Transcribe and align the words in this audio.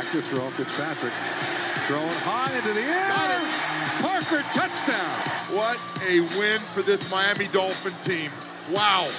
back 0.00 0.12
to 0.12 0.22
throw 0.22 0.50
Fitzpatrick. 0.52 1.12
Throwing 1.86 2.08
high 2.08 2.56
into 2.56 2.72
the 2.72 2.80
air. 2.80 3.10
Parker, 4.00 4.42
touchdown. 4.54 5.20
What 5.54 5.78
a 6.02 6.20
win 6.38 6.62
for 6.72 6.82
this 6.82 7.06
Miami 7.10 7.48
Dolphin 7.48 7.92
team. 8.02 8.30
Wow. 8.70 9.10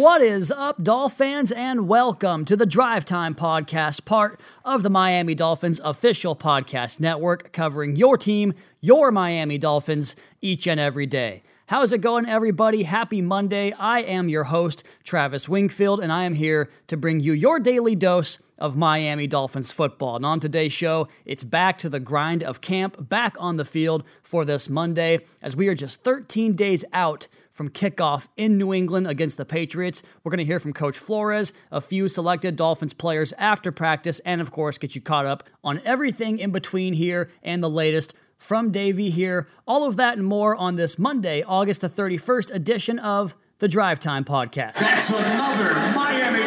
What 0.00 0.20
is 0.20 0.52
up, 0.52 0.84
Dolphins, 0.84 1.50
and 1.50 1.88
welcome 1.88 2.44
to 2.44 2.56
the 2.56 2.66
Drive 2.66 3.04
Time 3.04 3.34
Podcast, 3.34 4.04
part 4.04 4.38
of 4.64 4.84
the 4.84 4.90
Miami 4.90 5.34
Dolphins 5.34 5.80
official 5.82 6.36
podcast 6.36 7.00
network, 7.00 7.52
covering 7.52 7.96
your 7.96 8.16
team, 8.16 8.54
your 8.80 9.10
Miami 9.10 9.58
Dolphins, 9.58 10.14
each 10.40 10.68
and 10.68 10.78
every 10.78 11.06
day. 11.06 11.42
How's 11.66 11.92
it 11.92 11.98
going, 11.98 12.26
everybody? 12.26 12.84
Happy 12.84 13.20
Monday. 13.20 13.72
I 13.72 14.02
am 14.02 14.28
your 14.28 14.44
host, 14.44 14.84
Travis 15.02 15.48
Wingfield, 15.48 15.98
and 15.98 16.12
I 16.12 16.24
am 16.24 16.34
here 16.34 16.70
to 16.86 16.96
bring 16.96 17.18
you 17.18 17.32
your 17.32 17.58
daily 17.58 17.96
dose 17.96 18.38
of 18.58 18.76
Miami 18.76 19.26
Dolphins 19.26 19.70
football. 19.70 20.16
And 20.16 20.26
on 20.26 20.40
today's 20.40 20.72
show, 20.72 21.08
it's 21.24 21.42
back 21.42 21.78
to 21.78 21.88
the 21.88 22.00
grind 22.00 22.42
of 22.42 22.60
camp, 22.60 23.08
back 23.08 23.36
on 23.38 23.56
the 23.56 23.64
field 23.64 24.04
for 24.22 24.44
this 24.44 24.68
Monday, 24.68 25.20
as 25.42 25.56
we 25.56 25.68
are 25.68 25.74
just 25.74 26.02
13 26.04 26.54
days 26.54 26.84
out 26.92 27.28
from 27.50 27.68
kickoff 27.68 28.28
in 28.36 28.58
New 28.58 28.74
England 28.74 29.06
against 29.06 29.36
the 29.36 29.44
Patriots. 29.44 30.02
We're 30.22 30.30
going 30.30 30.38
to 30.38 30.44
hear 30.44 30.58
from 30.58 30.72
Coach 30.72 30.98
Flores, 30.98 31.52
a 31.70 31.80
few 31.80 32.08
selected 32.08 32.56
Dolphins 32.56 32.94
players 32.94 33.32
after 33.34 33.70
practice, 33.70 34.20
and 34.20 34.40
of 34.40 34.50
course, 34.50 34.78
get 34.78 34.94
you 34.94 35.00
caught 35.00 35.26
up 35.26 35.44
on 35.62 35.80
everything 35.84 36.38
in 36.38 36.50
between 36.50 36.94
here 36.94 37.30
and 37.42 37.62
the 37.62 37.70
latest 37.70 38.14
from 38.36 38.72
Davie 38.72 39.10
here. 39.10 39.48
All 39.66 39.86
of 39.86 39.96
that 39.96 40.18
and 40.18 40.26
more 40.26 40.56
on 40.56 40.76
this 40.76 40.98
Monday, 40.98 41.42
August 41.42 41.80
the 41.80 41.88
31st 41.88 42.52
edition 42.52 42.98
of 42.98 43.34
the 43.58 43.68
Drive 43.68 44.00
Time 44.00 44.24
Podcast. 44.24 44.74
That's 44.74 45.08
another 45.08 45.74
Miami. 45.94 46.43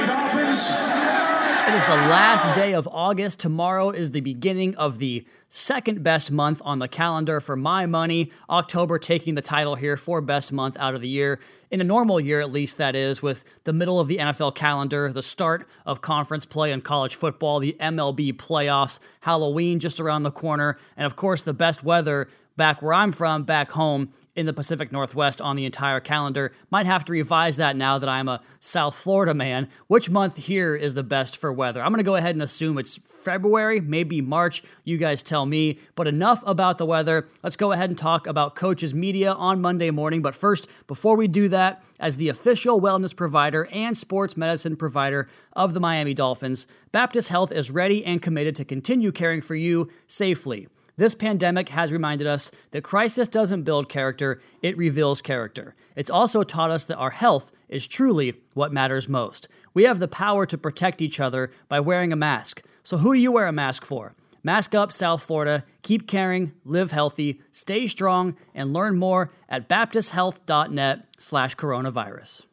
It 1.68 1.74
is 1.74 1.84
the 1.84 1.90
last 1.90 2.56
day 2.56 2.74
of 2.74 2.88
August. 2.90 3.42
Tomorrow 3.42 3.90
is 3.90 4.12
the 4.12 4.22
beginning 4.22 4.74
of 4.78 5.00
the 5.00 5.26
second 5.50 6.02
best 6.02 6.32
month 6.32 6.62
on 6.64 6.80
the 6.80 6.88
calendar 6.88 7.42
for 7.42 7.58
my 7.58 7.86
money. 7.86 8.32
October 8.50 8.98
taking 8.98 9.36
the 9.36 9.42
title 9.42 9.76
here 9.76 9.98
for 9.98 10.22
best 10.22 10.54
month 10.54 10.78
out 10.80 10.96
of 10.96 11.02
the 11.02 11.10
year. 11.10 11.42
In 11.70 11.82
a 11.82 11.84
normal 11.84 12.22
year, 12.22 12.40
at 12.40 12.54
least, 12.54 12.78
that 12.78 12.96
is, 12.96 13.22
with 13.22 13.44
the 13.66 13.74
middle 13.74 14.00
of 14.00 14.08
the 14.08 14.16
NFL 14.16 14.56
calendar, 14.56 15.12
the 15.12 15.22
start 15.22 15.68
of 15.86 16.02
conference 16.02 16.46
play 16.46 16.72
in 16.72 16.80
college 16.80 17.16
football, 17.16 17.60
the 17.60 17.76
MLB 17.82 18.32
playoffs, 18.32 19.00
Halloween 19.20 19.80
just 19.80 20.00
around 20.00 20.24
the 20.24 20.32
corner, 20.32 20.78
and 20.96 21.06
of 21.06 21.18
course, 21.18 21.42
the 21.42 21.54
best 21.54 21.84
weather 21.84 22.30
back 22.58 22.82
where 22.82 22.94
I'm 22.94 23.12
from, 23.12 23.44
back 23.44 23.72
home 23.72 24.12
in 24.38 24.46
the 24.46 24.54
Pacific 24.54 24.92
Northwest 24.92 25.42
on 25.42 25.56
the 25.56 25.66
entire 25.66 26.00
calendar. 26.00 26.54
Might 26.70 26.86
have 26.86 27.04
to 27.06 27.12
revise 27.12 27.58
that 27.58 27.76
now 27.76 27.98
that 27.98 28.08
I'm 28.08 28.28
a 28.28 28.42
South 28.60 28.96
Florida 28.96 29.34
man. 29.34 29.68
Which 29.88 30.12
month 30.12 30.38
here 30.38 30.76
is 30.76 30.94
the 30.94 31.02
best 31.04 31.36
for 31.36 31.52
weather? 31.52 31.82
I'm 31.82 31.92
going 31.92 31.98
to 31.98 32.04
go 32.04 32.16
ahead 32.16 32.36
and 32.36 32.44
assume 32.44 32.78
it's 32.78 32.98
February, 32.98 33.82
maybe 33.82 34.22
March. 34.22 34.64
You 34.84 34.98
guys 34.98 35.24
tell 35.24 35.48
me. 35.48 35.80
But 35.96 36.08
enough 36.08 36.44
about 36.46 36.78
the 36.78 36.86
weather. 36.86 37.28
Let's 37.42 37.56
go 37.56 37.72
ahead 37.72 37.90
and 37.90 37.98
talk 37.98 38.28
about 38.28 38.54
coaches 38.54 38.94
Media 38.94 39.34
on 39.34 39.60
Monday 39.60 39.90
morning. 39.90 40.22
But 40.22 40.36
first, 40.36 40.68
before 40.86 41.18
we 41.18 41.28
do 41.28 41.50
that, 41.50 41.84
as 42.00 42.18
the 42.18 42.30
official 42.30 42.80
wellness 42.80 43.16
provider 43.16 43.68
and 43.72 43.98
sports 43.98 44.38
medicine 44.38 44.76
provider 44.76 45.28
of 45.54 45.74
the 45.74 45.80
Miami 45.80 46.14
Dolphins, 46.14 46.68
Baptist 46.92 47.30
Health 47.30 47.52
is 47.52 47.72
ready 47.72 48.06
and 48.06 48.22
committed 48.22 48.56
to 48.58 48.66
continue 48.66 49.12
caring 49.12 49.42
for 49.42 49.56
you 49.56 49.90
safely. 50.06 50.68
This 50.98 51.14
pandemic 51.14 51.70
has 51.70 51.92
reminded 51.92 52.26
us 52.26 52.50
that 52.72 52.84
crisis 52.84 53.28
doesn't 53.28 53.64
build 53.64 53.88
character, 53.88 54.42
it 54.64 54.76
reveals 54.76 55.22
character. 55.22 55.76
It's 55.96 56.10
also 56.10 56.42
taught 56.44 56.72
us 56.72 56.86
that 56.86 56.98
our 56.98 57.12
health 57.12 57.52
is 57.70 57.88
truly 57.88 58.34
what 58.56 58.74
matters 58.74 59.08
most. 59.08 59.48
We 59.76 59.84
have 59.84 60.00
the 60.00 60.08
power 60.08 60.48
to 60.48 60.58
protect 60.58 61.04
each 61.04 61.20
other 61.20 61.52
by 61.70 61.80
wearing 61.80 62.12
a 62.12 62.16
mask. 62.16 62.64
So, 62.82 62.98
who 62.98 63.14
do 63.14 63.20
you 63.20 63.32
wear 63.32 63.46
a 63.46 63.52
mask 63.52 63.86
for? 63.86 64.16
Mask 64.44 64.74
up, 64.74 64.92
South 64.92 65.22
Florida. 65.22 65.66
Keep 65.84 66.08
caring, 66.08 66.54
live 66.66 66.90
healthy, 66.90 67.42
stay 67.52 67.86
strong, 67.86 68.36
and 68.56 68.74
learn 68.74 68.98
more 68.98 69.32
at 69.48 69.70
baptisthealth.net 69.70 71.06
slash 71.20 71.56
coronavirus. 71.56 72.44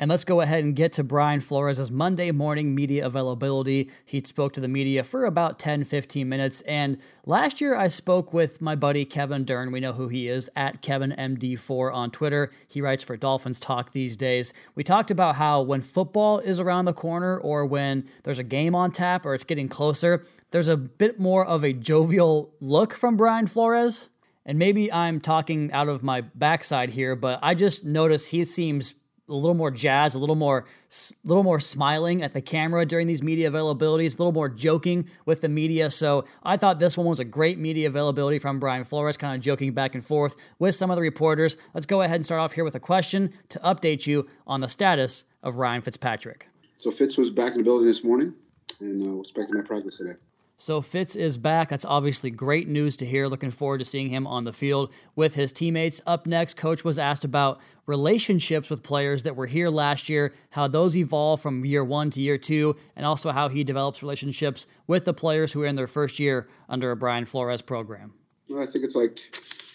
And 0.00 0.10
let's 0.10 0.24
go 0.24 0.40
ahead 0.40 0.64
and 0.64 0.74
get 0.74 0.92
to 0.94 1.04
Brian 1.04 1.38
Flores' 1.38 1.88
Monday 1.88 2.32
morning 2.32 2.74
media 2.74 3.06
availability. 3.06 3.90
He 4.04 4.20
spoke 4.24 4.52
to 4.54 4.60
the 4.60 4.66
media 4.66 5.04
for 5.04 5.24
about 5.24 5.60
10, 5.60 5.84
15 5.84 6.28
minutes. 6.28 6.62
And 6.62 6.98
last 7.26 7.60
year, 7.60 7.76
I 7.76 7.86
spoke 7.86 8.32
with 8.32 8.60
my 8.60 8.74
buddy 8.74 9.04
Kevin 9.04 9.44
Dern. 9.44 9.70
We 9.70 9.78
know 9.78 9.92
who 9.92 10.08
he 10.08 10.26
is 10.26 10.50
at 10.56 10.82
KevinMD4 10.82 11.94
on 11.94 12.10
Twitter. 12.10 12.50
He 12.66 12.80
writes 12.80 13.04
for 13.04 13.16
Dolphins 13.16 13.60
Talk 13.60 13.92
these 13.92 14.16
days. 14.16 14.52
We 14.74 14.82
talked 14.82 15.12
about 15.12 15.36
how 15.36 15.62
when 15.62 15.80
football 15.80 16.40
is 16.40 16.58
around 16.58 16.86
the 16.86 16.92
corner 16.92 17.38
or 17.38 17.64
when 17.64 18.08
there's 18.24 18.40
a 18.40 18.44
game 18.44 18.74
on 18.74 18.90
tap 18.90 19.24
or 19.24 19.32
it's 19.32 19.44
getting 19.44 19.68
closer, 19.68 20.26
there's 20.50 20.68
a 20.68 20.76
bit 20.76 21.20
more 21.20 21.46
of 21.46 21.62
a 21.62 21.72
jovial 21.72 22.52
look 22.60 22.94
from 22.94 23.16
Brian 23.16 23.46
Flores. 23.46 24.08
And 24.44 24.58
maybe 24.58 24.92
I'm 24.92 25.20
talking 25.20 25.70
out 25.70 25.88
of 25.88 26.02
my 26.02 26.22
backside 26.22 26.90
here, 26.90 27.14
but 27.14 27.38
I 27.44 27.54
just 27.54 27.84
notice 27.84 28.26
he 28.26 28.44
seems 28.44 28.94
a 29.28 29.34
little 29.34 29.54
more 29.54 29.70
jazz, 29.70 30.14
a 30.14 30.18
little 30.18 30.34
more, 30.34 30.66
a 30.90 31.28
little 31.28 31.42
more 31.42 31.58
smiling 31.60 32.22
at 32.22 32.34
the 32.34 32.42
camera 32.42 32.84
during 32.84 33.06
these 33.06 33.22
media 33.22 33.50
availabilities, 33.50 34.14
a 34.14 34.18
little 34.18 34.32
more 34.32 34.48
joking 34.48 35.08
with 35.24 35.40
the 35.40 35.48
media. 35.48 35.90
So 35.90 36.26
I 36.42 36.56
thought 36.56 36.78
this 36.78 36.98
one 36.98 37.06
was 37.06 37.20
a 37.20 37.24
great 37.24 37.58
media 37.58 37.88
availability 37.88 38.38
from 38.38 38.60
Brian 38.60 38.84
Flores, 38.84 39.16
kind 39.16 39.34
of 39.34 39.40
joking 39.42 39.72
back 39.72 39.94
and 39.94 40.04
forth 40.04 40.36
with 40.58 40.74
some 40.74 40.90
of 40.90 40.96
the 40.96 41.02
reporters. 41.02 41.56
Let's 41.72 41.86
go 41.86 42.02
ahead 42.02 42.16
and 42.16 42.24
start 42.24 42.40
off 42.40 42.52
here 42.52 42.64
with 42.64 42.74
a 42.74 42.80
question 42.80 43.32
to 43.48 43.58
update 43.60 44.06
you 44.06 44.28
on 44.46 44.60
the 44.60 44.68
status 44.68 45.24
of 45.42 45.56
Ryan 45.56 45.80
Fitzpatrick. 45.80 46.48
So 46.78 46.90
Fitz 46.90 47.16
was 47.16 47.30
back 47.30 47.52
in 47.52 47.58
the 47.58 47.64
building 47.64 47.86
this 47.86 48.04
morning, 48.04 48.34
and 48.80 49.06
uh, 49.06 49.10
was 49.10 49.32
in 49.34 49.46
my 49.52 49.62
practice 49.62 49.96
today. 49.96 50.16
So 50.56 50.80
Fitz 50.80 51.16
is 51.16 51.36
back. 51.36 51.68
That's 51.68 51.84
obviously 51.84 52.30
great 52.30 52.68
news 52.68 52.96
to 52.98 53.06
hear. 53.06 53.26
Looking 53.26 53.50
forward 53.50 53.78
to 53.78 53.84
seeing 53.84 54.08
him 54.08 54.26
on 54.26 54.44
the 54.44 54.52
field 54.52 54.92
with 55.16 55.34
his 55.34 55.52
teammates. 55.52 56.00
Up 56.06 56.26
next, 56.26 56.56
coach 56.56 56.84
was 56.84 56.98
asked 56.98 57.24
about 57.24 57.60
relationships 57.86 58.70
with 58.70 58.82
players 58.82 59.24
that 59.24 59.34
were 59.34 59.46
here 59.46 59.68
last 59.68 60.08
year, 60.08 60.32
how 60.50 60.68
those 60.68 60.96
evolve 60.96 61.40
from 61.40 61.64
year 61.64 61.82
1 61.82 62.10
to 62.10 62.20
year 62.20 62.38
2, 62.38 62.76
and 62.94 63.04
also 63.04 63.32
how 63.32 63.48
he 63.48 63.64
develops 63.64 64.00
relationships 64.00 64.66
with 64.86 65.04
the 65.04 65.12
players 65.12 65.52
who 65.52 65.62
are 65.62 65.66
in 65.66 65.76
their 65.76 65.88
first 65.88 66.20
year 66.20 66.48
under 66.68 66.92
a 66.92 66.96
Brian 66.96 67.24
Flores 67.24 67.60
program. 67.60 68.14
Well, 68.48 68.62
I 68.62 68.66
think 68.66 68.84
it's 68.84 68.94
like 68.94 69.18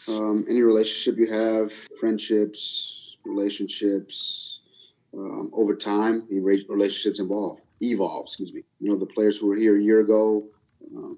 um, 0.07 0.46
any 0.50 0.61
relationship 0.61 1.19
you 1.19 1.31
have, 1.31 1.73
friendships, 2.00 3.17
relationships, 3.25 4.59
um, 5.13 5.50
over 5.53 5.75
time, 5.75 6.23
relationships 6.29 7.19
evolve. 7.19 7.59
Evolve, 7.81 8.25
excuse 8.28 8.53
me. 8.53 8.63
You 8.79 8.90
know, 8.90 8.97
the 8.97 9.06
players 9.06 9.38
who 9.38 9.47
were 9.47 9.56
here 9.56 9.78
a 9.78 9.81
year 9.81 10.00
ago 10.00 10.46
um, 10.95 11.17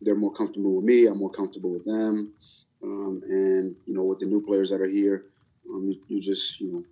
they're 0.00 0.14
more 0.14 0.32
comfortable 0.32 0.76
with 0.76 0.84
me. 0.84 1.06
I'm 1.06 1.18
more 1.18 1.30
comfortable 1.30 1.70
with 1.70 1.84
them. 1.84 2.32
Um, 2.82 3.22
and 3.28 3.76
you 3.86 3.94
know, 3.94 4.02
with 4.02 4.18
the 4.18 4.26
new 4.26 4.42
players 4.42 4.70
that 4.70 4.80
are 4.80 4.88
here, 4.88 5.26
um, 5.70 5.88
you, 5.88 6.00
you, 6.08 6.20
just 6.20 6.60
you 6.60 6.72
know, 6.72 6.84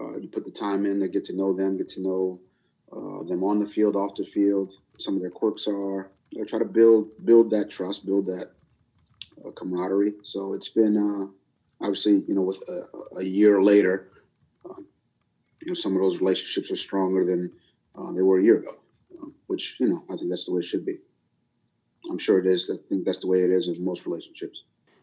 uh, 0.00 0.16
you 0.18 0.28
put 0.28 0.44
the 0.44 0.50
time 0.50 0.84
in 0.84 1.00
to 1.00 1.08
get 1.08 1.24
to 1.26 1.32
know 1.32 1.52
them, 1.52 1.76
get 1.76 1.88
to 1.90 2.00
know 2.00 2.40
uh, 2.92 3.22
them 3.24 3.44
on 3.44 3.60
the 3.60 3.66
field, 3.66 3.94
off 3.94 4.16
the 4.16 4.24
field. 4.24 4.72
Some 4.98 5.14
of 5.14 5.20
their 5.20 5.30
quirks 5.30 5.66
are. 5.68 6.10
I 6.40 6.44
try 6.44 6.58
to 6.58 6.64
build 6.64 7.12
build 7.24 7.50
that 7.50 7.70
trust, 7.70 8.04
build 8.04 8.26
that 8.26 8.50
uh, 9.44 9.50
camaraderie. 9.52 10.14
So 10.22 10.54
it's 10.54 10.68
been 10.68 10.96
uh, 10.96 11.84
obviously 11.84 12.24
you 12.26 12.34
know 12.34 12.42
with 12.42 12.60
a, 12.68 13.18
a 13.18 13.22
year 13.22 13.62
later, 13.62 14.08
um, 14.68 14.84
you 15.62 15.68
know 15.68 15.74
some 15.74 15.94
of 15.94 16.02
those 16.02 16.20
relationships 16.20 16.70
are 16.72 16.76
stronger 16.76 17.24
than 17.24 17.52
uh, 17.96 18.10
they 18.12 18.22
were 18.22 18.40
a 18.40 18.42
year 18.42 18.58
ago, 18.58 18.76
um, 19.22 19.32
which 19.46 19.76
you 19.78 19.86
know 19.86 20.02
I 20.10 20.16
think 20.16 20.30
that's 20.30 20.46
the 20.46 20.52
way 20.52 20.60
it 20.60 20.64
should 20.64 20.84
be. 20.84 20.98
I'm 22.10 22.18
sure 22.18 22.38
it 22.38 22.46
is. 22.46 22.70
I 22.70 22.76
think 22.88 23.04
that's 23.04 23.18
the 23.18 23.26
way 23.26 23.42
it 23.42 23.50
is 23.50 23.68
in 23.68 23.84
most 23.84 24.06
relationships. 24.06 24.62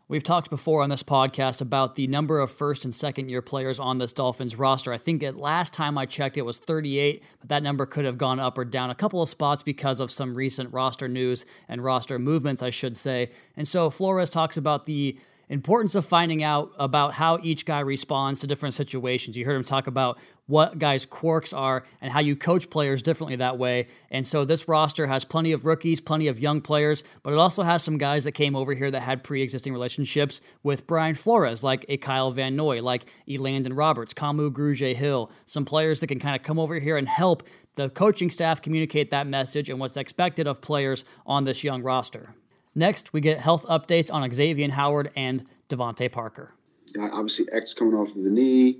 We've 0.09 0.23
talked 0.23 0.49
before 0.49 0.83
on 0.83 0.89
this 0.89 1.01
podcast 1.01 1.61
about 1.61 1.95
the 1.95 2.07
number 2.07 2.39
of 2.39 2.51
first 2.51 2.83
and 2.83 2.93
second 2.93 3.29
year 3.29 3.41
players 3.41 3.79
on 3.79 3.97
this 3.97 4.11
Dolphins 4.11 4.55
roster. 4.55 4.91
I 4.91 4.97
think 4.97 5.23
at 5.23 5.37
last 5.37 5.71
time 5.73 5.97
I 5.97 6.05
checked, 6.05 6.37
it 6.37 6.41
was 6.41 6.59
38, 6.59 7.23
but 7.39 7.49
that 7.49 7.63
number 7.63 7.85
could 7.85 8.03
have 8.03 8.17
gone 8.17 8.39
up 8.39 8.57
or 8.57 8.65
down 8.65 8.89
a 8.89 8.95
couple 8.95 9.21
of 9.21 9.29
spots 9.29 9.63
because 9.63 10.01
of 10.01 10.11
some 10.11 10.35
recent 10.35 10.73
roster 10.73 11.07
news 11.07 11.45
and 11.69 11.81
roster 11.81 12.19
movements, 12.19 12.61
I 12.61 12.69
should 12.69 12.97
say. 12.97 13.31
And 13.55 13.65
so 13.65 13.89
Flores 13.89 14.29
talks 14.29 14.57
about 14.57 14.85
the 14.85 15.17
importance 15.49 15.95
of 15.95 16.05
finding 16.05 16.43
out 16.43 16.71
about 16.77 17.13
how 17.13 17.39
each 17.41 17.65
guy 17.65 17.79
responds 17.79 18.39
to 18.41 18.47
different 18.47 18.75
situations. 18.75 19.37
You 19.37 19.45
heard 19.45 19.55
him 19.55 19.63
talk 19.63 19.87
about 19.87 20.17
what 20.47 20.77
guys' 20.77 21.05
quirks 21.05 21.53
are 21.53 21.85
and 22.01 22.11
how 22.11 22.19
you 22.19 22.35
coach 22.35 22.69
players 22.69 23.01
differently 23.01 23.37
that 23.37 23.57
way. 23.57 23.87
And 24.11 24.27
so 24.27 24.43
this 24.43 24.67
roster 24.67 25.07
has 25.07 25.23
plenty 25.23 25.53
of 25.53 25.65
rookies, 25.65 26.01
plenty 26.01 26.27
of 26.27 26.39
young 26.39 26.59
players, 26.59 27.03
but 27.23 27.33
it 27.33 27.39
also 27.39 27.63
has 27.63 27.81
some 27.83 27.97
guys 27.97 28.25
that 28.25 28.33
came 28.33 28.55
over 28.55 28.73
here 28.73 28.91
that 28.91 29.01
had 29.01 29.23
pre-existing 29.23 29.71
relationships 29.71 30.41
with 30.61 30.85
Brian 30.85 31.15
Flores, 31.15 31.63
like 31.63 31.85
a 31.87 31.97
Kyle 31.97 32.31
Van 32.31 32.55
Noy, 32.55 32.81
like 32.81 33.05
Elandon 33.27 33.77
Roberts, 33.77 34.13
Kamu 34.13 34.51
Grugier 34.51 34.95
Hill, 34.95 35.31
some 35.45 35.63
players 35.63 36.01
that 36.01 36.07
can 36.07 36.19
kind 36.19 36.35
of 36.35 36.43
come 36.43 36.59
over 36.59 36.77
here 36.77 36.97
and 36.97 37.07
help 37.07 37.43
the 37.75 37.89
coaching 37.89 38.29
staff 38.29 38.61
communicate 38.61 39.11
that 39.11 39.27
message 39.27 39.69
and 39.69 39.79
what's 39.79 39.97
expected 39.97 40.45
of 40.45 40.61
players 40.61 41.05
on 41.25 41.45
this 41.45 41.63
young 41.63 41.81
roster. 41.81 42.35
Next, 42.75 43.13
we 43.13 43.21
get 43.21 43.39
health 43.39 43.65
updates 43.67 44.11
on 44.11 44.29
Xavier 44.31 44.71
Howard 44.71 45.11
and 45.15 45.45
DeVante 45.69 46.11
Parker. 46.11 46.53
obviously, 46.99 47.47
X 47.51 47.73
coming 47.73 47.95
off 47.95 48.09
of 48.09 48.23
the 48.23 48.29
knee, 48.29 48.79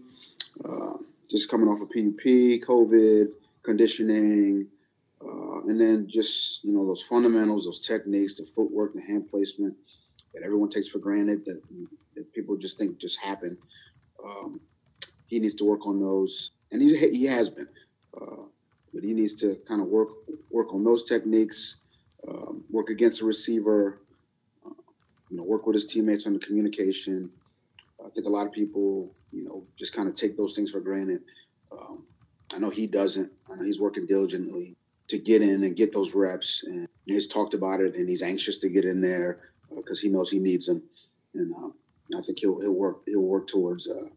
uh, 0.66 0.98
just 1.34 1.50
coming 1.50 1.68
off 1.68 1.82
of 1.82 1.90
PUP, 1.90 2.24
COVID, 2.70 3.28
conditioning, 3.64 4.68
Uh, 5.26 5.62
and 5.70 5.80
then 5.80 6.06
just, 6.08 6.64
you 6.66 6.74
know, 6.74 6.86
those 6.86 7.02
fundamentals, 7.02 7.64
those 7.64 7.80
techniques, 7.80 8.36
the 8.36 8.46
footwork, 8.46 8.94
the 8.94 9.02
hand 9.02 9.24
placement 9.32 9.74
that 10.34 10.44
everyone 10.44 10.70
takes 10.70 10.90
for 10.90 11.00
granted 11.00 11.40
that, 11.46 11.62
that 12.14 12.26
people 12.34 12.58
just 12.58 12.78
think 12.78 12.98
just 12.98 13.18
happen. 13.20 13.58
Um, 14.28 14.60
he 15.28 15.40
needs 15.40 15.56
to 15.56 15.66
work 15.66 15.88
on 15.88 16.00
those, 16.00 16.52
and 16.72 16.82
he, 16.82 16.90
he 17.10 17.26
has 17.26 17.50
been. 17.50 17.70
Uh, 18.20 18.44
but 18.94 19.02
he 19.04 19.14
needs 19.14 19.34
to 19.36 19.48
kind 19.66 19.82
of 19.82 19.88
work 19.88 20.10
work 20.52 20.74
on 20.74 20.84
those 20.84 21.04
techniques, 21.04 21.60
um, 22.28 22.64
work 22.70 22.90
against 22.90 23.20
the 23.20 23.26
receiver, 23.26 24.02
uh, 24.66 24.82
you 25.30 25.38
know, 25.38 25.46
work 25.54 25.66
with 25.66 25.76
his 25.76 25.86
teammates 25.86 26.26
on 26.28 26.34
the 26.34 26.40
communication. 26.40 27.32
I 28.06 28.10
think 28.10 28.28
a 28.28 28.30
lot 28.30 28.46
of 28.46 28.52
people, 28.52 29.16
you 29.32 29.44
know, 29.44 29.66
just 29.78 29.94
kind 29.94 30.08
of 30.08 30.16
take 30.16 30.38
those 30.38 30.56
things 30.56 30.72
for 30.72 30.80
granted. 30.80 31.22
Um, 31.72 32.06
I 32.54 32.60
know 32.60 32.70
he 32.70 32.88
doesn't. 32.88 33.32
I 33.50 33.56
know 33.56 33.64
he's 33.64 33.80
working 33.80 34.06
diligently 34.06 34.76
to 35.08 35.18
get 35.18 35.42
in 35.42 35.64
and 35.64 35.76
get 35.76 35.94
those 35.94 36.14
reps, 36.14 36.64
and 36.66 36.88
he's 37.06 37.28
talked 37.28 37.54
about 37.54 37.82
it, 37.82 37.96
and 37.96 38.08
he's 38.08 38.22
anxious 38.22 38.58
to 38.60 38.70
get 38.70 38.86
in 38.86 39.02
there 39.02 39.52
because 39.76 40.00
uh, 40.00 40.02
he 40.04 40.10
knows 40.10 40.30
he 40.30 40.40
needs 40.40 40.66
them, 40.68 40.84
and 41.34 41.54
uh, 41.54 42.18
I 42.18 42.22
think 42.22 42.40
he'll 42.40 42.60
he'll 42.62 42.74
work 42.74 43.02
he'll 43.06 43.24
work 43.24 43.48
towards 43.48 43.88
uh, 43.88 44.08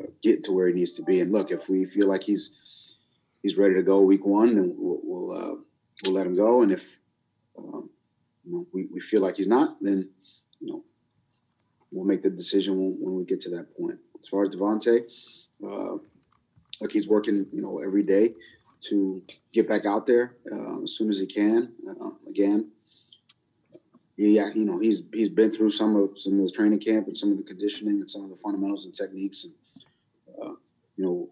uh, 0.00 0.06
getting 0.22 0.42
to 0.44 0.52
where 0.52 0.68
he 0.68 0.74
needs 0.74 0.94
to 0.94 1.02
be. 1.02 1.20
And 1.20 1.32
look, 1.32 1.50
if 1.50 1.68
we 1.68 1.84
feel 1.86 2.08
like 2.08 2.24
he's 2.24 2.50
he's 3.42 3.56
ready 3.56 3.74
to 3.74 3.82
go 3.82 4.00
week 4.00 4.24
one, 4.24 4.56
then 4.56 4.74
we'll 4.76 5.00
we'll, 5.02 5.32
uh, 5.32 5.54
we'll 6.04 6.14
let 6.14 6.26
him 6.26 6.34
go, 6.34 6.62
and 6.62 6.72
if 6.72 6.98
um, 7.58 7.90
you 8.44 8.52
know, 8.52 8.66
we, 8.72 8.86
we 8.92 9.00
feel 9.00 9.22
like 9.22 9.36
he's 9.36 9.46
not, 9.46 9.76
then 9.80 10.08
you 10.60 10.72
know 10.72 10.84
we'll 11.90 12.04
make 12.04 12.22
the 12.22 12.30
decision 12.30 12.76
when, 12.76 12.96
when 13.00 13.16
we 13.16 13.24
get 13.24 13.40
to 13.42 13.50
that 13.50 13.76
point. 13.76 13.98
As 14.20 14.28
far 14.28 14.42
as 14.42 14.48
DeVante, 14.50 15.04
uh, 15.64 15.96
look, 16.80 16.92
he's 16.92 17.08
working 17.08 17.46
you 17.52 17.62
know 17.62 17.78
every 17.78 18.02
day 18.02 18.34
to 18.88 19.22
get 19.52 19.68
back 19.68 19.86
out 19.86 20.06
there 20.06 20.36
uh, 20.52 20.82
as 20.82 20.92
soon 20.92 21.10
as 21.10 21.18
he 21.18 21.26
can. 21.26 21.72
Uh, 21.88 22.10
again, 22.28 22.70
yeah, 24.16 24.48
you 24.54 24.64
know 24.64 24.78
he's 24.78 25.02
he's 25.12 25.28
been 25.28 25.52
through 25.52 25.70
some 25.70 25.96
of 25.96 26.18
some 26.18 26.38
of 26.38 26.46
the 26.46 26.52
training 26.52 26.80
camp 26.80 27.06
and 27.06 27.16
some 27.16 27.32
of 27.32 27.38
the 27.38 27.44
conditioning 27.44 28.00
and 28.00 28.10
some 28.10 28.24
of 28.24 28.30
the 28.30 28.36
fundamentals 28.36 28.84
and 28.84 28.94
techniques, 28.94 29.44
and 29.44 29.52
uh, 30.42 30.54
you 30.96 31.04
know 31.04 31.30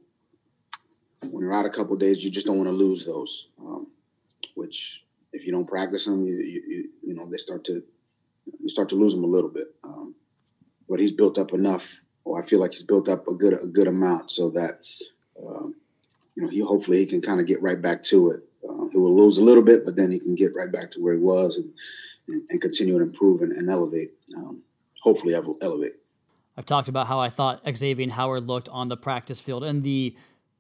when 1.30 1.42
you're 1.42 1.54
out 1.54 1.66
a 1.66 1.70
couple 1.70 1.96
days, 1.96 2.22
you 2.22 2.30
just 2.30 2.46
don't 2.46 2.58
want 2.58 2.68
to 2.68 2.74
lose 2.74 3.04
those. 3.04 3.48
Um, 3.58 3.86
which 4.54 5.02
if 5.32 5.46
you 5.46 5.52
don't 5.52 5.66
practice 5.66 6.04
them, 6.04 6.26
you, 6.26 6.36
you 6.36 6.88
you 7.02 7.14
know 7.14 7.28
they 7.28 7.38
start 7.38 7.64
to 7.64 7.82
you 8.60 8.68
start 8.68 8.88
to 8.90 8.96
lose 8.96 9.14
them 9.14 9.24
a 9.24 9.28
little 9.28 9.50
bit. 9.50 9.73
But 10.88 11.00
he's 11.00 11.12
built 11.12 11.38
up 11.38 11.52
enough. 11.52 12.00
Well, 12.24 12.40
I 12.40 12.46
feel 12.46 12.60
like 12.60 12.72
he's 12.72 12.82
built 12.82 13.08
up 13.08 13.28
a 13.28 13.34
good 13.34 13.54
a 13.54 13.66
good 13.66 13.86
amount 13.86 14.30
so 14.30 14.50
that 14.50 14.80
um, 15.38 15.74
you 16.34 16.42
know 16.42 16.48
he 16.48 16.60
hopefully 16.60 16.98
he 16.98 17.06
can 17.06 17.20
kind 17.20 17.40
of 17.40 17.46
get 17.46 17.62
right 17.62 17.80
back 17.80 18.02
to 18.04 18.30
it. 18.30 18.42
Uh, 18.68 18.88
he 18.90 18.98
will 18.98 19.16
lose 19.16 19.38
a 19.38 19.42
little 19.42 19.62
bit, 19.62 19.84
but 19.84 19.96
then 19.96 20.10
he 20.10 20.18
can 20.18 20.34
get 20.34 20.54
right 20.54 20.72
back 20.72 20.90
to 20.92 21.00
where 21.00 21.14
he 21.14 21.20
was 21.20 21.58
and 21.58 21.70
and, 22.28 22.42
and 22.50 22.60
continue 22.60 22.98
to 22.98 23.04
improve 23.04 23.42
and, 23.42 23.52
and 23.52 23.68
elevate. 23.68 24.12
Um, 24.36 24.62
hopefully, 25.02 25.34
elevate. 25.34 25.94
I've 26.56 26.66
talked 26.66 26.88
about 26.88 27.08
how 27.08 27.18
I 27.18 27.28
thought 27.30 27.62
Xavier 27.76 28.10
Howard 28.10 28.46
looked 28.46 28.68
on 28.68 28.88
the 28.88 28.96
practice 28.96 29.40
field 29.40 29.64
and 29.64 29.82
the 29.82 30.16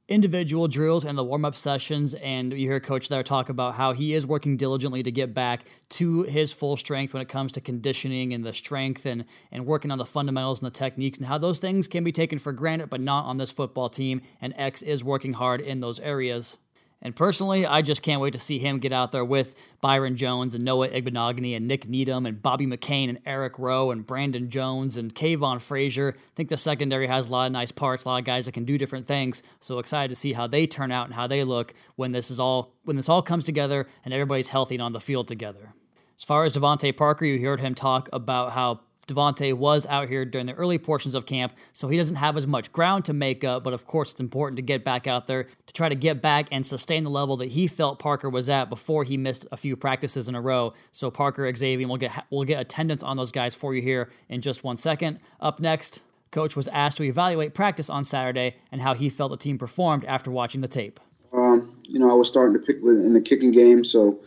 individual 0.08 0.68
drills 0.68 1.04
and 1.04 1.16
the 1.16 1.24
warm 1.24 1.44
up 1.44 1.56
sessions. 1.56 2.14
And 2.14 2.52
you 2.52 2.68
hear 2.68 2.80
Coach 2.80 3.08
there 3.08 3.22
talk 3.22 3.48
about 3.48 3.74
how 3.74 3.92
he 3.92 4.14
is 4.14 4.26
working 4.26 4.56
diligently 4.56 5.02
to 5.02 5.10
get 5.10 5.32
back 5.32 5.64
to 5.90 6.22
his 6.24 6.52
full 6.52 6.76
strength 6.76 7.12
when 7.14 7.22
it 7.22 7.28
comes 7.28 7.52
to 7.52 7.60
conditioning 7.60 8.32
and 8.34 8.44
the 8.44 8.52
strength 8.52 9.06
and, 9.06 9.24
and 9.50 9.66
working 9.66 9.90
on 9.90 9.98
the 9.98 10.04
fundamentals 10.04 10.60
and 10.60 10.66
the 10.66 10.78
techniques 10.78 11.18
and 11.18 11.26
how 11.26 11.38
those 11.38 11.58
things 11.58 11.88
can 11.88 12.04
be 12.04 12.12
taken 12.12 12.38
for 12.38 12.52
granted, 12.52 12.90
but 12.90 13.00
not 13.00 13.24
on 13.24 13.38
this 13.38 13.50
football 13.50 13.88
team. 13.88 14.20
And 14.40 14.54
X 14.56 14.82
is 14.82 15.02
working 15.02 15.34
hard 15.34 15.60
in 15.60 15.80
those 15.80 16.00
areas. 16.00 16.58
And 17.04 17.14
personally, 17.14 17.66
I 17.66 17.82
just 17.82 18.00
can't 18.00 18.22
wait 18.22 18.32
to 18.32 18.38
see 18.38 18.58
him 18.58 18.78
get 18.78 18.90
out 18.90 19.12
there 19.12 19.26
with 19.26 19.54
Byron 19.82 20.16
Jones 20.16 20.54
and 20.54 20.64
Noah 20.64 20.88
Igbinoghene 20.88 21.54
and 21.54 21.68
Nik 21.68 21.86
Needham 21.86 22.24
and 22.24 22.42
Bobby 22.42 22.66
McCain 22.66 23.10
and 23.10 23.18
Eric 23.26 23.58
Rowe 23.58 23.90
and 23.90 24.06
Brandon 24.06 24.48
Jones 24.48 24.96
and 24.96 25.14
Kavon 25.14 25.60
Frazier. 25.60 26.16
I 26.16 26.34
think 26.34 26.48
the 26.48 26.56
secondary 26.56 27.06
has 27.06 27.26
a 27.26 27.30
lot 27.30 27.44
of 27.44 27.52
nice 27.52 27.70
parts, 27.70 28.06
a 28.06 28.08
lot 28.08 28.20
of 28.20 28.24
guys 28.24 28.46
that 28.46 28.52
can 28.52 28.64
do 28.64 28.78
different 28.78 29.06
things. 29.06 29.42
So 29.60 29.78
excited 29.80 30.08
to 30.08 30.16
see 30.16 30.32
how 30.32 30.46
they 30.46 30.66
turn 30.66 30.90
out 30.90 31.04
and 31.04 31.14
how 31.14 31.26
they 31.26 31.44
look 31.44 31.74
when 31.96 32.12
this 32.12 32.30
is 32.30 32.40
all 32.40 32.72
when 32.84 32.96
this 32.96 33.10
all 33.10 33.20
comes 33.20 33.44
together 33.44 33.86
and 34.06 34.14
everybody's 34.14 34.48
healthy 34.48 34.76
and 34.76 34.82
on 34.82 34.94
the 34.94 35.00
field 35.00 35.28
together. 35.28 35.74
As 36.16 36.24
far 36.24 36.44
as 36.44 36.54
DeVante 36.54 36.96
Parker, 36.96 37.26
you 37.26 37.46
heard 37.46 37.60
him 37.60 37.74
talk 37.74 38.08
about 38.14 38.52
how 38.52 38.80
DeVante 39.06 39.52
was 39.54 39.86
out 39.86 40.08
here 40.08 40.24
during 40.24 40.46
the 40.46 40.54
early 40.54 40.78
portions 40.78 41.14
of 41.14 41.26
camp, 41.26 41.52
so 41.72 41.88
he 41.88 41.96
doesn't 41.96 42.16
have 42.16 42.36
as 42.36 42.46
much 42.46 42.72
ground 42.72 43.04
to 43.06 43.12
make 43.12 43.44
up. 43.44 43.64
But 43.64 43.72
of 43.72 43.86
course, 43.86 44.12
it's 44.12 44.20
important 44.20 44.56
to 44.56 44.62
get 44.62 44.84
back 44.84 45.06
out 45.06 45.26
there 45.26 45.44
to 45.44 45.72
try 45.74 45.88
to 45.88 45.94
get 45.94 46.22
back 46.22 46.48
and 46.52 46.64
sustain 46.64 47.04
the 47.04 47.10
level 47.10 47.36
that 47.38 47.48
he 47.48 47.66
felt 47.66 47.98
Parker 47.98 48.30
was 48.30 48.48
at 48.48 48.68
before 48.68 49.04
he 49.04 49.16
missed 49.16 49.46
a 49.52 49.56
few 49.56 49.76
practices 49.76 50.28
in 50.28 50.34
a 50.34 50.40
row. 50.40 50.74
So 50.92 51.10
Parker, 51.10 51.52
Xavier, 51.54 51.86
we'll 51.86 51.96
get 51.96 52.24
we'll 52.30 52.44
get 52.44 52.60
attendance 52.60 53.02
on 53.02 53.16
those 53.16 53.32
guys 53.32 53.54
for 53.54 53.74
you 53.74 53.82
here 53.82 54.10
in 54.28 54.40
just 54.40 54.64
one 54.64 54.76
second. 54.76 55.18
Up 55.40 55.60
next, 55.60 56.00
coach 56.30 56.56
was 56.56 56.68
asked 56.68 56.96
to 56.98 57.04
evaluate 57.04 57.54
practice 57.54 57.88
on 57.88 58.04
Saturday 58.04 58.56
and 58.72 58.82
how 58.82 58.94
he 58.94 59.08
felt 59.08 59.30
the 59.30 59.36
team 59.36 59.56
performed 59.56 60.04
after 60.04 60.30
watching 60.30 60.60
the 60.60 60.68
tape. 60.68 61.00
Um, 61.32 61.76
you 61.84 61.98
know, 61.98 62.10
I 62.10 62.14
was 62.14 62.28
starting 62.28 62.54
to 62.54 62.64
pick 62.64 62.76
in 62.84 63.12
the 63.12 63.20
kicking 63.20 63.52
game, 63.52 63.84
so 63.84 64.20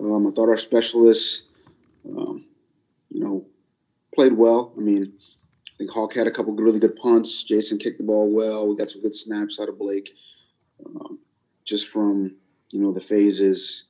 um, 0.00 0.26
I 0.26 0.30
thought 0.30 0.48
our 0.48 0.56
specialists, 0.56 1.42
played 4.14 4.32
well. 4.32 4.72
I 4.76 4.80
mean, 4.80 5.12
I 5.74 5.78
think 5.78 5.90
Haack 5.90 6.14
had 6.14 6.26
a 6.26 6.30
couple 6.30 6.54
really 6.54 6.78
good 6.78 6.96
punts. 6.96 7.42
Jason 7.42 7.78
kicked 7.78 7.98
the 7.98 8.04
ball 8.04 8.30
well. 8.30 8.68
We 8.68 8.76
got 8.76 8.88
some 8.88 9.02
good 9.02 9.14
snaps 9.14 9.58
out 9.58 9.68
of 9.68 9.78
Blake. 9.78 10.10
Um, 10.84 11.18
just 11.64 11.88
from 11.88 12.36
you 12.70 12.80
know 12.80 12.92
the 12.92 13.00
phases, 13.00 13.84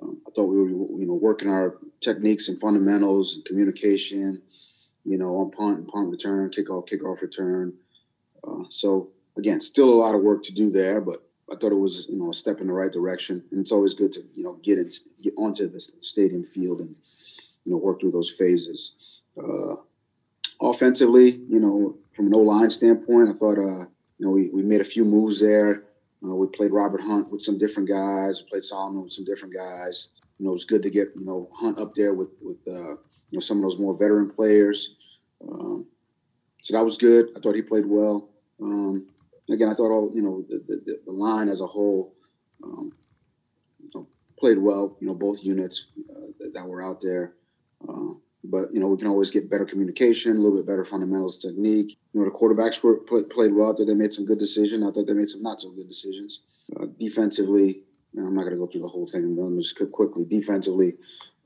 um, 0.00 0.18
I 0.26 0.30
thought 0.30 0.46
we 0.46 0.56
were 0.56 0.68
you 0.68 1.06
know 1.06 1.14
working 1.14 1.48
our 1.48 1.78
techniques 2.00 2.48
and 2.48 2.60
fundamentals 2.60 3.34
and 3.34 3.44
communication. 3.44 4.42
You 5.04 5.18
know, 5.18 5.36
on 5.36 5.52
punt 5.52 5.78
and 5.78 5.88
punt 5.88 6.10
return, 6.10 6.50
kickoff, 6.50 6.88
kickoff 6.88 7.22
return. 7.22 7.72
Uh, 8.46 8.64
so 8.70 9.10
again, 9.36 9.60
still 9.60 9.88
a 9.88 9.94
lot 9.94 10.16
of 10.16 10.22
work 10.22 10.42
to 10.44 10.52
do 10.52 10.68
there, 10.68 11.00
but 11.00 11.22
I 11.50 11.54
thought 11.54 11.72
it 11.72 11.78
was 11.78 12.06
you 12.08 12.18
know 12.18 12.30
a 12.30 12.34
step 12.34 12.60
in 12.60 12.66
the 12.66 12.72
right 12.72 12.92
direction. 12.92 13.42
And 13.50 13.60
it's 13.60 13.72
always 13.72 13.94
good 13.94 14.12
to 14.12 14.24
you 14.34 14.42
know 14.42 14.54
get 14.62 14.78
in, 14.78 14.90
get 15.22 15.34
onto 15.36 15.68
the 15.68 15.80
stadium 15.80 16.44
field 16.44 16.80
and 16.80 16.94
you 17.64 17.72
know 17.72 17.78
work 17.78 18.00
through 18.00 18.12
those 18.12 18.30
phases. 18.30 18.92
Uh, 19.38 19.76
offensively, 20.60 21.40
you 21.48 21.60
know, 21.60 21.96
from 22.14 22.26
an 22.28 22.34
O 22.34 22.38
line 22.38 22.70
standpoint, 22.70 23.28
I 23.28 23.32
thought, 23.32 23.58
uh, 23.58 23.86
you 24.18 24.26
know, 24.26 24.30
we, 24.30 24.48
we 24.48 24.62
made 24.62 24.80
a 24.80 24.84
few 24.84 25.04
moves 25.04 25.40
there. 25.40 25.84
Uh, 26.24 26.34
we 26.34 26.46
played 26.48 26.72
Robert 26.72 27.00
Hunt 27.00 27.30
with 27.30 27.42
some 27.42 27.58
different 27.58 27.88
guys. 27.88 28.42
We 28.42 28.48
played 28.50 28.64
Solomon 28.64 29.02
with 29.02 29.12
some 29.12 29.24
different 29.24 29.54
guys. 29.54 30.08
You 30.38 30.46
know, 30.46 30.50
it 30.50 30.54
was 30.54 30.64
good 30.64 30.82
to 30.82 30.90
get 30.90 31.12
you 31.14 31.24
know 31.24 31.48
Hunt 31.54 31.78
up 31.78 31.94
there 31.94 32.14
with 32.14 32.30
with 32.40 32.58
uh, 32.66 32.90
you 33.30 33.34
know 33.34 33.40
some 33.40 33.58
of 33.58 33.62
those 33.62 33.78
more 33.78 33.96
veteran 33.96 34.30
players. 34.30 34.96
Um, 35.46 35.86
so 36.62 36.76
that 36.76 36.84
was 36.84 36.96
good. 36.96 37.28
I 37.36 37.40
thought 37.40 37.54
he 37.54 37.62
played 37.62 37.86
well. 37.86 38.28
Um, 38.60 39.06
again, 39.50 39.68
I 39.68 39.74
thought 39.74 39.92
all 39.92 40.10
you 40.14 40.22
know 40.22 40.44
the, 40.48 40.62
the, 40.66 41.00
the 41.06 41.12
line 41.12 41.48
as 41.48 41.60
a 41.60 41.66
whole 41.66 42.14
um, 42.64 42.92
you 43.82 43.90
know, 43.94 44.08
played 44.38 44.58
well. 44.58 44.96
You 45.00 45.08
know, 45.08 45.14
both 45.14 45.42
units 45.44 45.86
uh, 46.10 46.26
that, 46.38 46.54
that, 46.54 46.66
were 46.66 46.82
out 46.82 47.00
there. 47.00 47.34
Uh, 47.88 48.14
but 48.44 48.72
you 48.72 48.80
know 48.80 48.88
we 48.88 48.96
can 48.96 49.08
always 49.08 49.30
get 49.30 49.50
better 49.50 49.64
communication, 49.64 50.36
a 50.36 50.40
little 50.40 50.56
bit 50.56 50.66
better 50.66 50.84
fundamentals 50.84 51.38
technique. 51.38 51.98
You 52.12 52.20
know 52.20 52.24
the 52.24 52.36
quarterbacks 52.36 52.82
were 52.82 52.96
play, 52.96 53.22
played 53.30 53.54
well. 53.54 53.72
I 53.72 53.76
thought 53.76 53.86
they 53.86 53.94
made 53.94 54.12
some 54.12 54.26
good 54.26 54.38
decisions. 54.38 54.84
I 54.84 54.90
thought 54.90 55.06
they 55.06 55.12
made 55.12 55.28
some 55.28 55.42
not 55.42 55.60
so 55.60 55.70
good 55.70 55.88
decisions. 55.88 56.40
Uh, 56.78 56.86
defensively, 56.98 57.82
you 58.12 58.20
know, 58.20 58.26
I'm 58.26 58.34
not 58.34 58.42
going 58.42 58.54
to 58.54 58.58
go 58.58 58.66
through 58.66 58.82
the 58.82 58.88
whole 58.88 59.06
thing. 59.06 59.36
Let 59.36 59.50
me 59.50 59.62
just 59.62 59.76
quickly. 59.92 60.24
Defensively, 60.24 60.94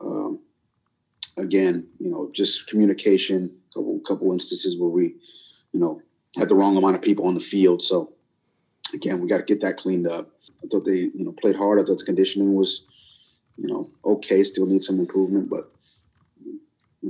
um, 0.00 0.40
again, 1.36 1.86
you 1.98 2.10
know, 2.10 2.30
just 2.32 2.66
communication. 2.66 3.50
Couple 3.74 4.00
couple 4.00 4.32
instances 4.32 4.76
where 4.78 4.90
we, 4.90 5.14
you 5.72 5.80
know, 5.80 6.02
had 6.36 6.48
the 6.48 6.54
wrong 6.54 6.76
amount 6.76 6.96
of 6.96 7.02
people 7.02 7.26
on 7.26 7.34
the 7.34 7.40
field. 7.40 7.82
So 7.82 8.12
again, 8.92 9.20
we 9.20 9.28
got 9.28 9.38
to 9.38 9.44
get 9.44 9.60
that 9.60 9.76
cleaned 9.76 10.08
up. 10.08 10.30
I 10.62 10.66
thought 10.66 10.84
they, 10.84 10.96
you 10.96 11.24
know, 11.24 11.32
played 11.40 11.56
hard. 11.56 11.78
I 11.78 11.84
thought 11.84 11.98
the 11.98 12.04
conditioning 12.04 12.54
was, 12.54 12.82
you 13.56 13.68
know, 13.68 13.90
okay. 14.04 14.42
Still 14.42 14.66
need 14.66 14.82
some 14.82 14.98
improvement, 14.98 15.48
but 15.48 15.70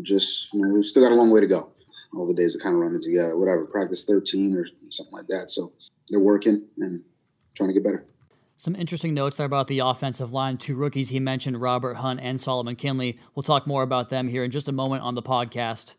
just 0.02 0.52
you 0.52 0.60
know 0.60 0.68
we've 0.74 0.84
still 0.84 1.02
got 1.02 1.12
a 1.12 1.14
long 1.14 1.30
way 1.30 1.40
to 1.40 1.46
go. 1.46 1.70
All 2.14 2.26
the 2.26 2.34
days 2.34 2.56
are 2.56 2.58
kind 2.58 2.74
of 2.74 2.80
running 2.80 3.02
together. 3.02 3.36
Whatever, 3.36 3.66
practice 3.66 4.04
13 4.04 4.56
or 4.56 4.66
something 4.90 5.12
like 5.12 5.28
that. 5.28 5.50
So 5.50 5.72
they're 6.08 6.18
working 6.18 6.62
and 6.78 7.02
trying 7.54 7.68
to 7.68 7.74
get 7.74 7.84
better. 7.84 8.04
Some 8.56 8.76
interesting 8.76 9.14
notes 9.14 9.38
there 9.38 9.46
about 9.46 9.68
the 9.68 9.78
offensive 9.78 10.32
line. 10.32 10.58
Two 10.58 10.76
rookies 10.76 11.08
he 11.08 11.18
mentioned, 11.18 11.60
Robert 11.60 11.94
Hunt 11.94 12.20
and 12.20 12.38
Solomon 12.40 12.76
Kindley. 12.76 13.18
We'll 13.34 13.42
talk 13.42 13.66
more 13.66 13.82
about 13.82 14.10
them 14.10 14.28
here 14.28 14.44
in 14.44 14.50
just 14.50 14.68
a 14.68 14.72
moment 14.72 15.02
on 15.02 15.14
the 15.14 15.22
podcast. 15.22 15.94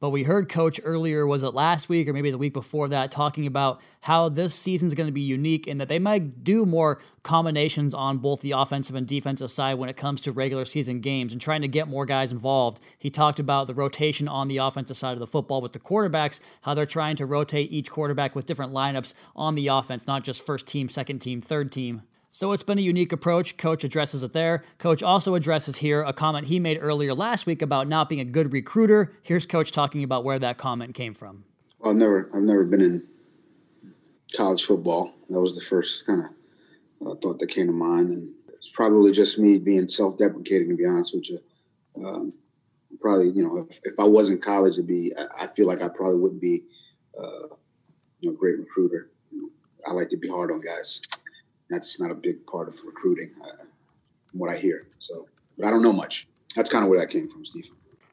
But 0.00 0.10
we 0.10 0.22
heard 0.22 0.48
Coach 0.48 0.80
earlier, 0.84 1.26
was 1.26 1.42
it 1.42 1.54
last 1.54 1.88
week 1.88 2.08
or 2.08 2.12
maybe 2.12 2.30
the 2.30 2.38
week 2.38 2.52
before 2.52 2.88
that, 2.88 3.10
talking 3.10 3.46
about 3.46 3.80
how 4.02 4.28
this 4.28 4.54
season 4.54 4.86
is 4.86 4.94
going 4.94 5.08
to 5.08 5.12
be 5.12 5.22
unique 5.22 5.66
and 5.66 5.80
that 5.80 5.88
they 5.88 5.98
might 5.98 6.44
do 6.44 6.64
more 6.64 7.00
combinations 7.24 7.94
on 7.94 8.18
both 8.18 8.40
the 8.40 8.52
offensive 8.52 8.94
and 8.94 9.08
defensive 9.08 9.50
side 9.50 9.74
when 9.74 9.88
it 9.88 9.96
comes 9.96 10.20
to 10.20 10.30
regular 10.30 10.64
season 10.64 11.00
games 11.00 11.32
and 11.32 11.40
trying 11.40 11.62
to 11.62 11.68
get 11.68 11.88
more 11.88 12.06
guys 12.06 12.30
involved. 12.30 12.80
He 12.96 13.10
talked 13.10 13.40
about 13.40 13.66
the 13.66 13.74
rotation 13.74 14.28
on 14.28 14.46
the 14.46 14.58
offensive 14.58 14.96
side 14.96 15.14
of 15.14 15.18
the 15.18 15.26
football 15.26 15.60
with 15.60 15.72
the 15.72 15.80
quarterbacks, 15.80 16.38
how 16.62 16.74
they're 16.74 16.86
trying 16.86 17.16
to 17.16 17.26
rotate 17.26 17.72
each 17.72 17.90
quarterback 17.90 18.36
with 18.36 18.46
different 18.46 18.72
lineups 18.72 19.14
on 19.34 19.56
the 19.56 19.66
offense, 19.66 20.06
not 20.06 20.22
just 20.22 20.46
first 20.46 20.68
team, 20.68 20.88
second 20.88 21.18
team, 21.18 21.40
third 21.40 21.72
team. 21.72 22.02
So 22.30 22.52
it's 22.52 22.62
been 22.62 22.78
a 22.78 22.82
unique 22.82 23.12
approach. 23.12 23.56
Coach 23.56 23.84
addresses 23.84 24.22
it 24.22 24.32
there. 24.32 24.62
Coach 24.78 25.02
also 25.02 25.34
addresses 25.34 25.76
here 25.76 26.02
a 26.02 26.12
comment 26.12 26.46
he 26.46 26.60
made 26.60 26.78
earlier 26.80 27.14
last 27.14 27.46
week 27.46 27.62
about 27.62 27.88
not 27.88 28.08
being 28.08 28.20
a 28.20 28.24
good 28.24 28.52
recruiter. 28.52 29.12
Here's 29.22 29.46
Coach 29.46 29.72
talking 29.72 30.04
about 30.04 30.24
where 30.24 30.38
that 30.38 30.58
comment 30.58 30.94
came 30.94 31.14
from. 31.14 31.44
Well, 31.78 31.92
I've 31.92 31.96
never, 31.96 32.30
I've 32.34 32.42
never 32.42 32.64
been 32.64 32.80
in 32.80 33.02
college 34.36 34.64
football. 34.64 35.12
That 35.30 35.40
was 35.40 35.54
the 35.54 35.62
first 35.62 36.06
kind 36.06 36.24
of 37.00 37.06
uh, 37.06 37.14
thought 37.16 37.38
that 37.38 37.48
came 37.48 37.66
to 37.66 37.72
mind, 37.72 38.10
and 38.10 38.28
it's 38.52 38.68
probably 38.68 39.12
just 39.12 39.38
me 39.38 39.58
being 39.58 39.88
self-deprecating. 39.88 40.68
To 40.68 40.76
be 40.76 40.86
honest 40.86 41.14
with 41.14 41.30
you, 41.30 41.40
um, 42.04 42.32
probably 43.00 43.30
you 43.30 43.46
know 43.46 43.58
if, 43.58 43.80
if, 43.84 43.98
I 43.98 44.04
was 44.04 44.28
in 44.28 44.40
college, 44.40 44.74
it'd 44.74 44.86
be. 44.86 45.12
I, 45.16 45.44
I 45.44 45.46
feel 45.48 45.66
like 45.66 45.82
I 45.82 45.88
probably 45.88 46.18
wouldn't 46.18 46.40
be, 46.40 46.64
uh, 47.18 47.54
you 48.20 48.30
know, 48.30 48.32
a 48.32 48.36
great 48.38 48.58
recruiter. 48.58 49.10
I 49.86 49.92
like 49.92 50.08
to 50.10 50.16
be 50.16 50.28
hard 50.28 50.50
on 50.50 50.60
guys. 50.60 51.00
That's 51.70 52.00
not 52.00 52.10
a 52.10 52.14
big 52.14 52.46
part 52.46 52.68
of 52.68 52.76
recruiting, 52.84 53.30
uh, 53.42 53.64
from 54.26 54.40
what 54.40 54.50
I 54.50 54.58
hear. 54.58 54.88
So, 54.98 55.26
but 55.56 55.66
I 55.66 55.70
don't 55.70 55.82
know 55.82 55.92
much. 55.92 56.26
That's 56.56 56.70
kind 56.70 56.84
of 56.84 56.90
where 56.90 56.98
that 56.98 57.10
came 57.10 57.28
from, 57.28 57.44
Steve. 57.44 57.66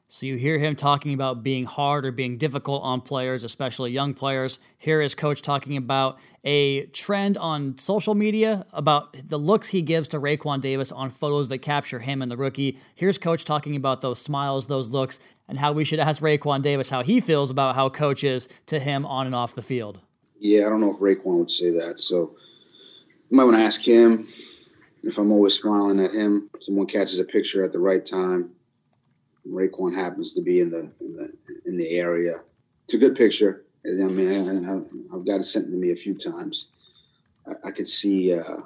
So 0.07 0.27
you 0.27 0.35
hear 0.35 0.59
him 0.59 0.75
talking 0.75 1.15
about 1.15 1.41
being 1.41 1.65
hard 1.65 2.05
or 2.05 2.11
being 2.11 2.37
difficult 2.37 2.83
on 2.83 3.01
players, 3.01 3.43
especially 3.43 3.91
young 3.91 4.13
players. 4.13 4.59
Here 4.77 5.01
is 5.01 5.15
coach 5.15 5.41
talking 5.41 5.77
about 5.77 6.19
a 6.43 6.85
trend 6.87 7.37
on 7.39 7.77
social 7.79 8.13
media 8.13 8.67
about 8.71 9.17
the 9.27 9.39
looks 9.39 9.69
he 9.69 9.81
gives 9.81 10.07
to 10.09 10.19
Raekwon 10.19 10.61
Davis 10.61 10.91
on 10.91 11.09
photos 11.09 11.49
that 11.49 11.57
capture 11.57 11.99
him 11.99 12.21
and 12.21 12.31
the 12.31 12.37
rookie. 12.37 12.77
Here's 12.93 13.17
coach 13.17 13.45
talking 13.45 13.75
about 13.75 14.01
those 14.01 14.21
smiles, 14.21 14.67
those 14.67 14.91
looks, 14.91 15.19
and 15.47 15.57
how 15.57 15.71
we 15.71 15.83
should 15.83 15.99
ask 15.99 16.21
Raekwon 16.21 16.61
Davis 16.61 16.91
how 16.91 17.01
he 17.01 17.19
feels 17.19 17.49
about 17.49 17.75
how 17.75 17.89
coach 17.89 18.23
is 18.23 18.47
to 18.67 18.79
him 18.79 19.07
on 19.07 19.25
and 19.25 19.33
off 19.33 19.55
the 19.55 19.63
field. 19.63 20.01
Yeah, 20.39 20.67
I 20.67 20.69
don't 20.69 20.81
know 20.81 20.93
if 20.93 20.99
Raekwon 20.99 21.39
would 21.39 21.51
say 21.51 21.71
that. 21.71 21.99
So 21.99 22.35
you 23.29 23.37
might 23.37 23.43
want 23.43 23.57
to 23.57 23.63
ask 23.63 23.81
him 23.81 24.27
if 25.03 25.17
I'm 25.17 25.31
always 25.31 25.55
smiling 25.55 25.99
at 25.99 26.11
him. 26.11 26.49
Someone 26.61 26.87
catches 26.87 27.19
a 27.19 27.23
picture 27.23 27.63
at 27.63 27.71
the 27.71 27.79
right 27.79 28.05
time 28.05 28.51
Raekwon 29.47 29.93
happens 29.93 30.33
to 30.33 30.41
be 30.41 30.59
in 30.59 30.69
the 30.69 30.89
in 30.99 31.15
the 31.15 31.31
in 31.65 31.77
the 31.77 31.89
area. 31.91 32.41
It's 32.85 32.93
a 32.93 32.97
good 32.97 33.15
picture. 33.15 33.65
I 33.85 33.89
mean, 33.89 34.67
I, 34.67 35.15
have 35.15 35.25
got 35.25 35.41
it 35.41 35.43
sent 35.43 35.67
to 35.67 35.77
me 35.77 35.91
a 35.91 35.95
few 35.95 36.15
times. 36.15 36.67
I, 37.47 37.67
I 37.67 37.71
could 37.71 37.87
see 37.87 38.33
uh, 38.33 38.57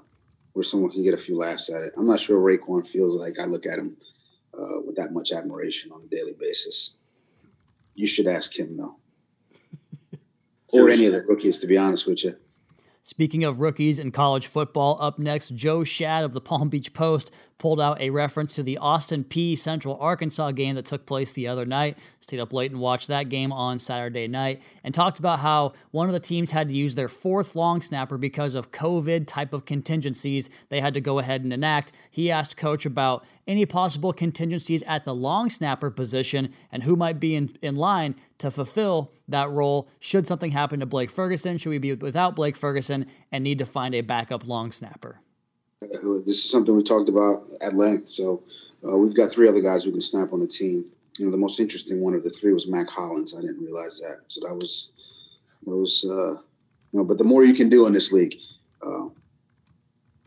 where 0.53 0.63
someone 0.63 0.91
can 0.91 1.03
get 1.03 1.13
a 1.13 1.17
few 1.17 1.37
laughs 1.37 1.69
at 1.69 1.81
it. 1.81 1.93
I'm 1.97 2.07
not 2.07 2.21
sure 2.21 2.39
Raekwon 2.39 2.87
feels 2.87 3.19
like 3.19 3.37
I 3.37 3.43
look 3.43 3.65
at 3.65 3.79
him 3.79 3.97
uh, 4.57 4.79
with 4.85 4.95
that 4.95 5.11
much 5.11 5.33
admiration 5.33 5.91
on 5.91 6.01
a 6.01 6.07
daily 6.07 6.35
basis. 6.39 6.91
You 7.95 8.07
should 8.07 8.27
ask 8.27 8.57
him 8.57 8.77
though, 8.77 8.95
or 10.69 10.89
any 10.89 11.05
of 11.05 11.11
the 11.11 11.23
rookies. 11.23 11.59
To 11.59 11.67
be 11.67 11.77
honest 11.77 12.07
with 12.07 12.23
you, 12.23 12.37
Speaking 13.09 13.43
of 13.43 13.59
rookies 13.59 13.97
in 13.97 14.11
college 14.11 14.45
football, 14.45 14.99
up 15.01 15.17
next, 15.17 15.55
Joe 15.55 15.79
Schad 15.79 16.23
of 16.23 16.33
the 16.33 16.39
Palm 16.39 16.69
Beach 16.69 16.93
Post 16.93 17.31
pulled 17.59 17.79
out 17.79 18.01
a 18.01 18.09
reference 18.09 18.55
to 18.55 18.63
the 18.63 18.77
Austin 18.79 19.23
Peay 19.23 19.55
Central 19.55 19.97
Arkansas 19.99 20.51
game 20.51 20.75
that 20.75 20.85
took 20.85 21.05
place 21.05 21.33
the 21.33 21.47
other 21.47 21.65
night. 21.65 21.97
Stayed 22.21 22.39
up 22.39 22.53
late 22.53 22.71
and 22.71 22.79
watched 22.79 23.09
that 23.09 23.29
game 23.29 23.51
on 23.51 23.77
Saturday 23.77 24.27
night 24.27 24.61
and 24.83 24.93
talked 24.93 25.19
about 25.19 25.39
how 25.39 25.73
one 25.91 26.07
of 26.07 26.13
the 26.13 26.19
teams 26.19 26.51
had 26.51 26.69
to 26.69 26.75
use 26.75 26.95
their 26.95 27.09
fourth 27.09 27.55
long 27.55 27.81
snapper 27.81 28.17
because 28.17 28.55
of 28.55 28.71
COVID 28.71 29.27
type 29.27 29.53
of 29.53 29.65
contingencies 29.65 30.49
they 30.69 30.79
had 30.79 30.93
to 30.93 31.01
go 31.01 31.19
ahead 31.19 31.43
and 31.43 31.53
enact. 31.53 31.91
He 32.09 32.31
asked 32.31 32.57
coach 32.57 32.85
about 32.85 33.25
any 33.45 33.65
possible 33.65 34.13
contingencies 34.13 34.83
at 34.83 35.03
the 35.03 35.13
long 35.13 35.49
snapper 35.49 35.91
position 35.91 36.53
and 36.71 36.83
who 36.83 36.95
might 36.95 37.19
be 37.19 37.35
in, 37.35 37.57
in 37.61 37.75
line 37.75 38.15
to 38.37 38.49
fulfill 38.49 39.11
that 39.27 39.49
role 39.51 39.89
should 39.99 40.27
something 40.27 40.51
happen 40.51 40.79
to 40.79 40.85
Blake 40.85 41.11
Ferguson. 41.11 41.57
Should 41.57 41.69
we 41.69 41.77
be 41.77 41.93
without 41.93 42.37
Blake 42.37 42.55
Ferguson 42.55 43.05
and 43.31 43.43
need 43.43 43.59
to 43.59 43.65
find 43.65 43.93
a 43.93 44.01
backup 44.01 44.47
long 44.47 44.71
snapper? 44.71 45.19
This 45.81 46.43
is 46.43 46.51
something 46.51 46.75
we 46.75 46.83
talked 46.83 47.07
about 47.07 47.47
at 47.61 47.73
length. 47.73 48.09
So 48.09 48.43
uh, 48.85 48.97
we've 48.97 49.15
got 49.15 49.31
three 49.31 49.47
other 49.47 49.61
guys 49.61 49.83
who 49.83 49.91
can 49.91 50.01
snap 50.01 50.33
on 50.33 50.41
the 50.41 50.47
team. 50.47 50.85
You 51.17 51.25
know, 51.25 51.31
the 51.31 51.37
most 51.37 51.59
interesting 51.59 52.01
one 52.01 52.13
of 52.13 52.23
the 52.23 52.29
three 52.29 52.53
was 52.53 52.67
Mack 52.67 52.89
Hollins. 52.89 53.33
I 53.33 53.41
didn't 53.41 53.63
realize 53.63 53.99
that. 53.99 54.19
So 54.27 54.41
that 54.45 54.53
was, 54.53 54.89
that 55.65 55.75
was, 55.75 56.05
uh, 56.05 56.33
you 56.91 56.99
know, 56.99 57.03
but 57.05 57.17
the 57.17 57.23
more 57.23 57.45
you 57.45 57.53
can 57.53 57.69
do 57.69 57.87
in 57.87 57.93
this 57.93 58.11
league, 58.11 58.35
uh, 58.85 59.07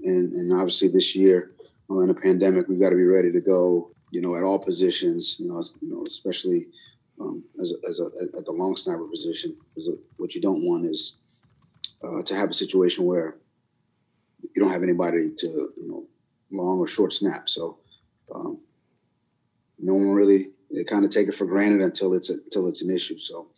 and 0.04 0.32
and 0.32 0.52
obviously 0.52 0.88
this 0.88 1.14
year, 1.14 1.52
in 1.90 2.10
a 2.10 2.14
pandemic, 2.14 2.68
we've 2.68 2.80
got 2.80 2.90
to 2.90 2.96
be 2.96 3.04
ready 3.04 3.30
to 3.30 3.40
go. 3.40 3.90
You 4.10 4.20
know, 4.20 4.36
at 4.36 4.42
all 4.42 4.58
positions. 4.58 5.36
You 5.38 5.48
know, 5.48 5.62
you 5.80 5.90
know, 5.90 6.04
especially 6.06 6.66
um, 7.20 7.44
as 7.60 7.72
a, 7.72 7.88
as 7.88 8.00
a, 8.00 8.06
at 8.36 8.44
the 8.44 8.52
long 8.52 8.76
snapper 8.76 9.06
position. 9.06 9.56
Because 9.68 9.90
what 10.16 10.34
you 10.34 10.40
don't 10.40 10.64
want 10.64 10.86
is 10.86 11.14
uh, 12.02 12.22
to 12.22 12.34
have 12.34 12.50
a 12.50 12.54
situation 12.54 13.04
where 13.04 13.36
you 14.42 14.62
don't 14.62 14.72
have 14.72 14.82
anybody 14.82 15.30
to 15.38 15.46
you 15.76 15.88
know 15.88 16.04
long 16.50 16.78
or 16.78 16.86
short 16.86 17.12
snap. 17.12 17.48
So 17.48 17.78
um, 18.34 18.58
no 19.78 19.94
one 19.94 20.10
really 20.10 20.50
they 20.72 20.84
kind 20.84 21.04
of 21.04 21.10
take 21.10 21.28
it 21.28 21.34
for 21.34 21.46
granted 21.46 21.80
until 21.80 22.14
it's 22.14 22.30
a, 22.30 22.34
until 22.34 22.68
it's 22.68 22.82
an 22.82 22.90
issue. 22.90 23.18
So, 23.18 23.48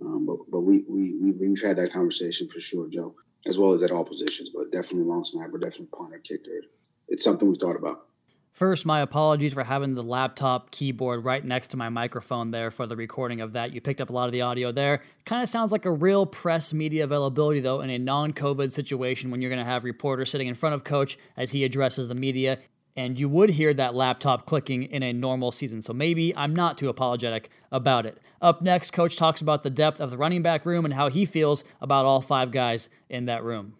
um, 0.00 0.26
but 0.26 0.38
but 0.50 0.60
we 0.60 0.84
we 0.88 1.14
we 1.18 1.48
have 1.48 1.62
had 1.62 1.76
that 1.78 1.92
conversation 1.92 2.48
for 2.48 2.60
sure, 2.60 2.88
Joe, 2.88 3.14
as 3.46 3.58
well 3.58 3.72
as 3.72 3.82
at 3.82 3.90
all 3.90 4.04
positions. 4.04 4.50
But 4.54 4.72
definitely 4.72 5.04
long 5.04 5.24
snapper, 5.24 5.58
definitely 5.58 5.88
punter, 5.96 6.18
kicker, 6.18 6.62
it's 7.08 7.24
something 7.24 7.48
we 7.48 7.56
thought 7.56 7.76
about. 7.76 8.06
First, 8.54 8.86
my 8.86 9.00
apologies 9.00 9.52
for 9.52 9.64
having 9.64 9.96
the 9.96 10.04
laptop 10.04 10.70
keyboard 10.70 11.24
right 11.24 11.44
next 11.44 11.72
to 11.72 11.76
my 11.76 11.88
microphone 11.88 12.52
there 12.52 12.70
for 12.70 12.86
the 12.86 12.94
recording 12.94 13.40
of 13.40 13.54
that. 13.54 13.72
You 13.72 13.80
picked 13.80 14.00
up 14.00 14.10
a 14.10 14.12
lot 14.12 14.26
of 14.26 14.32
the 14.32 14.42
audio 14.42 14.70
there. 14.70 15.02
Kind 15.24 15.42
of 15.42 15.48
sounds 15.48 15.72
like 15.72 15.84
a 15.84 15.90
real 15.90 16.24
press 16.24 16.72
media 16.72 17.02
availability, 17.02 17.58
though, 17.58 17.80
in 17.80 17.90
a 17.90 17.98
non 17.98 18.32
COVID 18.32 18.70
situation 18.70 19.32
when 19.32 19.42
you're 19.42 19.50
going 19.50 19.58
to 19.58 19.68
have 19.68 19.82
reporters 19.82 20.30
sitting 20.30 20.46
in 20.46 20.54
front 20.54 20.72
of 20.72 20.84
Coach 20.84 21.18
as 21.36 21.50
he 21.50 21.64
addresses 21.64 22.06
the 22.06 22.14
media. 22.14 22.60
And 22.96 23.18
you 23.18 23.28
would 23.28 23.50
hear 23.50 23.74
that 23.74 23.96
laptop 23.96 24.46
clicking 24.46 24.84
in 24.84 25.02
a 25.02 25.12
normal 25.12 25.50
season. 25.50 25.82
So 25.82 25.92
maybe 25.92 26.32
I'm 26.36 26.54
not 26.54 26.78
too 26.78 26.88
apologetic 26.88 27.50
about 27.72 28.06
it. 28.06 28.18
Up 28.40 28.62
next, 28.62 28.92
Coach 28.92 29.16
talks 29.16 29.40
about 29.40 29.64
the 29.64 29.70
depth 29.70 30.00
of 30.00 30.10
the 30.10 30.16
running 30.16 30.42
back 30.42 30.64
room 30.64 30.84
and 30.84 30.94
how 30.94 31.08
he 31.08 31.24
feels 31.24 31.64
about 31.80 32.06
all 32.06 32.20
five 32.20 32.52
guys 32.52 32.88
in 33.08 33.24
that 33.24 33.42
room. 33.42 33.74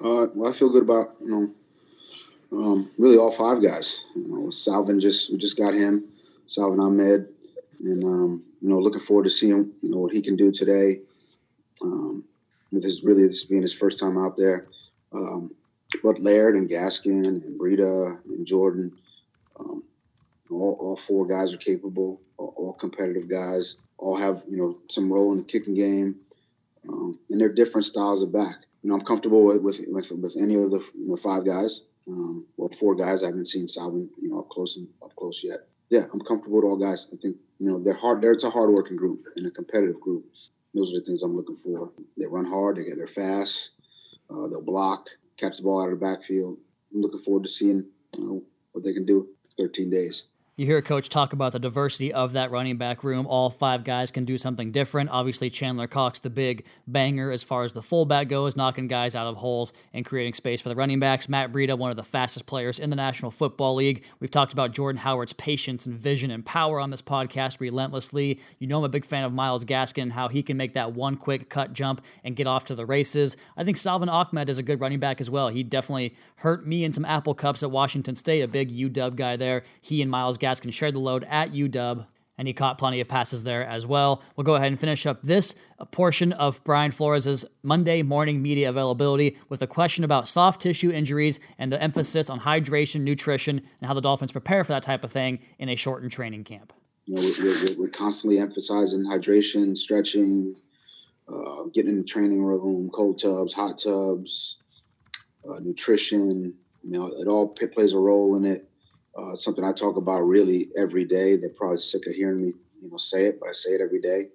Uh, 0.00 0.28
well, 0.36 0.52
I 0.54 0.56
feel 0.56 0.68
good 0.68 0.84
about, 0.84 1.16
you 1.20 1.30
know, 1.30 1.50
um, 2.52 2.90
really 2.98 3.16
all 3.16 3.32
five 3.32 3.62
guys. 3.62 3.96
You 4.14 4.26
know, 4.26 4.50
Salvon 4.50 5.00
just 5.00 5.30
we 5.30 5.38
just 5.38 5.56
got 5.56 5.74
him, 5.74 6.04
Salvon 6.46 6.80
Ahmed, 6.80 7.28
and 7.80 8.04
um, 8.04 8.42
you 8.60 8.68
know 8.68 8.78
looking 8.78 9.00
forward 9.00 9.24
to 9.24 9.30
seeing 9.30 9.70
you 9.82 9.90
know 9.90 9.98
what 9.98 10.12
he 10.12 10.20
can 10.20 10.36
do 10.36 10.50
today. 10.52 11.00
Um, 11.82 12.24
with 12.72 12.84
his 12.84 13.02
really 13.02 13.26
this 13.26 13.44
being 13.44 13.62
his 13.62 13.72
first 13.72 13.98
time 13.98 14.18
out 14.18 14.36
there, 14.36 14.66
um, 15.12 15.50
but 16.02 16.20
Laird 16.20 16.54
and 16.54 16.68
Gaskin 16.68 17.26
and 17.26 17.58
Breida 17.58 18.18
and 18.26 18.46
Jordan, 18.46 18.92
um, 19.58 19.82
all, 20.50 20.76
all 20.80 20.96
four 20.96 21.26
guys 21.26 21.52
are 21.52 21.58
capable, 21.58 22.20
all, 22.36 22.54
all, 22.56 22.72
competitive 22.74 23.28
guys, 23.28 23.76
all 23.98 24.16
have 24.16 24.42
you 24.48 24.56
know 24.56 24.78
some 24.90 25.12
role 25.12 25.32
in 25.32 25.38
the 25.38 25.44
kicking 25.44 25.74
game, 25.74 26.16
um, 26.88 27.18
and 27.30 27.40
they're 27.40 27.52
different 27.52 27.86
styles 27.86 28.22
of 28.22 28.32
back. 28.32 28.56
You 28.82 28.90
know, 28.90 28.96
I'm 28.96 29.04
comfortable 29.04 29.44
with 29.44 29.62
with, 29.62 29.80
with, 29.88 30.10
with 30.10 30.36
any 30.36 30.54
of 30.54 30.70
the 30.70 30.78
you 30.94 31.08
know, 31.08 31.16
five 31.16 31.44
guys. 31.44 31.82
Um, 32.10 32.46
well, 32.56 32.70
four 32.78 32.94
guys. 32.94 33.22
I 33.22 33.26
haven't 33.26 33.48
seen 33.48 33.68
Salvon, 33.68 34.08
you 34.20 34.30
know, 34.30 34.40
up 34.40 34.48
close 34.48 34.76
and 34.76 34.88
up 35.02 35.14
close 35.16 35.42
yet. 35.44 35.68
Yeah, 35.90 36.06
I'm 36.12 36.20
comfortable 36.20 36.56
with 36.56 36.64
all 36.64 36.76
guys. 36.76 37.06
I 37.12 37.16
think 37.16 37.36
you 37.58 37.70
know 37.70 37.82
they're 37.82 37.94
hard. 37.94 38.20
They're 38.20 38.32
it's 38.32 38.44
a 38.44 38.50
hard 38.50 38.70
working 38.70 38.96
group 38.96 39.24
and 39.36 39.46
a 39.46 39.50
competitive 39.50 40.00
group. 40.00 40.24
Those 40.74 40.92
are 40.92 41.00
the 41.00 41.04
things 41.04 41.22
I'm 41.22 41.36
looking 41.36 41.56
for. 41.56 41.90
They 42.16 42.26
run 42.26 42.44
hard. 42.44 42.76
They 42.76 42.84
get 42.84 42.96
they're 42.96 43.06
fast. 43.06 43.70
Uh, 44.30 44.46
they'll 44.46 44.62
block, 44.62 45.06
catch 45.36 45.56
the 45.56 45.64
ball 45.64 45.82
out 45.82 45.92
of 45.92 45.98
the 45.98 46.04
backfield. 46.04 46.58
I'm 46.94 47.00
looking 47.00 47.20
forward 47.20 47.42
to 47.42 47.48
seeing 47.48 47.84
you 48.16 48.24
know, 48.24 48.42
what 48.72 48.84
they 48.84 48.92
can 48.92 49.04
do. 49.04 49.28
13 49.58 49.90
days. 49.90 50.24
You 50.60 50.66
hear 50.66 50.76
a 50.76 50.82
Coach 50.82 51.08
talk 51.08 51.32
about 51.32 51.52
the 51.52 51.58
diversity 51.58 52.12
of 52.12 52.34
that 52.34 52.50
running 52.50 52.76
back 52.76 53.02
room. 53.02 53.26
All 53.26 53.48
five 53.48 53.82
guys 53.82 54.10
can 54.10 54.26
do 54.26 54.36
something 54.36 54.72
different. 54.72 55.08
Obviously, 55.08 55.48
Chandler 55.48 55.86
Cox, 55.86 56.20
the 56.20 56.28
big 56.28 56.66
banger 56.86 57.30
as 57.30 57.42
far 57.42 57.64
as 57.64 57.72
the 57.72 57.80
fullback 57.80 58.28
goes, 58.28 58.56
knocking 58.56 58.86
guys 58.86 59.16
out 59.16 59.26
of 59.26 59.38
holes 59.38 59.72
and 59.94 60.04
creating 60.04 60.34
space 60.34 60.60
for 60.60 60.68
the 60.68 60.76
running 60.76 61.00
backs. 61.00 61.30
Matt 61.30 61.50
Breida, 61.50 61.78
one 61.78 61.90
of 61.90 61.96
the 61.96 62.02
fastest 62.02 62.44
players 62.44 62.78
in 62.78 62.90
the 62.90 62.96
National 62.96 63.30
Football 63.30 63.76
League. 63.76 64.04
We've 64.20 64.30
talked 64.30 64.52
about 64.52 64.72
Jordan 64.72 64.98
Howard's 64.98 65.32
patience 65.32 65.86
and 65.86 65.98
vision 65.98 66.30
and 66.30 66.44
power 66.44 66.78
on 66.78 66.90
this 66.90 67.00
podcast 67.00 67.58
relentlessly. 67.58 68.38
You 68.58 68.66
know 68.66 68.80
I'm 68.80 68.84
a 68.84 68.90
big 68.90 69.06
fan 69.06 69.24
of 69.24 69.32
Myles 69.32 69.64
Gaskin 69.64 70.10
how 70.10 70.28
he 70.28 70.42
can 70.42 70.58
make 70.58 70.74
that 70.74 70.92
one 70.92 71.16
quick 71.16 71.48
cut 71.48 71.72
jump 71.72 72.04
and 72.22 72.36
get 72.36 72.46
off 72.46 72.66
to 72.66 72.74
the 72.74 72.84
races. 72.84 73.34
I 73.56 73.64
think 73.64 73.78
Salvon 73.78 74.10
Ahmed 74.10 74.50
is 74.50 74.58
a 74.58 74.62
good 74.62 74.78
running 74.78 75.00
back 75.00 75.22
as 75.22 75.30
well. 75.30 75.48
He 75.48 75.62
definitely 75.62 76.14
hurt 76.34 76.66
me 76.66 76.84
in 76.84 76.92
some 76.92 77.06
Apple 77.06 77.32
Cups 77.32 77.62
at 77.62 77.70
Washington 77.70 78.14
State, 78.14 78.42
a 78.42 78.48
big 78.48 78.70
UW 78.70 79.16
guy 79.16 79.36
there. 79.36 79.62
He 79.80 80.02
and 80.02 80.10
Myles 80.10 80.36
Gaskin 80.36 80.49
Gaskin 80.50 80.72
shared 80.72 80.94
the 80.94 81.00
load 81.00 81.24
at 81.28 81.52
UW, 81.52 82.06
and 82.36 82.48
he 82.48 82.54
caught 82.54 82.78
plenty 82.78 83.00
of 83.00 83.08
passes 83.08 83.44
there 83.44 83.66
as 83.66 83.86
well. 83.86 84.22
We'll 84.34 84.44
go 84.44 84.54
ahead 84.54 84.68
and 84.68 84.80
finish 84.80 85.06
up 85.06 85.22
this 85.22 85.54
portion 85.90 86.32
of 86.32 86.62
Brian 86.64 86.90
Flores' 86.90 87.44
Monday 87.62 88.02
morning 88.02 88.42
media 88.42 88.70
availability 88.70 89.36
with 89.48 89.62
a 89.62 89.66
question 89.66 90.04
about 90.04 90.26
soft 90.26 90.62
tissue 90.62 90.90
injuries 90.90 91.38
and 91.58 91.70
the 91.70 91.80
emphasis 91.82 92.30
on 92.30 92.40
hydration, 92.40 93.02
nutrition, 93.02 93.58
and 93.58 93.86
how 93.86 93.94
the 93.94 94.00
Dolphins 94.00 94.32
prepare 94.32 94.64
for 94.64 94.72
that 94.72 94.82
type 94.82 95.04
of 95.04 95.12
thing 95.12 95.40
in 95.58 95.68
a 95.68 95.76
shortened 95.76 96.12
training 96.12 96.44
camp. 96.44 96.72
You 97.06 97.14
know, 97.16 97.32
we're, 97.38 97.76
we're 97.76 97.88
constantly 97.88 98.38
emphasizing 98.38 99.04
hydration, 99.04 99.76
stretching, 99.76 100.56
uh, 101.28 101.64
getting 101.74 101.90
in 101.90 101.98
the 101.98 102.04
training 102.04 102.42
room, 102.42 102.90
cold 102.92 103.20
tubs, 103.20 103.52
hot 103.52 103.78
tubs, 103.78 104.56
uh, 105.48 105.58
nutrition, 105.60 106.54
You 106.82 106.90
know, 106.92 107.06
it 107.06 107.28
all 107.28 107.48
plays 107.48 107.92
a 107.92 107.98
role 107.98 108.36
in 108.36 108.46
it. 108.46 108.69
Uh, 109.16 109.34
something 109.34 109.64
I 109.64 109.72
talk 109.72 109.96
about 109.96 110.20
really 110.20 110.70
every 110.76 111.04
day. 111.04 111.36
They're 111.36 111.50
probably 111.50 111.78
sick 111.78 112.06
of 112.06 112.14
hearing 112.14 112.36
me, 112.36 112.52
you 112.80 112.90
know, 112.90 112.96
say 112.96 113.26
it, 113.26 113.40
but 113.40 113.48
I 113.48 113.52
say 113.52 113.70
it 113.70 113.80
every 113.80 114.00
day. 114.00 114.28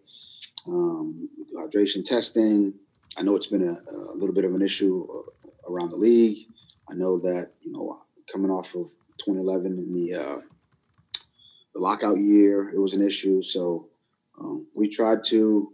Um, 0.68 1.30
hydration 1.58 2.04
testing. 2.04 2.74
I 3.18 3.22
know 3.22 3.36
it's 3.36 3.48
been 3.48 3.68
a, 3.68 3.92
a 3.92 4.16
little 4.16 4.34
bit 4.34 4.46
of 4.46 4.54
an 4.54 4.62
issue 4.62 5.08
uh, 5.10 5.72
around 5.72 5.92
the 5.92 5.96
league. 5.96 6.48
I 6.90 6.94
know 6.94 7.18
that 7.20 7.52
you 7.62 7.72
know 7.72 8.02
coming 8.32 8.52
off 8.52 8.76
of 8.76 8.90
2011 9.24 9.78
in 9.78 9.92
the 9.92 10.14
uh, 10.14 10.42
the 11.74 11.80
lockout 11.80 12.20
year, 12.20 12.70
it 12.70 12.80
was 12.80 12.94
an 12.94 13.02
issue. 13.02 13.42
So 13.42 13.88
um, 14.40 14.68
we 14.74 14.90
tried 14.90 15.24
to 15.26 15.72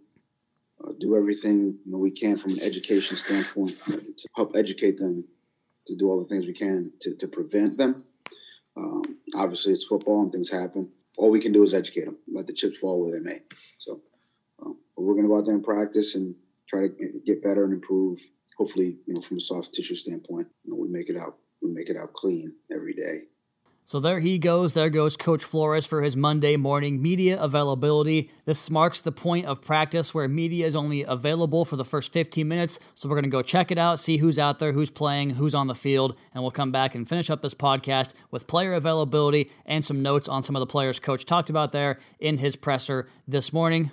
uh, 0.84 0.92
do 1.00 1.16
everything 1.16 1.78
you 1.86 1.92
know 1.92 1.98
we 1.98 2.12
can 2.12 2.38
from 2.38 2.54
an 2.54 2.62
education 2.62 3.18
standpoint 3.18 3.78
to 3.86 4.28
help 4.36 4.56
educate 4.56 4.98
them 5.00 5.24
to 5.88 5.96
do 5.96 6.10
all 6.10 6.20
the 6.20 6.26
things 6.26 6.46
we 6.46 6.54
can 6.54 6.92
to, 7.02 7.16
to 7.16 7.28
prevent 7.28 7.78
them. 7.78 8.04
Um, 8.78 9.02
obviously, 9.36 9.72
it's 9.72 9.84
football 9.84 10.24
and 10.24 10.32
things 10.32 10.50
happen. 10.50 10.90
All 11.18 11.30
we 11.30 11.42
can 11.42 11.52
do 11.52 11.64
is 11.64 11.74
educate 11.74 12.06
them, 12.06 12.18
let 12.32 12.48
the 12.48 12.54
chips 12.54 12.78
fall 12.78 13.02
where 13.02 13.12
they 13.12 13.24
may. 13.24 13.42
So, 13.80 14.02
um, 14.64 14.78
we're 14.96 15.14
going 15.14 15.26
to 15.26 15.30
go 15.30 15.38
out 15.38 15.46
there 15.46 15.56
and 15.56 15.64
practice 15.64 16.16
and 16.16 16.36
try 16.68 16.88
to 16.88 17.22
get 17.26 17.44
better 17.44 17.66
and 17.66 17.74
improve. 17.74 18.20
Hopefully, 18.58 18.98
you 19.06 19.14
know, 19.14 19.22
from 19.22 19.38
a 19.38 19.42
soft 19.42 19.74
tissue 19.74 19.96
standpoint, 19.96 20.48
you 20.64 20.72
know, 20.72 20.78
we 20.78 20.88
make 20.88 21.10
it 21.10 21.18
out, 21.18 21.38
we 21.62 21.72
make 21.72 21.90
it 21.90 21.98
out 21.98 22.14
clean 22.14 22.54
every 22.72 22.94
day. 22.94 23.24
So 23.86 24.00
there 24.00 24.20
he 24.20 24.38
goes. 24.40 24.74
There 24.74 24.90
goes 24.90 25.18
Coach 25.18 25.44
Flores 25.44 25.86
for 25.86 26.02
his 26.02 26.16
Monday 26.16 26.56
morning 26.56 27.02
media 27.02 27.42
availability. 27.42 28.30
This 28.46 28.70
marks 28.70 29.02
the 29.02 29.12
point 29.12 29.48
of 29.48 29.62
practice 29.62 30.14
where 30.14 30.28
media 30.28 30.66
is 30.66 30.76
only 30.76 31.04
available 31.04 31.66
for 31.66 31.76
the 31.76 31.84
first 31.84 32.14
15 32.14 32.48
minutes. 32.48 32.80
So 32.96 33.10
we're 33.10 33.16
going 33.16 33.24
to 33.24 33.30
go 33.30 33.42
check 33.42 33.70
it 33.70 33.78
out, 33.78 34.00
see 34.00 34.18
who's 34.18 34.40
out 34.40 34.60
there, 34.60 34.72
who's 34.72 34.92
playing, 34.92 35.32
who's 35.32 35.54
on 35.54 35.68
the 35.68 35.76
field, 35.76 36.16
and 36.34 36.42
we'll 36.42 36.52
come 36.52 36.72
back 36.72 36.96
and 36.96 37.08
finish 37.08 37.30
up 37.30 37.42
this 37.42 37.54
podcast 37.54 38.14
with 38.30 38.48
player 38.48 38.74
availability 38.74 39.52
and 39.66 39.84
some 39.84 40.02
notes 40.02 40.28
on 40.28 40.42
some 40.44 40.56
of 40.56 40.62
the 40.62 40.68
players 40.68 41.00
Coach 41.00 41.26
talked 41.26 41.50
about 41.50 41.72
there 41.72 42.00
in 42.20 42.38
his 42.38 42.56
presser 42.56 43.10
this 43.28 43.52
morning. 43.52 43.92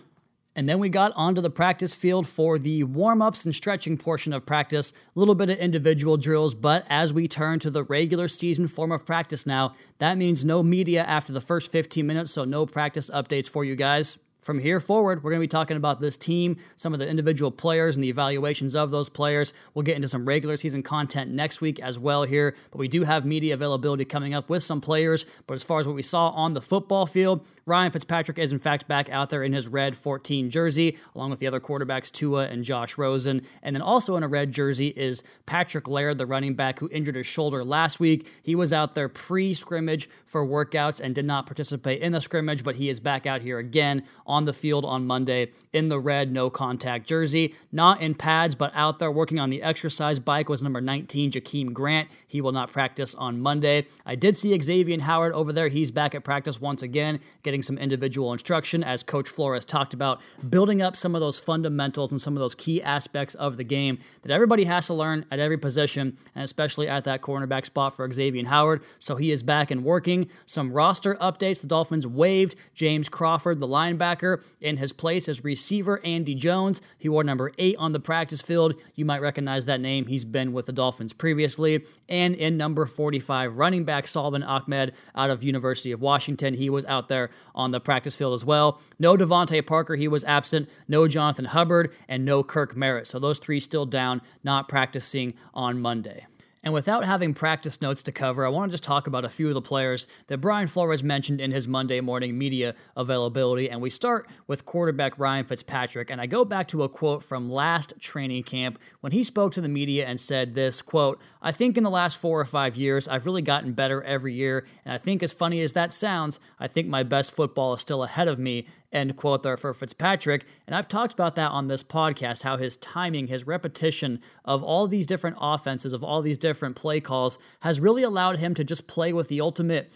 And 0.59 0.69
then 0.69 0.81
we 0.81 0.89
got 0.89 1.13
onto 1.15 1.41
the 1.41 1.51
practice 1.51 1.95
field 1.95 2.27
for 2.27 2.59
the 2.59 2.83
warm 2.83 3.23
ups 3.23 3.45
and 3.45 3.55
stretching 3.55 3.97
portion 3.97 4.33
of 4.33 4.45
practice. 4.45 4.93
A 5.15 5.17
little 5.17 5.37
bit 5.37 5.51
of 5.51 5.59
individual 5.59 6.17
drills, 6.17 6.53
but 6.53 6.85
as 6.89 7.13
we 7.13 7.29
turn 7.29 7.61
to 7.61 7.71
the 7.71 7.85
regular 7.85 8.27
season 8.27 8.67
form 8.67 8.91
of 8.91 9.07
practice 9.07 9.47
now, 9.47 9.77
that 9.99 10.19
means 10.19 10.45
no 10.45 10.65
media 10.65 11.05
after 11.05 11.33
the 11.33 11.41
first 11.41 11.71
15 11.71 12.05
minutes, 12.05 12.33
so 12.33 12.45
no 12.45 12.67
practice 12.67 13.09
updates 13.09 13.49
for 13.49 13.65
you 13.65 13.77
guys. 13.77 14.19
From 14.41 14.59
here 14.59 14.81
forward, 14.81 15.23
we're 15.23 15.31
going 15.31 15.41
to 15.41 15.45
be 15.45 15.49
talking 15.49 15.77
about 15.77 16.01
this 16.01 16.17
team, 16.17 16.57
some 16.75 16.93
of 16.93 16.99
the 16.99 17.09
individual 17.09 17.51
players, 17.51 17.97
and 17.97 18.03
the 18.03 18.09
evaluations 18.09 18.75
of 18.75 18.91
those 18.91 19.09
players. 19.09 19.53
We'll 19.75 19.83
get 19.83 19.95
into 19.97 20.09
some 20.09 20.25
regular 20.25 20.57
season 20.57 20.83
content 20.83 21.31
next 21.31 21.61
week 21.61 21.79
as 21.81 21.99
well 21.99 22.23
here, 22.23 22.57
but 22.71 22.79
we 22.79 22.89
do 22.89 23.03
have 23.03 23.27
media 23.27 23.55
availability 23.55 24.05
coming 24.05 24.35
up 24.35 24.49
with 24.49 24.63
some 24.63 24.81
players. 24.81 25.27
But 25.47 25.55
as 25.55 25.63
far 25.63 25.81
as 25.81 25.87
what 25.87 25.95
we 25.95 26.03
saw 26.03 26.31
on 26.31 26.55
the 26.55 26.63
football 26.63 27.05
field, 27.05 27.47
Ryan 27.69 27.93
Fitzpatrick 27.93 28.39
is 28.39 28.53
in 28.53 28.59
fact 28.59 28.89
back 28.89 29.11
out 29.11 29.29
there 29.29 29.45
in 29.45 29.53
his 29.53 29.69
red 29.69 29.95
14 29.95 30.49
jersey, 30.49 30.97
along 31.15 31.31
with 31.31 31.39
the 31.39 31.47
other 31.47 31.61
quarterbacks 31.61 32.11
Tua 32.11 32.47
and 32.47 32.65
Josh 32.65 32.97
Rosen. 32.97 33.43
And 33.63 33.77
then 33.77 33.83
also 33.83 34.17
in 34.17 34.23
a 34.23 34.29
red 34.29 34.53
jersey 34.53 34.89
is 34.89 35.23
Patrick 35.45 35.87
Laird, 35.87 36.17
the 36.17 36.27
running 36.27 36.55
back 36.55 36.79
who 36.79 36.89
injured 36.91 37.17
his 37.17 37.27
shoulder 37.27 37.63
last 37.63 38.01
week. 38.01 38.29
He 38.43 38.55
was 38.55 38.73
out 38.73 38.95
there 38.95 39.09
pre 39.09 39.53
scrimmage 39.53 40.09
for 40.25 40.47
workouts 40.47 41.01
and 41.01 41.15
did 41.15 41.27
not 41.27 41.47
participate 41.47 42.01
in 42.01 42.13
the 42.13 42.21
scrimmage, 42.21 42.65
but 42.65 42.77
he 42.77 42.89
is 42.89 43.01
back 43.01 43.27
out 43.27 43.43
here 43.43 43.59
again 43.59 44.03
on 44.27 44.47
the 44.47 44.53
field 44.53 44.87
on 44.87 45.07
Monday 45.07 45.53
in 45.73 45.89
the 45.89 46.01
red 46.01 46.33
no 46.33 46.49
contact 46.49 47.07
jersey. 47.07 47.55
Not 47.71 48.01
in 48.01 48.15
pads, 48.15 48.55
but 48.55 48.73
out 48.75 48.99
there 48.99 49.13
working 49.13 49.39
on 49.39 49.51
the 49.51 49.63
exercise 49.63 50.19
bike 50.19 50.49
was 50.49 50.63
number 50.63 50.81
19, 50.81 51.33
Jakeem 51.33 51.73
Grant. 51.75 52.09
He 52.27 52.41
will 52.41 52.53
not 52.53 52.73
practice 52.73 53.15
on 53.15 53.41
Monday. 53.41 53.87
I 54.07 54.15
did 54.15 54.37
see 54.37 54.59
Xavier 54.59 55.01
Howard 55.01 55.35
over 55.35 55.53
there. 55.53 55.69
He's 55.69 55.91
back 55.91 56.15
at 56.15 56.25
practice 56.25 56.61
once 56.61 56.83
again, 56.83 57.21
getting 57.43 57.58
getting 57.59 57.77
some 57.77 57.79
individual 57.79 58.33
instruction, 58.33 58.85
as 58.85 59.03
Coach 59.03 59.29
Flores 59.29 59.65
talked 59.65 59.93
about, 59.93 60.21
building 60.49 60.81
up 60.81 60.97
some 60.97 61.17
of 61.17 61.21
those 61.21 61.41
fundamentals 61.41 62.13
and 62.13 62.21
some 62.21 62.37
of 62.37 62.41
those 62.41 62.55
key 62.55 62.81
aspects 62.81 63.35
of 63.35 63.57
the 63.57 63.65
game 63.65 63.99
that 64.23 64.31
everybody 64.31 64.63
has 64.63 64.87
to 64.87 64.95
learn 64.95 65.25
at 65.33 65.41
every 65.41 65.59
position, 65.59 66.17
and 66.37 66.45
especially 66.45 66.87
at 66.89 67.03
that 67.05 67.21
cornerback 67.21 67.65
spot 67.65 67.97
for 67.97 68.11
Xavier 68.13 68.47
Howard. 68.47 68.83
So 69.01 69.17
he 69.17 69.33
is 69.33 69.43
back 69.43 69.73
and 69.73 69.83
working. 69.83 70.29
Some 70.47 70.73
roster 70.73 71.17
updates. 71.17 71.61
The 71.61 71.67
Dolphins 71.67 72.07
waived 72.07 72.55
James 72.75 73.09
Crawford, 73.09 73.59
the 73.59 73.67
linebacker, 73.67 74.43
in 74.61 74.77
his 74.77 74.93
place 74.93 75.29
as 75.29 75.43
receiver 75.43 76.01
Andy 76.05 76.37
Jones. 76.37 76.81
He 76.99 77.09
wore 77.09 77.25
number 77.25 77.51
eight 77.59 77.77
on 77.79 77.91
the 77.91 78.01
practice 78.01 78.41
field. 78.41 78.75
You 78.95 79.05
might 79.05 79.21
recognize 79.21 79.65
that 79.65 79.81
name. 79.81 80.07
He's 80.07 80.25
been 80.25 80.53
with 80.53 80.67
the 80.67 80.73
Dolphins 80.73 81.13
previously. 81.13 81.85
And 82.09 82.37
in 82.37 82.57
number 82.57 82.87
45, 82.87 83.57
running 83.57 83.85
back 83.85 84.07
Salvon 84.07 84.45
Ahmed 84.45 84.95
out 85.17 85.31
of 85.31 85.43
University 85.43 85.91
of 85.91 86.01
Washington. 86.01 86.55
He 86.55 86.71
was 86.71 86.85
out 86.85 87.09
there 87.09 87.31
on 87.55 87.71
the 87.71 87.81
practice 87.81 88.17
field 88.17 88.35
as 88.35 88.45
well. 88.45 88.81
No 88.99 89.17
DeVante 89.17 89.67
Parker, 89.67 89.97
he 89.97 90.09
was 90.09 90.25
absent. 90.25 90.69
No 90.89 91.09
Jonathan 91.09 91.45
Hubbard, 91.45 91.93
and 92.09 92.25
no 92.25 92.43
Kirk 92.43 92.77
Merritt. 92.77 93.07
So 93.07 93.19
those 93.19 93.39
three 93.39 93.61
still 93.61 93.87
down, 93.87 94.23
not 94.45 94.69
practicing 94.69 95.35
on 95.55 95.81
Monday. 95.81 96.27
And 96.69 96.75
without 96.75 97.03
having 97.03 97.33
practice 97.33 97.81
notes 97.81 98.03
to 98.03 98.13
cover, 98.13 98.45
I 98.45 98.51
want 98.51 98.71
to 98.71 98.75
just 98.75 98.85
talk 98.85 99.07
about 99.07 99.25
a 99.25 99.29
few 99.31 99.49
of 99.49 99.55
the 99.55 99.63
players 99.63 100.07
that 100.27 100.37
Brian 100.37 100.67
Flores 100.67 101.03
mentioned 101.03 101.41
in 101.41 101.51
his 101.51 101.67
Monday 101.67 102.03
morning 102.03 102.37
media 102.37 102.75
availability. 102.95 103.71
And 103.71 103.81
we 103.81 103.89
start 103.89 104.29
with 104.49 104.67
quarterback 104.67 105.19
Ryan 105.19 105.47
Fitzpatrick. 105.47 106.11
And 106.11 106.21
I 106.21 106.27
go 106.27 106.45
back 106.45 106.69
to 106.69 106.83
a 106.83 106.89
quote 106.91 107.23
from 107.23 107.51
last 107.51 107.95
training 108.01 108.43
camp 108.43 108.79
when 109.01 109.13
he 109.13 109.23
spoke 109.23 109.55
to 109.55 109.63
the 109.63 109.69
media 109.71 110.05
and 110.05 110.21
said 110.21 110.55
this 110.55 110.83
quote, 110.83 111.23
I 111.41 111.53
think 111.53 111.79
in 111.79 111.85
the 111.85 111.91
last 111.91 112.19
four 112.19 112.39
or 112.39 112.45
five 112.45 112.77
years, 112.77 113.09
I've 113.09 113.25
really 113.25 113.41
gotten 113.41 113.73
better 113.73 114.03
every 114.03 114.35
year. 114.35 114.67
And 114.85 114.93
I 114.93 114.99
think 114.99 115.23
as 115.23 115.33
funny 115.33 115.63
as 115.63 115.73
that 115.73 115.95
sounds, 115.95 116.39
I 116.61 116.69
think 116.69 116.87
my 116.87 117.03
best 117.03 117.35
football 117.35 117.73
is 117.73 117.81
still 117.81 118.03
ahead 118.03 118.29
of 118.29 118.39
me 118.39 118.67
end 118.93 119.17
quote 119.17 119.43
there 119.43 119.57
for 119.57 119.75
Fitzpatrick. 119.75 120.45
And 120.67 120.75
I've 120.75 120.89
talked 120.89 121.13
about 121.13 121.35
that 121.37 121.51
on 121.51 121.69
this 121.69 121.83
podcast 121.83 122.43
how 122.43 122.57
his 122.57 122.77
timing, 122.79 123.27
his 123.27 123.47
repetition 123.47 124.21
of 124.45 124.63
all 124.63 124.87
these 124.87 125.07
different 125.07 125.37
offenses, 125.41 125.93
of 125.93 126.03
all 126.03 126.23
these 126.23 126.39
different 126.39 126.77
play 126.77 127.01
calls, 127.01 127.39
has 127.61 127.81
really 127.81 128.03
allowed 128.03 128.39
him 128.39 128.55
to 128.55 128.65
just 128.65 128.87
play 128.87 129.13
with 129.13 129.29
the 129.29 129.41
ultimate 129.41 129.93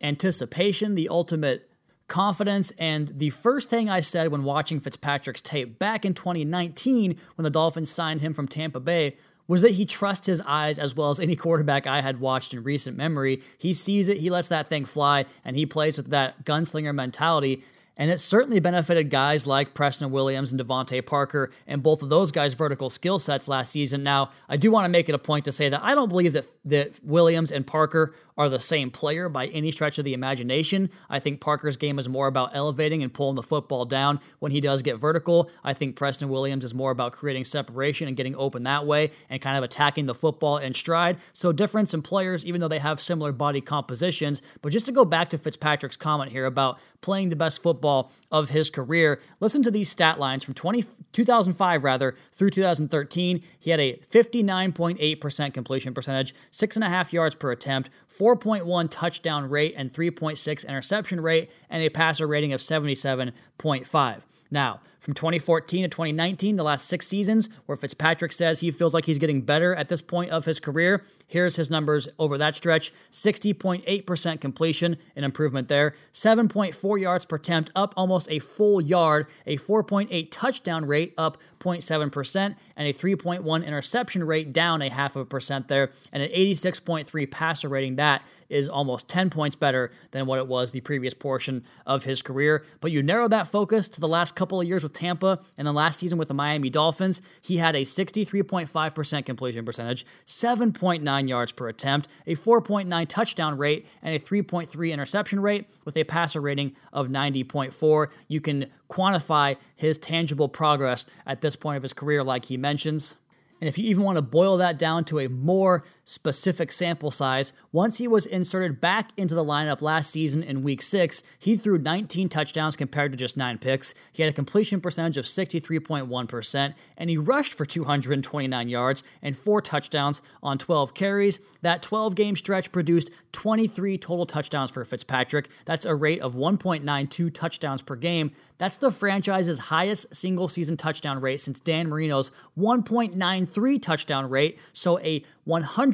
anticipation, 0.00 0.94
the 0.94 1.08
ultimate 1.08 1.70
confidence. 2.08 2.72
And 2.72 3.08
the 3.08 3.30
first 3.30 3.70
thing 3.70 3.88
I 3.88 4.00
said 4.00 4.30
when 4.30 4.44
watching 4.44 4.80
Fitzpatrick's 4.80 5.40
tape 5.40 5.78
back 5.78 6.04
in 6.04 6.14
2019 6.14 7.16
when 7.36 7.44
the 7.44 7.50
Dolphins 7.50 7.90
signed 7.90 8.20
him 8.20 8.34
from 8.34 8.48
Tampa 8.48 8.80
Bay 8.80 9.16
was 9.50 9.62
that 9.62 9.72
he 9.72 9.84
trusts 9.84 10.28
his 10.28 10.40
eyes 10.42 10.78
as 10.78 10.94
well 10.94 11.10
as 11.10 11.18
any 11.18 11.34
quarterback 11.34 11.84
I 11.84 12.00
had 12.00 12.20
watched 12.20 12.54
in 12.54 12.62
recent 12.62 12.96
memory. 12.96 13.42
He 13.58 13.72
sees 13.72 14.06
it, 14.06 14.18
he 14.18 14.30
lets 14.30 14.46
that 14.46 14.68
thing 14.68 14.84
fly, 14.84 15.24
and 15.44 15.56
he 15.56 15.66
plays 15.66 15.96
with 15.96 16.10
that 16.10 16.44
gunslinger 16.44 16.94
mentality. 16.94 17.64
And 18.00 18.10
it 18.10 18.18
certainly 18.18 18.60
benefited 18.60 19.10
guys 19.10 19.46
like 19.46 19.74
Preston 19.74 20.10
Williams 20.10 20.52
and 20.52 20.60
DeVante 20.60 21.04
Parker 21.04 21.50
and 21.66 21.82
both 21.82 22.02
of 22.02 22.08
those 22.08 22.30
guys' 22.30 22.54
vertical 22.54 22.88
skill 22.88 23.18
sets 23.18 23.46
last 23.46 23.70
season. 23.70 24.02
Now, 24.02 24.30
I 24.48 24.56
do 24.56 24.70
want 24.70 24.86
to 24.86 24.88
make 24.88 25.10
it 25.10 25.14
a 25.14 25.18
point 25.18 25.44
to 25.44 25.52
say 25.52 25.68
that 25.68 25.82
I 25.82 25.94
don't 25.94 26.08
believe 26.08 26.32
that, 26.32 26.46
that 26.64 26.92
Williams 27.04 27.52
and 27.52 27.66
Parker 27.66 28.14
are 28.40 28.48
the 28.48 28.58
same 28.58 28.90
player 28.90 29.28
by 29.28 29.48
any 29.48 29.70
stretch 29.70 29.98
of 29.98 30.06
the 30.06 30.14
imagination. 30.14 30.88
I 31.10 31.18
think 31.18 31.42
Parker's 31.42 31.76
game 31.76 31.98
is 31.98 32.08
more 32.08 32.26
about 32.26 32.56
elevating 32.56 33.02
and 33.02 33.12
pulling 33.12 33.36
the 33.36 33.42
football 33.42 33.84
down 33.84 34.18
when 34.38 34.50
he 34.50 34.62
does 34.62 34.80
get 34.80 34.96
vertical. 34.96 35.50
I 35.62 35.74
think 35.74 35.94
Preston 35.94 36.30
Williams 36.30 36.64
is 36.64 36.72
more 36.72 36.90
about 36.90 37.12
creating 37.12 37.44
separation 37.44 38.08
and 38.08 38.16
getting 38.16 38.34
open 38.34 38.62
that 38.62 38.86
way 38.86 39.10
and 39.28 39.42
kind 39.42 39.58
of 39.58 39.62
attacking 39.62 40.06
the 40.06 40.14
football 40.14 40.56
in 40.56 40.72
stride. 40.72 41.18
So, 41.34 41.52
difference 41.52 41.92
in 41.92 42.00
players, 42.00 42.46
even 42.46 42.62
though 42.62 42.68
they 42.68 42.78
have 42.78 43.02
similar 43.02 43.32
body 43.32 43.60
compositions. 43.60 44.40
But 44.62 44.72
just 44.72 44.86
to 44.86 44.92
go 44.92 45.04
back 45.04 45.28
to 45.28 45.38
Fitzpatrick's 45.38 45.98
comment 45.98 46.32
here 46.32 46.46
about 46.46 46.78
playing 47.02 47.28
the 47.28 47.36
best 47.36 47.62
football 47.62 48.10
of 48.30 48.50
his 48.50 48.70
career. 48.70 49.20
Listen 49.40 49.62
to 49.62 49.70
these 49.70 49.88
stat 49.88 50.18
lines 50.18 50.44
from 50.44 50.54
20, 50.54 50.84
2005 51.12 51.84
rather 51.84 52.14
through 52.32 52.50
2013. 52.50 53.42
He 53.58 53.70
had 53.70 53.80
a 53.80 53.96
59.8% 53.96 55.54
completion 55.54 55.94
percentage, 55.94 56.34
six 56.50 56.76
and 56.76 56.84
a 56.84 56.88
half 56.88 57.12
yards 57.12 57.34
per 57.34 57.50
attempt, 57.50 57.90
4.1 58.08 58.88
touchdown 58.90 59.48
rate, 59.48 59.74
and 59.76 59.92
3.6 59.92 60.68
interception 60.68 61.20
rate, 61.20 61.50
and 61.68 61.82
a 61.82 61.88
passer 61.88 62.26
rating 62.26 62.52
of 62.52 62.60
77.5. 62.60 64.20
Now, 64.50 64.80
from 65.00 65.14
2014 65.14 65.82
to 65.82 65.88
2019, 65.88 66.56
the 66.56 66.62
last 66.62 66.86
six 66.86 67.08
seasons, 67.08 67.48
where 67.66 67.76
Fitzpatrick 67.76 68.32
says 68.32 68.60
he 68.60 68.70
feels 68.70 68.94
like 68.94 69.06
he's 69.06 69.18
getting 69.18 69.40
better 69.40 69.74
at 69.74 69.88
this 69.88 70.02
point 70.02 70.30
of 70.30 70.44
his 70.44 70.60
career. 70.60 71.04
Here's 71.26 71.56
his 71.56 71.70
numbers 71.70 72.08
over 72.18 72.36
that 72.38 72.54
stretch 72.54 72.92
60.8% 73.10 74.40
completion, 74.40 74.96
an 75.16 75.24
improvement 75.24 75.68
there, 75.68 75.94
7.4 76.12 77.00
yards 77.00 77.24
per 77.24 77.36
attempt, 77.36 77.70
up 77.74 77.94
almost 77.96 78.28
a 78.30 78.40
full 78.40 78.80
yard, 78.80 79.26
a 79.46 79.56
4.8 79.56 80.28
touchdown 80.30 80.84
rate, 80.84 81.14
up 81.16 81.38
0.7%, 81.60 82.56
and 82.76 82.88
a 82.88 82.92
3.1 82.92 83.66
interception 83.66 84.24
rate, 84.24 84.52
down 84.52 84.82
a 84.82 84.90
half 84.90 85.16
of 85.16 85.22
a 85.22 85.26
percent 85.26 85.68
there, 85.68 85.92
and 86.12 86.22
an 86.22 86.30
86.3 86.30 87.30
passer 87.30 87.68
rating. 87.68 87.96
That 87.96 88.22
is 88.48 88.68
almost 88.68 89.08
10 89.08 89.30
points 89.30 89.56
better 89.56 89.92
than 90.10 90.26
what 90.26 90.38
it 90.40 90.46
was 90.46 90.72
the 90.72 90.80
previous 90.80 91.14
portion 91.14 91.64
of 91.86 92.04
his 92.04 92.20
career. 92.20 92.64
But 92.80 92.90
you 92.90 93.02
narrow 93.02 93.28
that 93.28 93.46
focus 93.46 93.88
to 93.90 94.00
the 94.00 94.08
last 94.08 94.34
couple 94.34 94.60
of 94.60 94.66
years 94.66 94.82
with 94.82 94.89
Tampa 94.92 95.40
and 95.56 95.66
the 95.66 95.72
last 95.72 95.98
season 95.98 96.18
with 96.18 96.28
the 96.28 96.34
Miami 96.34 96.70
Dolphins, 96.70 97.22
he 97.40 97.56
had 97.56 97.74
a 97.74 97.82
63.5% 97.82 99.24
completion 99.24 99.64
percentage, 99.64 100.06
7.9 100.26 101.28
yards 101.28 101.52
per 101.52 101.68
attempt, 101.68 102.08
a 102.26 102.34
4.9 102.34 103.08
touchdown 103.08 103.58
rate, 103.58 103.86
and 104.02 104.14
a 104.14 104.18
3.3 104.18 104.92
interception 104.92 105.40
rate 105.40 105.66
with 105.84 105.96
a 105.96 106.04
passer 106.04 106.40
rating 106.40 106.74
of 106.92 107.08
90.4. 107.08 108.08
You 108.28 108.40
can 108.40 108.66
quantify 108.88 109.56
his 109.76 109.98
tangible 109.98 110.48
progress 110.48 111.06
at 111.26 111.40
this 111.40 111.56
point 111.56 111.76
of 111.76 111.82
his 111.82 111.92
career, 111.92 112.22
like 112.22 112.44
he 112.44 112.56
mentions. 112.56 113.16
And 113.60 113.68
if 113.68 113.76
you 113.76 113.84
even 113.84 114.04
want 114.04 114.16
to 114.16 114.22
boil 114.22 114.56
that 114.58 114.78
down 114.78 115.04
to 115.06 115.20
a 115.20 115.28
more 115.28 115.84
specific 116.10 116.72
sample 116.72 117.12
size, 117.12 117.52
once 117.70 117.96
he 117.96 118.08
was 118.08 118.26
inserted 118.26 118.80
back 118.80 119.12
into 119.16 119.32
the 119.32 119.44
lineup 119.44 119.80
last 119.80 120.10
season 120.10 120.42
in 120.42 120.64
week 120.64 120.82
six, 120.82 121.22
he 121.38 121.56
threw 121.56 121.78
19 121.78 122.28
touchdowns 122.28 122.74
compared 122.74 123.12
to 123.12 123.16
just 123.16 123.36
nine 123.36 123.56
picks. 123.56 123.94
He 124.12 124.20
had 124.24 124.30
a 124.30 124.34
completion 124.34 124.80
percentage 124.80 125.18
of 125.18 125.24
63.1%, 125.24 126.74
and 126.96 127.08
he 127.10 127.16
rushed 127.16 127.54
for 127.54 127.64
229 127.64 128.68
yards 128.68 129.04
and 129.22 129.36
four 129.36 129.62
touchdowns 129.62 130.20
on 130.42 130.58
12 130.58 130.94
carries. 130.94 131.38
That 131.62 131.80
12 131.82 132.16
game 132.16 132.34
stretch 132.34 132.72
produced 132.72 133.12
23 133.32 133.96
total 133.98 134.26
touchdowns 134.26 134.70
for 134.72 134.84
Fitzpatrick. 134.84 135.50
That's 135.64 135.84
a 135.84 135.94
rate 135.94 136.20
of 136.22 136.34
1.92 136.34 137.32
touchdowns 137.32 137.82
per 137.82 137.94
game. 137.94 138.32
That's 138.58 138.76
the 138.76 138.90
franchise's 138.90 139.58
highest 139.58 140.14
single 140.14 140.48
season 140.48 140.76
touchdown 140.76 141.20
rate 141.20 141.40
since 141.40 141.60
Dan 141.60 141.88
Marino's 141.88 142.30
1.93 142.58 143.80
touchdown 143.80 144.28
rate, 144.28 144.58
so 144.72 144.98
a 144.98 145.24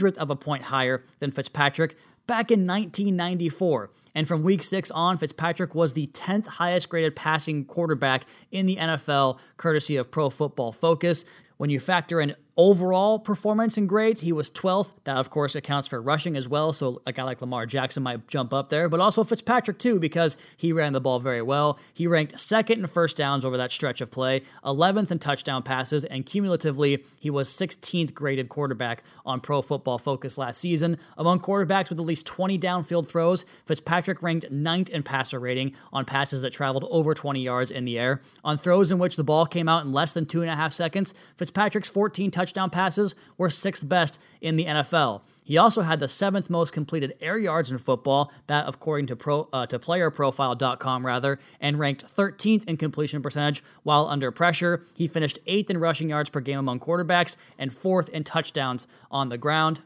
100th 0.06 0.16
of 0.18 0.30
a 0.30 0.36
point 0.36 0.62
higher 0.62 1.04
than 1.18 1.30
Fitzpatrick 1.30 1.96
back 2.26 2.50
in 2.50 2.66
1994. 2.66 3.90
And 4.14 4.26
from 4.26 4.42
week 4.42 4.62
six 4.62 4.90
on, 4.90 5.18
Fitzpatrick 5.18 5.74
was 5.74 5.92
the 5.92 6.06
10th 6.08 6.46
highest 6.46 6.88
graded 6.88 7.14
passing 7.14 7.64
quarterback 7.66 8.24
in 8.50 8.66
the 8.66 8.76
NFL, 8.76 9.38
courtesy 9.58 9.96
of 9.96 10.10
Pro 10.10 10.30
Football 10.30 10.72
Focus. 10.72 11.24
When 11.58 11.70
you 11.70 11.80
factor 11.80 12.20
in 12.20 12.34
overall 12.56 13.18
performance 13.18 13.76
and 13.76 13.88
grades, 13.88 14.20
he 14.20 14.32
was 14.32 14.50
12th. 14.50 14.92
That, 15.04 15.18
of 15.18 15.30
course, 15.30 15.54
accounts 15.54 15.88
for 15.88 16.00
rushing 16.00 16.36
as 16.36 16.48
well. 16.48 16.72
So 16.72 17.02
a 17.06 17.12
guy 17.12 17.22
like 17.24 17.40
Lamar 17.40 17.66
Jackson 17.66 18.02
might 18.02 18.26
jump 18.28 18.54
up 18.54 18.70
there, 18.70 18.88
but 18.88 19.00
also 19.00 19.24
Fitzpatrick, 19.24 19.78
too, 19.78 19.98
because 19.98 20.36
he 20.56 20.72
ran 20.72 20.92
the 20.92 21.00
ball 21.00 21.20
very 21.20 21.42
well. 21.42 21.78
He 21.92 22.06
ranked 22.06 22.38
second 22.40 22.80
in 22.80 22.86
first 22.86 23.16
downs 23.16 23.44
over 23.44 23.58
that 23.58 23.70
stretch 23.70 24.00
of 24.00 24.10
play, 24.10 24.42
11th 24.64 25.10
in 25.10 25.18
touchdown 25.18 25.62
passes, 25.62 26.04
and 26.04 26.24
cumulatively, 26.24 27.04
he 27.20 27.30
was 27.30 27.48
16th 27.48 28.14
graded 28.14 28.48
quarterback 28.48 29.02
on 29.26 29.40
Pro 29.40 29.60
Football 29.60 29.98
Focus 29.98 30.38
last 30.38 30.58
season. 30.58 30.98
Among 31.18 31.40
quarterbacks 31.40 31.90
with 31.90 31.98
at 31.98 32.06
least 32.06 32.26
20 32.26 32.58
downfield 32.58 33.08
throws, 33.08 33.44
Fitzpatrick 33.66 34.22
ranked 34.22 34.50
ninth 34.50 34.88
in 34.88 35.02
passer 35.02 35.38
rating 35.38 35.74
on 35.92 36.04
passes 36.04 36.40
that 36.42 36.52
traveled 36.52 36.86
over 36.90 37.12
20 37.12 37.42
yards 37.42 37.70
in 37.70 37.84
the 37.84 37.98
air. 37.98 38.22
On 38.44 38.56
throws 38.56 38.92
in 38.92 38.98
which 38.98 39.16
the 39.16 39.24
ball 39.24 39.44
came 39.44 39.68
out 39.68 39.84
in 39.84 39.92
less 39.92 40.14
than 40.14 40.24
two 40.24 40.40
and 40.40 40.50
a 40.50 40.56
half 40.56 40.72
seconds, 40.72 41.12
Fitzpatrick's 41.36 41.90
14 41.90 42.30
touchdowns 42.30 42.45
touchdown 42.46 42.70
passes 42.70 43.16
were 43.38 43.50
sixth 43.50 43.88
best 43.88 44.20
in 44.40 44.54
the 44.54 44.66
NFL. 44.66 45.22
He 45.42 45.58
also 45.58 45.82
had 45.82 45.98
the 45.98 46.06
seventh 46.06 46.48
most 46.48 46.72
completed 46.72 47.16
air 47.20 47.38
yards 47.38 47.72
in 47.72 47.78
football, 47.78 48.32
that 48.46 48.68
according 48.68 49.06
to 49.06 49.16
pro 49.16 49.48
uh, 49.52 49.66
to 49.66 49.80
playerprofile.com 49.80 51.04
rather, 51.04 51.40
and 51.60 51.76
ranked 51.78 52.04
13th 52.06 52.64
in 52.66 52.76
completion 52.76 53.20
percentage 53.20 53.64
while 53.82 54.06
under 54.06 54.30
pressure. 54.30 54.84
He 54.94 55.08
finished 55.08 55.40
eighth 55.48 55.70
in 55.70 55.78
rushing 55.78 56.08
yards 56.08 56.30
per 56.30 56.40
game 56.40 56.60
among 56.60 56.78
quarterbacks 56.78 57.36
and 57.58 57.72
fourth 57.72 58.08
in 58.10 58.22
touchdowns 58.22 58.86
on 59.10 59.28
the 59.28 59.38
ground. 59.38 59.82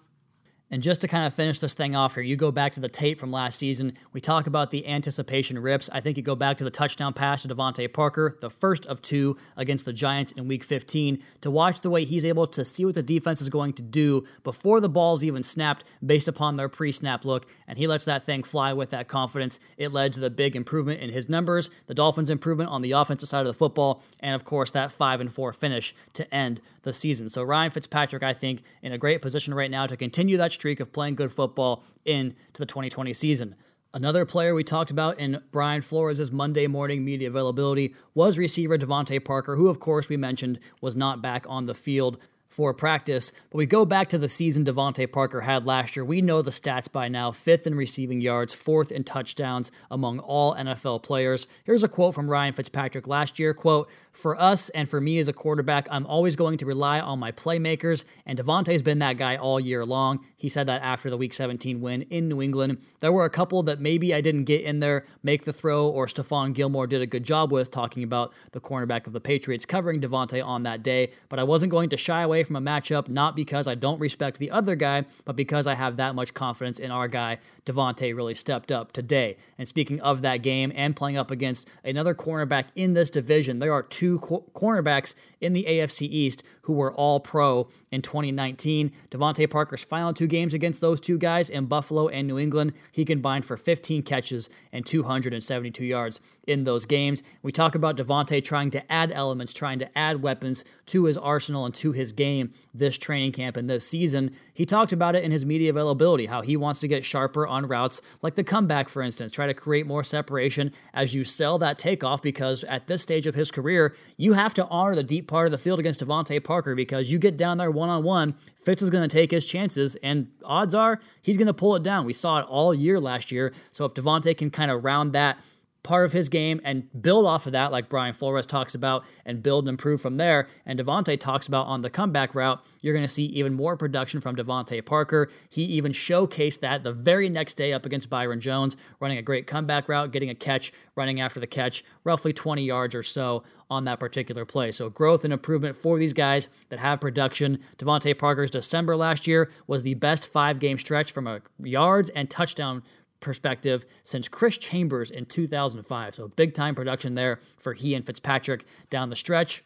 And 0.73 0.83
just 0.83 1.01
to 1.01 1.09
kind 1.09 1.27
of 1.27 1.35
finish 1.35 1.59
this 1.59 1.75
thing 1.75 1.97
off 1.97 2.15
here, 2.15 2.23
you 2.23 2.37
go 2.37 2.53
back 2.53 2.73
to 2.75 2.81
the 2.81 2.89
tape 2.89 3.19
from 3.19 3.33
last 3.33 3.59
season. 3.59 3.93
We 4.13 4.21
talk 4.21 4.47
about 4.47 4.71
the 4.71 4.87
anticipation 4.87 5.59
rips. 5.59 5.91
I 5.93 6.01
think 6.01 6.17
you 6.17 6.23
go 6.23 6.37
back 6.37 6.59
to 6.59 6.65
the 6.65 6.71
touchdown 6.71 7.13
pass 7.13 7.43
to 7.43 7.49
DeVante 7.49 7.93
Parker, 7.93 8.37
the 8.41 8.51
first 8.51 8.87
of 8.87 9.03
two 9.03 9.37
against 9.57 9.85
the 9.85 9.93
Giants 9.93 10.31
in 10.33 10.47
week 10.47 10.63
15, 10.63 11.23
to 11.41 11.51
watch 11.51 11.81
the 11.81 11.91
way 11.91 12.05
he's 12.05 12.25
able 12.25 12.47
to 12.47 12.65
see 12.65 12.85
what 12.85 12.95
the 12.95 13.03
defense 13.03 13.41
is 13.41 13.49
going 13.49 13.73
to 13.75 13.83
do 13.83 14.25
before 14.45 14.81
the 14.81 14.89
ball's 14.89 15.25
even 15.25 15.43
snapped 15.43 15.85
based 16.07 16.29
upon 16.29 16.57
their 16.57 16.69
pre 16.69 16.93
snap 16.93 17.25
look. 17.25 17.47
And 17.67 17.77
he 17.77 17.89
lets 17.89 18.05
that 18.05 18.23
thing 18.23 18.45
fly 18.45 18.73
with 18.73 18.91
that 18.91 19.09
confidence. 19.09 19.59
It 19.77 19.93
led 19.93 20.13
to 20.13 20.21
the 20.21 20.31
big 20.31 20.55
improvement 20.55 21.01
in 21.01 21.11
his 21.11 21.29
numbers, 21.29 21.71
the 21.87 21.95
Dolphins' 21.95 22.31
improvement 22.31 22.71
on 22.71 22.83
the 22.83 22.93
offensive 22.93 23.29
side 23.29 23.41
of 23.41 23.47
the 23.47 23.55
football, 23.55 24.05
and 24.21 24.37
of 24.37 24.45
course, 24.45 24.71
that 24.71 24.93
5 24.93 25.21
and 25.21 25.33
4 25.33 25.53
finish 25.53 25.97
to 26.13 26.33
end 26.33 26.61
the 26.83 26.93
season. 26.93 27.29
So 27.29 27.43
Ryan 27.43 27.71
Fitzpatrick, 27.71 28.23
I 28.23 28.33
think, 28.33 28.63
in 28.83 28.93
a 28.93 28.99
great 28.99 29.23
position 29.23 29.55
right 29.55 29.71
now 29.71 29.87
to 29.87 29.97
continue 29.97 30.37
that 30.39 30.53
streak 30.53 30.81
of 30.81 30.93
playing 30.93 31.17
good 31.17 31.33
football 31.33 31.85
into 32.05 32.35
the 32.55 32.67
2020 32.67 33.13
season. 33.13 33.55
Another 33.93 34.25
player 34.25 34.55
we 34.55 34.63
talked 34.63 34.93
about 34.93 35.19
in 35.19 35.43
Brian 35.51 35.83
Flores' 35.83 36.31
Monday 36.31 36.69
morning 36.69 37.05
media 37.05 37.29
availability 37.29 37.95
was 38.15 38.39
receiver 38.39 38.79
DeVante 38.79 39.25
Parker, 39.25 39.57
who, 39.57 39.67
of 39.67 39.81
course, 39.81 40.09
we 40.09 40.17
mentioned 40.17 40.61
was 40.81 40.95
not 40.95 41.21
back 41.21 41.45
on 41.49 41.67
the 41.67 41.75
field 41.75 42.19
for 42.51 42.75
practice. 42.75 43.33
But 43.51 43.59
we 43.59 43.67
go 43.67 43.87
back 43.87 44.09
to 44.09 44.19
the 44.19 44.29
season 44.29 44.65
DeVante 44.65 45.11
Parker 45.11 45.41
had 45.41 45.67
last 45.67 45.97
year. 45.97 46.05
We 46.05 46.21
know 46.21 46.43
the 46.43 46.51
stats 46.51 46.91
by 46.91 47.09
now 47.09 47.31
fifth 47.31 47.67
in 47.67 47.75
receiving 47.77 48.21
yards, 48.21 48.53
fourth 48.53 48.93
in 48.93 49.05
touchdowns 49.05 49.71
among 49.91 50.19
all 50.19 50.55
NFL 50.55 51.03
players. 51.03 51.47
Here's 51.65 51.85
a 51.85 51.89
quote 51.89 52.15
from 52.15 52.31
Ryan 52.31 52.53
Fitzpatrick 52.53 53.07
last 53.07 53.39
year 53.39 53.55
quote, 53.55 53.89
for 54.13 54.41
us 54.41 54.69
and 54.71 54.89
for 54.89 55.01
me 55.01 55.19
as 55.19 55.29
a 55.29 55.33
quarterback, 55.33 55.87
I'm 55.91 56.07
always 56.07 56.37
going 56.37 56.59
to 56.59 56.67
rely 56.67 57.01
on 57.01 57.19
my 57.19 57.33
playmakers, 57.33 58.05
and 58.27 58.39
DeVante's 58.39 58.83
been 58.83 58.99
that 59.01 59.17
guy 59.17 59.37
all 59.37 59.61
year 59.61 59.85
long. 59.85 60.27
He 60.37 60.49
said 60.49 60.67
that 60.67 60.83
after 60.83 61.11
the 61.11 61.17
Week 61.17 61.33
17 61.33 61.81
win 61.81 62.03
in 62.03 62.29
New 62.29 62.43
England. 62.43 62.79
There 63.01 63.13
were 63.13 63.25
a 63.25 63.31
couple 63.31 63.63
that 63.65 63.81
maybe 63.81 64.15
I 64.15 64.21
didn't 64.21 64.45
get 64.45 64.63
in 64.63 64.81
there, 64.81 65.07
make 65.23 65.45
the 65.45 65.53
throw, 65.53 65.89
or 65.89 66.07
Stephon 66.07 66.55
Gilmore 66.55 66.87
did 66.87 67.03
a 67.03 67.07
good 67.07 67.25
job 67.25 67.53
with 67.53 67.71
talking 67.71 68.03
about 68.03 68.33
the 68.53 68.61
cornerback 68.61 69.07
of 69.07 69.13
the 69.13 69.21
Patriots 69.21 69.65
covering 69.65 70.01
DeVante 70.01 70.45
on 70.45 70.65
that 70.65 70.83
day, 70.83 71.13
but 71.29 71.39
I 71.39 71.45
wasn't 71.45 71.71
going 71.71 71.91
to 71.91 71.97
shy 71.97 72.23
away 72.23 72.43
from 72.43 72.57
a 72.57 72.61
matchup, 72.61 73.09
not 73.09 73.37
because 73.37 73.67
I 73.67 73.75
don't 73.75 74.01
respect 74.01 74.39
the 74.39 74.51
other 74.51 74.75
guy, 74.75 75.05
but 75.25 75.37
because 75.37 75.67
I 75.67 75.75
have 75.75 75.97
that 75.97 76.15
much 76.15 76.35
confidence 76.35 76.79
in 76.79 76.91
our 76.91 77.09
guy. 77.09 77.39
DeVante 77.67 78.15
really 78.15 78.35
stepped 78.35 78.73
up 78.73 78.93
today. 78.93 79.37
And 79.59 79.69
speaking 79.69 80.01
of 80.01 80.23
that 80.23 80.39
game 80.39 80.73
and 80.75 80.97
playing 80.97 81.17
up 81.17 81.31
against 81.31 81.69
another 81.85 82.15
cornerback 82.15 82.65
in 82.75 82.95
this 82.95 83.11
division, 83.11 83.59
there 83.59 83.73
are 83.73 83.83
two 83.83 84.00
cornerbacks 84.09 85.15
in 85.41 85.53
the 85.53 85.65
AFC 85.69 86.03
East 86.03 86.43
who 86.63 86.75
were 86.75 86.93
all 86.93 87.19
pro 87.19 87.69
in 87.91 88.01
2019. 88.01 88.93
DeVante 89.11 89.51
Parker's 89.51 89.83
final 89.83 90.13
two 90.13 90.29
games 90.29 90.55
against 90.55 90.81
those 90.81 91.01
two 91.01 91.19
guys 91.19 91.51
in 91.51 91.67
Buffalo 91.67 92.09
and 92.09 92.29
New 92.29 92.39
England, 92.39 92.73
he 92.93 93.05
combined 93.05 93.45
for 93.45 93.57
15 93.57 94.03
catches 94.03 94.49
and 94.73 94.87
272 94.87 95.85
yards 95.85 96.21
in 96.47 96.65
those 96.65 96.85
games. 96.85 97.23
We 97.43 97.53
talk 97.53 97.75
about 97.75 97.97
DeVante 97.97 98.43
trying 98.45 98.71
to 98.71 98.93
add 98.93 99.11
elements, 99.13 99.53
trying 99.53 99.81
to 99.81 99.99
add 99.99 100.23
weapons 100.23 100.65
to 100.87 101.05
his 101.05 101.19
arsenal 101.19 101.65
and 101.65 101.75
to 101.77 101.93
his 101.93 102.13
game 102.13 102.53
this 102.73 102.97
training 102.97 103.33
camp 103.33 103.57
and 103.57 103.69
this 103.69 103.87
season. 103.87 104.37
He 104.55 104.65
talked 104.65 104.93
about 104.93 105.17
it 105.17 105.25
in 105.25 105.33
his 105.33 105.47
media 105.47 105.71
availability, 105.71 106.27
how 106.27 106.41
he 106.41 106.57
wants 106.57 106.81
to 106.81 106.89
get 106.89 107.05
sharper 107.05 107.47
on 107.47 107.67
routes 107.67 108.01
like 108.23 108.35
the 108.35 108.45
comeback, 108.45 108.89
for 108.89 109.03
instance, 109.03 109.33
try 109.33 109.47
to 109.47 109.55
create 109.55 109.87
more 109.87 110.05
separation 110.05 110.73
as 110.95 111.15
you 111.15 111.25
sell 111.25 111.59
that 111.59 111.79
takeoff 111.79 112.23
because 112.23 112.65
at 112.65 112.87
this 112.87 113.03
stage 113.03 113.27
of 113.27 113.35
his 113.35 113.51
career, 113.51 113.97
you 114.17 114.33
have 114.33 114.55
to 114.55 114.67
honor 114.69 114.95
the 114.95 115.03
deep 115.03 115.27
part 115.31 115.47
of 115.47 115.53
the 115.53 115.59
field 115.59 115.79
against 115.79 116.05
DeVante 116.05 116.43
Parker 116.43 116.75
because 116.75 117.11
you 117.11 117.19
get 117.19 117.37
down 117.37 117.57
there 117.57 117.71
one 117.71 117.89
on 117.89 118.03
one, 118.03 118.35
Fitz 118.57 118.83
is 118.83 118.91
going 118.91 119.09
to 119.09 119.13
take 119.13 119.31
his 119.31 119.47
chances, 119.47 119.97
and 120.03 120.27
odds 120.45 120.75
are 120.75 121.01
he's 121.23 121.39
going 121.39 121.47
to 121.47 121.55
pull 121.55 121.77
it 121.77 121.83
down. 121.83 122.05
We 122.05 122.13
saw 122.13 122.41
it 122.41 122.47
all 122.47 122.75
year 122.75 123.01
last 123.01 123.31
year. 123.31 123.55
So 123.71 123.85
if 123.85 123.95
DeVante 123.95 124.37
can 124.37 124.51
kind 124.51 124.71
of 124.71 124.85
round 124.85 125.13
that 125.13 125.39
part 125.83 126.05
of 126.05 126.13
his 126.13 126.29
game 126.29 126.61
and 126.65 126.89
build 127.03 127.27
off 127.27 127.47
of 127.47 127.53
that, 127.53 127.73
like 127.73 127.89
Brian 127.89 128.13
Flores 128.13 128.47
talks 128.47 128.75
about, 128.75 129.05
and 129.25 129.43
build 129.43 129.65
and 129.65 129.71
improve 129.71 130.01
from 130.01 130.17
there. 130.17 130.49
And 130.67 130.79
DeVante 130.79 131.19
talks 131.19 131.47
about 131.47 131.67
on 131.67 131.83
the 131.83 131.91
comeback 131.91 132.35
route, 132.35 132.63
you're 132.81 132.95
going 132.95 133.07
to 133.07 133.13
see 133.13 133.27
even 133.27 133.55
more 133.55 133.77
production 133.77 134.21
from 134.21 134.37
DeVante 134.37 134.85
Parker. 134.85 135.31
He 135.49 135.65
even 135.65 135.93
showcased 135.93 136.61
that 136.61 136.85
the 136.85 136.93
very 136.93 137.29
next 137.29 137.55
day 137.55 137.73
up 137.73 137.87
against 137.87 138.11
Byron 138.11 138.41
Jones, 138.41 138.77
running 139.01 139.19
a 139.19 139.23
great 139.23 139.47
comeback 139.47 139.89
route, 139.89 140.13
getting 140.13 140.31
a 140.31 140.35
catch, 140.35 140.73
running 140.97 141.21
after 141.21 141.41
the 141.41 141.47
catch, 141.47 141.85
roughly 142.05 142.33
20 142.33 142.63
yards 142.63 142.95
or 142.95 143.03
so 143.03 143.43
on 143.71 143.85
that 143.85 144.01
particular 144.01 144.45
play. 144.45 144.73
So 144.73 144.91
growth 144.91 145.25
and 145.25 145.33
improvement 145.33 145.77
for 145.77 145.99
these 145.99 146.13
guys 146.13 146.49
that 146.71 146.81
have 146.81 147.01
production. 147.01 147.61
DeVante 147.79 148.19
Parker's 148.19 148.51
December 148.51 148.97
last 148.97 149.27
year 149.27 149.51
was 149.67 149.83
the 149.83 149.95
best 149.95 150.27
five 150.27 150.59
game 150.59 150.77
stretch 150.77 151.13
from 151.13 151.27
a 151.27 151.41
yards 151.63 152.11
and 152.11 152.29
touchdown 152.29 152.83
perspective 153.21 153.85
since 154.03 154.29
Chris 154.29 154.57
Chambers 154.57 155.11
in 155.11 155.27
2005. 155.27 156.15
So 156.15 156.29
big 156.29 156.55
time 156.55 156.75
production 156.75 157.15
there 157.15 157.41
for 157.59 157.75
he 157.75 157.95
and 157.95 158.05
Fitzpatrick 158.05 158.65
down 158.89 159.09
the 159.09 159.17
stretch. 159.17 159.63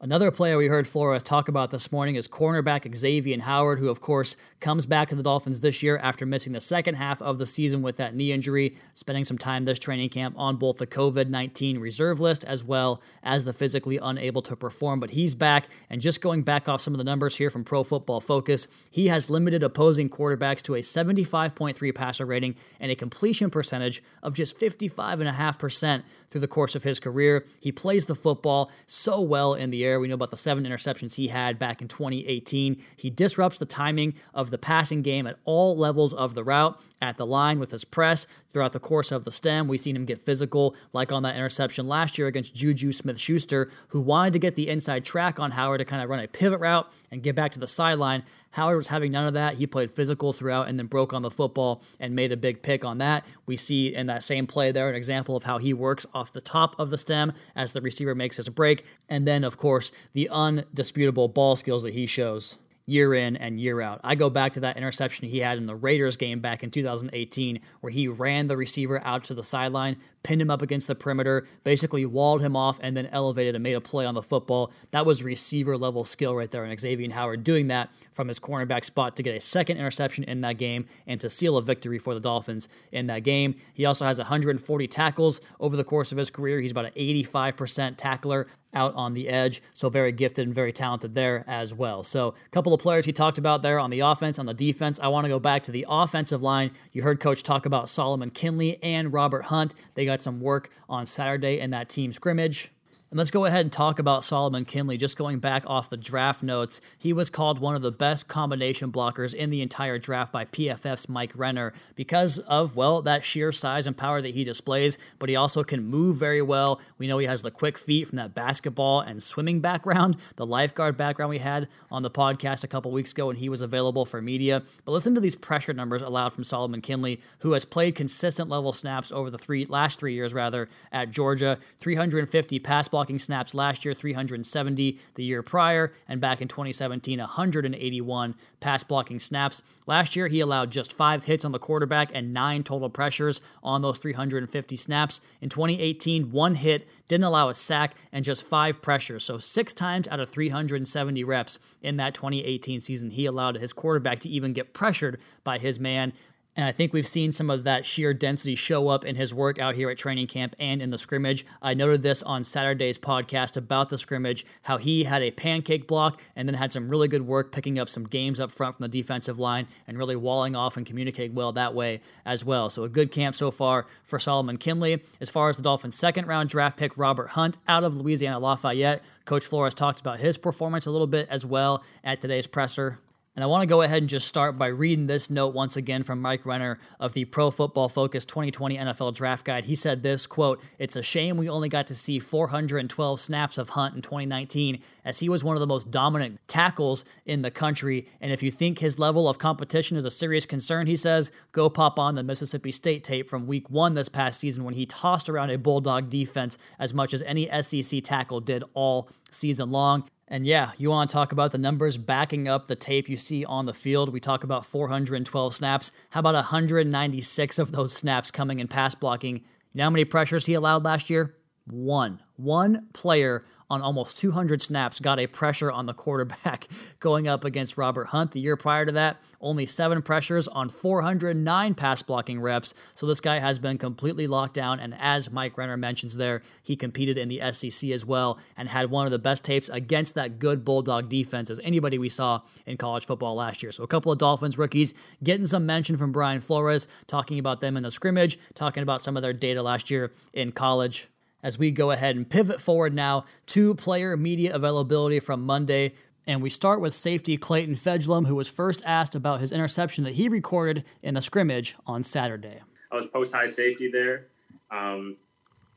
Another 0.00 0.30
player 0.30 0.56
we 0.56 0.68
heard 0.68 0.86
Flores 0.86 1.24
talk 1.24 1.48
about 1.48 1.72
this 1.72 1.90
morning 1.90 2.14
is 2.14 2.28
cornerback 2.28 2.94
Xavier 2.94 3.40
Howard, 3.40 3.80
who, 3.80 3.88
of 3.88 4.00
course, 4.00 4.36
comes 4.60 4.86
back 4.86 5.08
to 5.08 5.16
the 5.16 5.24
Dolphins 5.24 5.60
this 5.60 5.82
year 5.82 5.98
after 5.98 6.24
missing 6.24 6.52
the 6.52 6.60
second 6.60 6.94
half 6.94 7.20
of 7.20 7.38
the 7.38 7.46
season 7.46 7.82
with 7.82 7.96
that 7.96 8.14
knee 8.14 8.30
injury, 8.30 8.76
spending 8.94 9.24
some 9.24 9.38
time 9.38 9.64
this 9.64 9.80
training 9.80 10.10
camp 10.10 10.36
on 10.38 10.54
both 10.54 10.78
the 10.78 10.86
COVID 10.86 11.30
19 11.30 11.80
reserve 11.80 12.20
list 12.20 12.44
as 12.44 12.62
well 12.62 13.02
as 13.24 13.44
the 13.44 13.52
physically 13.52 13.98
unable 14.00 14.40
to 14.42 14.54
perform. 14.54 15.00
But 15.00 15.10
he's 15.10 15.34
back, 15.34 15.66
and 15.90 16.00
just 16.00 16.20
going 16.20 16.42
back 16.42 16.68
off 16.68 16.80
some 16.80 16.94
of 16.94 16.98
the 16.98 17.04
numbers 17.04 17.36
here 17.36 17.50
from 17.50 17.64
Pro 17.64 17.82
Football 17.82 18.20
Focus, 18.20 18.68
he 18.92 19.08
has 19.08 19.30
limited 19.30 19.64
opposing 19.64 20.08
quarterbacks 20.08 20.62
to 20.62 20.76
a 20.76 20.78
75.3 20.78 21.92
passer 21.92 22.24
rating 22.24 22.54
and 22.78 22.92
a 22.92 22.94
completion 22.94 23.50
percentage 23.50 24.00
of 24.22 24.34
just 24.34 24.60
55.5% 24.60 26.04
through 26.30 26.40
the 26.40 26.46
course 26.46 26.76
of 26.76 26.84
his 26.84 27.00
career. 27.00 27.46
He 27.58 27.72
plays 27.72 28.06
the 28.06 28.14
football 28.14 28.70
so 28.86 29.20
well 29.20 29.54
in 29.54 29.70
the 29.70 29.87
air. 29.88 30.00
We 30.00 30.08
know 30.08 30.14
about 30.14 30.30
the 30.30 30.36
seven 30.36 30.64
interceptions 30.64 31.14
he 31.14 31.28
had 31.28 31.58
back 31.58 31.82
in 31.82 31.88
2018. 31.88 32.82
He 32.96 33.10
disrupts 33.10 33.58
the 33.58 33.66
timing 33.66 34.14
of 34.34 34.50
the 34.50 34.58
passing 34.58 35.02
game 35.02 35.26
at 35.26 35.38
all 35.44 35.76
levels 35.76 36.12
of 36.12 36.34
the 36.34 36.44
route 36.44 36.80
at 37.00 37.16
the 37.16 37.26
line 37.26 37.58
with 37.58 37.70
his 37.70 37.84
press 37.84 38.26
throughout 38.52 38.72
the 38.72 38.80
course 38.80 39.12
of 39.12 39.24
the 39.24 39.30
stem. 39.30 39.68
We've 39.68 39.80
seen 39.80 39.96
him 39.96 40.04
get 40.04 40.20
physical, 40.20 40.74
like 40.92 41.12
on 41.12 41.22
that 41.22 41.36
interception 41.36 41.86
last 41.86 42.18
year 42.18 42.26
against 42.26 42.54
Juju 42.54 42.92
Smith 42.92 43.18
Schuster, 43.18 43.70
who 43.88 44.00
wanted 44.00 44.32
to 44.32 44.38
get 44.38 44.56
the 44.56 44.68
inside 44.68 45.04
track 45.04 45.38
on 45.38 45.50
Howard 45.50 45.78
to 45.78 45.84
kind 45.84 46.02
of 46.02 46.10
run 46.10 46.20
a 46.20 46.28
pivot 46.28 46.60
route 46.60 46.90
and 47.10 47.22
get 47.22 47.34
back 47.34 47.52
to 47.52 47.58
the 47.58 47.66
sideline. 47.66 48.22
Howard 48.50 48.76
was 48.76 48.88
having 48.88 49.12
none 49.12 49.26
of 49.26 49.34
that. 49.34 49.54
He 49.54 49.66
played 49.66 49.90
physical 49.90 50.32
throughout 50.32 50.68
and 50.68 50.78
then 50.78 50.86
broke 50.86 51.12
on 51.12 51.22
the 51.22 51.30
football 51.30 51.82
and 52.00 52.14
made 52.14 52.32
a 52.32 52.36
big 52.36 52.62
pick 52.62 52.84
on 52.84 52.98
that. 52.98 53.24
We 53.46 53.56
see 53.56 53.94
in 53.94 54.06
that 54.06 54.22
same 54.22 54.46
play 54.46 54.72
there 54.72 54.88
an 54.88 54.94
example 54.94 55.36
of 55.36 55.44
how 55.44 55.58
he 55.58 55.72
works 55.74 56.06
off 56.14 56.32
the 56.32 56.40
top 56.40 56.78
of 56.78 56.90
the 56.90 56.98
stem 56.98 57.32
as 57.54 57.72
the 57.72 57.80
receiver 57.80 58.14
makes 58.14 58.36
his 58.36 58.48
break. 58.48 58.84
And 59.08 59.26
then, 59.26 59.44
of 59.44 59.56
course, 59.56 59.92
the 60.12 60.28
undisputable 60.30 61.28
ball 61.28 61.56
skills 61.56 61.82
that 61.82 61.94
he 61.94 62.06
shows 62.06 62.56
year 62.88 63.12
in 63.12 63.36
and 63.36 63.60
year 63.60 63.80
out. 63.82 64.00
I 64.02 64.14
go 64.14 64.30
back 64.30 64.52
to 64.52 64.60
that 64.60 64.78
interception 64.78 65.28
he 65.28 65.38
had 65.38 65.58
in 65.58 65.66
the 65.66 65.76
Raiders 65.76 66.16
game 66.16 66.40
back 66.40 66.64
in 66.64 66.70
2018, 66.70 67.60
where 67.80 67.92
he 67.92 68.08
ran 68.08 68.46
the 68.46 68.56
receiver 68.56 69.00
out 69.04 69.24
to 69.24 69.34
the 69.34 69.42
sideline, 69.42 69.98
pinned 70.22 70.40
him 70.40 70.50
up 70.50 70.62
against 70.62 70.88
the 70.88 70.94
perimeter, 70.94 71.46
basically 71.64 72.06
walled 72.06 72.40
him 72.40 72.56
off, 72.56 72.78
and 72.82 72.96
then 72.96 73.06
elevated 73.12 73.54
and 73.54 73.62
made 73.62 73.74
a 73.74 73.80
play 73.80 74.06
on 74.06 74.14
the 74.14 74.22
football. 74.22 74.72
That 74.90 75.04
was 75.04 75.22
receiver 75.22 75.76
level 75.76 76.02
skill 76.02 76.34
right 76.34 76.50
there. 76.50 76.64
And 76.64 76.80
Xavier 76.80 77.12
Howard 77.12 77.44
doing 77.44 77.68
that 77.68 77.90
from 78.12 78.28
his 78.28 78.40
cornerback 78.40 78.84
spot 78.84 79.16
to 79.16 79.22
get 79.22 79.36
a 79.36 79.40
second 79.40 79.76
interception 79.76 80.24
in 80.24 80.40
that 80.40 80.56
game 80.56 80.86
and 81.06 81.20
to 81.20 81.28
seal 81.28 81.58
a 81.58 81.62
victory 81.62 81.98
for 81.98 82.14
the 82.14 82.20
Dolphins 82.20 82.68
in 82.90 83.06
that 83.08 83.20
game. 83.22 83.54
He 83.74 83.84
also 83.84 84.06
has 84.06 84.18
140 84.18 84.88
tackles 84.88 85.40
over 85.60 85.76
the 85.76 85.84
course 85.84 86.10
of 86.10 86.18
his 86.18 86.30
career. 86.30 86.60
He's 86.60 86.70
about 86.70 86.86
an 86.86 86.92
85% 86.92 87.96
tackler 87.98 88.46
out 88.74 88.94
on 88.94 89.12
the 89.12 89.28
edge. 89.28 89.62
So 89.72 89.88
very 89.88 90.12
gifted 90.12 90.46
and 90.46 90.54
very 90.54 90.72
talented 90.72 91.14
there 91.14 91.44
as 91.46 91.74
well. 91.74 92.02
So 92.02 92.28
a 92.28 92.48
couple 92.50 92.74
of 92.74 92.80
players 92.80 93.04
he 93.04 93.12
talked 93.12 93.38
about 93.38 93.62
there 93.62 93.78
on 93.78 93.90
the 93.90 94.00
offense, 94.00 94.38
on 94.38 94.46
the 94.46 94.54
defense. 94.54 95.00
I 95.00 95.08
want 95.08 95.24
to 95.24 95.28
go 95.28 95.38
back 95.38 95.64
to 95.64 95.72
the 95.72 95.86
offensive 95.88 96.42
line. 96.42 96.70
You 96.92 97.02
heard 97.02 97.20
coach 97.20 97.42
talk 97.42 97.66
about 97.66 97.88
Solomon 97.88 98.30
Kindley 98.30 98.82
and 98.82 99.12
Robert 99.12 99.42
Hunt. 99.42 99.74
They 99.94 100.04
got 100.04 100.22
some 100.22 100.40
work 100.40 100.70
on 100.88 101.06
Saturday 101.06 101.60
in 101.60 101.70
that 101.70 101.88
team 101.88 102.12
scrimmage. 102.12 102.70
And 103.10 103.16
let's 103.16 103.30
go 103.30 103.46
ahead 103.46 103.62
and 103.62 103.72
talk 103.72 103.98
about 103.98 104.22
Solomon 104.22 104.66
Kindley. 104.66 104.98
Just 104.98 105.16
going 105.16 105.38
back 105.38 105.62
off 105.66 105.88
the 105.88 105.96
draft 105.96 106.42
notes, 106.42 106.82
he 106.98 107.14
was 107.14 107.30
called 107.30 107.58
one 107.58 107.74
of 107.74 107.80
the 107.80 107.90
best 107.90 108.28
combination 108.28 108.92
blockers 108.92 109.32
in 109.32 109.48
the 109.48 109.62
entire 109.62 109.98
draft 109.98 110.30
by 110.30 110.44
PFF's 110.44 111.08
Mike 111.08 111.32
Renner 111.34 111.72
because 111.94 112.36
of, 112.40 112.76
well, 112.76 113.00
that 113.00 113.24
sheer 113.24 113.50
size 113.50 113.86
and 113.86 113.96
power 113.96 114.20
that 114.20 114.34
he 114.34 114.44
displays, 114.44 114.98
but 115.18 115.30
he 115.30 115.36
also 115.36 115.64
can 115.64 115.86
move 115.86 116.16
very 116.16 116.42
well. 116.42 116.82
We 116.98 117.06
know 117.06 117.16
he 117.16 117.26
has 117.26 117.40
the 117.40 117.50
quick 117.50 117.78
feet 117.78 118.08
from 118.08 118.16
that 118.16 118.34
basketball 118.34 119.00
and 119.00 119.22
swimming 119.22 119.60
background, 119.60 120.18
the 120.36 120.44
lifeguard 120.44 120.98
background 120.98 121.30
we 121.30 121.38
had 121.38 121.66
on 121.90 122.02
the 122.02 122.10
podcast 122.10 122.64
a 122.64 122.68
couple 122.68 122.92
weeks 122.92 123.12
ago 123.12 123.28
when 123.28 123.36
he 123.36 123.48
was 123.48 123.62
available 123.62 124.04
for 124.04 124.20
media. 124.20 124.62
But 124.84 124.92
listen 124.92 125.14
to 125.14 125.20
these 125.22 125.34
pressure 125.34 125.72
numbers 125.72 126.02
allowed 126.02 126.34
from 126.34 126.44
Solomon 126.44 126.82
Kindley, 126.82 127.22
who 127.38 127.52
has 127.52 127.64
played 127.64 127.94
consistent 127.94 128.50
level 128.50 128.74
snaps 128.74 129.12
over 129.12 129.30
the 129.30 129.38
three 129.38 129.64
last 129.64 129.98
three 129.98 130.12
years, 130.12 130.34
rather, 130.34 130.68
at 130.92 131.10
Georgia. 131.10 131.58
350 131.80 132.58
pass 132.58 132.86
blocking 132.98 133.20
snaps 133.20 133.54
last 133.54 133.84
year, 133.84 133.94
370 133.94 134.98
the 135.14 135.22
year 135.22 135.40
prior, 135.40 135.92
and 136.08 136.20
back 136.20 136.42
in 136.42 136.48
2017, 136.48 137.20
181 137.20 138.34
pass 138.58 138.82
blocking 138.82 139.20
snaps. 139.20 139.62
Last 139.86 140.16
year, 140.16 140.26
he 140.26 140.40
allowed 140.40 140.72
just 140.72 140.92
five 140.92 141.22
hits 141.22 141.44
on 141.44 141.52
the 141.52 141.60
quarterback 141.60 142.10
and 142.12 142.34
nine 142.34 142.64
total 142.64 142.90
pressures 142.90 143.40
on 143.62 143.82
those 143.82 144.00
350 144.00 144.74
snaps. 144.74 145.20
In 145.40 145.48
2018, 145.48 146.32
one 146.32 146.56
hit, 146.56 146.88
didn't 147.06 147.22
allow 147.22 147.50
a 147.50 147.54
sack, 147.54 147.94
and 148.10 148.24
just 148.24 148.44
five 148.44 148.82
pressures. 148.82 149.24
So, 149.24 149.38
six 149.38 149.72
times 149.72 150.08
out 150.08 150.18
of 150.18 150.28
370 150.30 151.22
reps 151.22 151.60
in 151.82 151.98
that 151.98 152.14
2018 152.14 152.80
season, 152.80 153.10
he 153.10 153.26
allowed 153.26 153.54
his 153.54 153.72
quarterback 153.72 154.18
to 154.20 154.28
even 154.28 154.52
get 154.52 154.74
pressured 154.74 155.20
by 155.44 155.58
his 155.58 155.78
man. 155.78 156.12
And 156.58 156.66
I 156.66 156.72
think 156.72 156.92
we've 156.92 157.06
seen 157.06 157.30
some 157.30 157.50
of 157.50 157.62
that 157.64 157.86
sheer 157.86 158.12
density 158.12 158.56
show 158.56 158.88
up 158.88 159.04
in 159.04 159.14
his 159.14 159.32
work 159.32 159.60
out 159.60 159.76
here 159.76 159.90
at 159.90 159.96
training 159.96 160.26
camp 160.26 160.56
and 160.58 160.82
in 160.82 160.90
the 160.90 160.98
scrimmage. 160.98 161.46
I 161.62 161.74
noted 161.74 162.02
this 162.02 162.20
on 162.24 162.42
Saturday's 162.42 162.98
podcast 162.98 163.56
about 163.56 163.90
the 163.90 163.96
scrimmage, 163.96 164.44
how 164.62 164.76
he 164.76 165.04
had 165.04 165.22
a 165.22 165.30
pancake 165.30 165.86
block 165.86 166.20
and 166.34 166.48
then 166.48 166.56
had 166.56 166.72
some 166.72 166.88
really 166.88 167.06
good 167.06 167.22
work 167.22 167.52
picking 167.52 167.78
up 167.78 167.88
some 167.88 168.02
games 168.02 168.40
up 168.40 168.50
front 168.50 168.74
from 168.74 168.82
the 168.82 168.88
defensive 168.88 169.38
line 169.38 169.68
and 169.86 169.96
really 169.96 170.16
walling 170.16 170.56
off 170.56 170.76
and 170.76 170.84
communicating 170.84 171.32
well 171.32 171.52
that 171.52 171.74
way 171.74 172.00
as 172.26 172.44
well. 172.44 172.70
So 172.70 172.82
a 172.82 172.88
good 172.88 173.12
camp 173.12 173.36
so 173.36 173.52
far 173.52 173.86
for 174.02 174.18
Solomon 174.18 174.56
Kindley. 174.56 175.00
As 175.20 175.30
far 175.30 175.50
as 175.50 175.58
the 175.58 175.62
Dolphins' 175.62 175.94
second 175.94 176.26
round 176.26 176.48
draft 176.48 176.76
pick, 176.76 176.98
Robert 176.98 177.28
Hunt 177.28 177.56
out 177.68 177.84
of 177.84 177.96
Louisiana 177.96 178.40
Lafayette. 178.40 179.04
Coach 179.26 179.46
Flores 179.46 179.74
talked 179.74 180.00
about 180.00 180.18
his 180.18 180.36
performance 180.36 180.86
a 180.86 180.90
little 180.90 181.06
bit 181.06 181.28
as 181.30 181.46
well 181.46 181.84
at 182.02 182.20
today's 182.20 182.48
presser. 182.48 182.98
And 183.38 183.44
I 183.44 183.46
want 183.46 183.62
to 183.62 183.68
go 183.68 183.82
ahead 183.82 184.02
and 184.02 184.08
just 184.08 184.26
start 184.26 184.58
by 184.58 184.66
reading 184.66 185.06
this 185.06 185.30
note 185.30 185.54
once 185.54 185.76
again 185.76 186.02
from 186.02 186.20
Mike 186.20 186.44
Renner 186.44 186.80
of 186.98 187.12
the 187.12 187.24
Pro 187.24 187.52
Football 187.52 187.88
Focus 187.88 188.24
2020 188.24 188.76
NFL 188.76 189.14
Draft 189.14 189.44
Guide. 189.44 189.64
He 189.64 189.76
said 189.76 190.02
this 190.02 190.26
quote, 190.26 190.60
It's 190.80 190.96
a 190.96 191.04
shame 191.04 191.36
we 191.36 191.48
only 191.48 191.68
got 191.68 191.86
to 191.86 191.94
see 191.94 192.18
412 192.18 193.20
snaps 193.20 193.56
of 193.56 193.68
Hunt 193.68 193.94
in 193.94 194.02
2019, 194.02 194.82
as 195.04 195.20
he 195.20 195.28
was 195.28 195.44
one 195.44 195.54
of 195.54 195.60
the 195.60 195.68
most 195.68 195.92
dominant 195.92 196.40
tackles 196.48 197.04
in 197.26 197.40
the 197.40 197.50
country. 197.52 198.08
And 198.20 198.32
if 198.32 198.42
you 198.42 198.50
think 198.50 198.76
his 198.76 198.98
level 198.98 199.28
of 199.28 199.38
competition 199.38 199.96
is 199.96 200.04
a 200.04 200.10
serious 200.10 200.44
concern, 200.44 200.88
he 200.88 200.96
says, 200.96 201.30
go 201.52 201.70
pop 201.70 202.00
on 202.00 202.16
the 202.16 202.24
Mississippi 202.24 202.72
State 202.72 203.04
tape 203.04 203.28
from 203.28 203.46
week 203.46 203.70
one 203.70 203.94
this 203.94 204.08
past 204.08 204.40
season 204.40 204.64
when 204.64 204.74
he 204.74 204.84
tossed 204.84 205.28
around 205.28 205.50
a 205.50 205.58
Bulldog 205.58 206.10
defense 206.10 206.58
as 206.80 206.92
much 206.92 207.14
as 207.14 207.22
any 207.22 207.48
SEC 207.62 208.02
tackle 208.02 208.40
did 208.40 208.64
all 208.74 209.08
season 209.30 209.70
long. 209.70 210.08
And 210.30 210.46
yeah, 210.46 210.72
you 210.76 210.90
want 210.90 211.08
to 211.08 211.14
talk 211.14 211.32
about 211.32 211.52
the 211.52 211.58
numbers 211.58 211.96
backing 211.96 212.48
up 212.48 212.66
the 212.66 212.76
tape 212.76 213.08
you 213.08 213.16
see 213.16 213.44
on 213.46 213.64
the 213.64 213.72
field. 213.72 214.12
We 214.12 214.20
talk 214.20 214.44
about 214.44 214.66
412 214.66 215.54
snaps. 215.54 215.90
How 216.10 216.20
about 216.20 216.34
196 216.34 217.58
of 217.58 217.72
those 217.72 217.94
snaps 217.94 218.30
coming 218.30 218.58
in 218.58 218.68
pass 218.68 218.94
blocking? 218.94 219.36
You 219.36 219.78
know 219.78 219.84
how 219.84 219.90
many 219.90 220.04
pressures 220.04 220.44
he 220.44 220.54
allowed 220.54 220.84
last 220.84 221.08
year? 221.08 221.34
One. 221.70 222.20
One 222.36 222.86
player 222.92 223.44
on 223.70 223.82
almost 223.82 224.18
200 224.18 224.62
snaps 224.62 224.98
got 225.00 225.18
a 225.18 225.26
pressure 225.26 225.70
on 225.70 225.86
the 225.86 225.92
quarterback 225.92 226.68
going 227.00 227.28
up 227.28 227.44
against 227.44 227.76
Robert 227.76 228.06
Hunt. 228.06 228.30
The 228.30 228.40
year 228.40 228.56
prior 228.56 228.86
to 228.86 228.92
that, 228.92 229.18
only 229.40 229.66
seven 229.66 230.00
pressures 230.00 230.48
on 230.48 230.68
409 230.68 231.74
pass 231.74 232.02
blocking 232.02 232.40
reps. 232.40 232.74
So 232.94 233.06
this 233.06 233.20
guy 233.20 233.38
has 233.38 233.58
been 233.58 233.76
completely 233.76 234.26
locked 234.26 234.54
down. 234.54 234.80
And 234.80 234.94
as 234.98 235.30
Mike 235.30 235.58
Renner 235.58 235.76
mentions 235.76 236.16
there, 236.16 236.42
he 236.62 236.76
competed 236.76 237.18
in 237.18 237.28
the 237.28 237.42
SEC 237.52 237.90
as 237.90 238.06
well 238.06 238.38
and 238.56 238.68
had 238.68 238.90
one 238.90 239.04
of 239.04 239.12
the 239.12 239.18
best 239.18 239.44
tapes 239.44 239.68
against 239.68 240.14
that 240.14 240.38
good 240.38 240.64
Bulldog 240.64 241.08
defense 241.08 241.50
as 241.50 241.60
anybody 241.62 241.98
we 241.98 242.08
saw 242.08 242.40
in 242.66 242.76
college 242.76 243.04
football 243.04 243.34
last 243.34 243.62
year. 243.62 243.72
So 243.72 243.84
a 243.84 243.88
couple 243.88 244.10
of 244.10 244.18
Dolphins 244.18 244.56
rookies 244.56 244.94
getting 245.22 245.46
some 245.46 245.66
mention 245.66 245.96
from 245.96 246.12
Brian 246.12 246.40
Flores, 246.40 246.88
talking 247.06 247.38
about 247.38 247.60
them 247.60 247.76
in 247.76 247.82
the 247.82 247.90
scrimmage, 247.90 248.38
talking 248.54 248.82
about 248.82 249.02
some 249.02 249.16
of 249.16 249.22
their 249.22 249.34
data 249.34 249.62
last 249.62 249.90
year 249.90 250.14
in 250.32 250.52
college 250.52 251.08
as 251.42 251.58
we 251.58 251.70
go 251.70 251.90
ahead 251.90 252.16
and 252.16 252.28
pivot 252.28 252.60
forward 252.60 252.94
now 252.94 253.24
to 253.46 253.74
player 253.74 254.16
media 254.16 254.54
availability 254.54 255.20
from 255.20 255.42
Monday. 255.44 255.94
And 256.26 256.42
we 256.42 256.50
start 256.50 256.80
with 256.80 256.94
safety 256.94 257.36
Clayton 257.36 257.76
Fejedelem, 257.76 258.26
who 258.26 258.34
was 258.34 258.48
first 258.48 258.82
asked 258.84 259.14
about 259.14 259.40
his 259.40 259.52
interception 259.52 260.04
that 260.04 260.14
he 260.14 260.28
recorded 260.28 260.84
in 261.02 261.14
the 261.14 261.22
scrimmage 261.22 261.74
on 261.86 262.04
Saturday. 262.04 262.60
I 262.92 262.96
was 262.96 263.06
post 263.06 263.32
high 263.32 263.46
safety 263.46 263.90
there. 263.90 264.26
Um, 264.70 265.16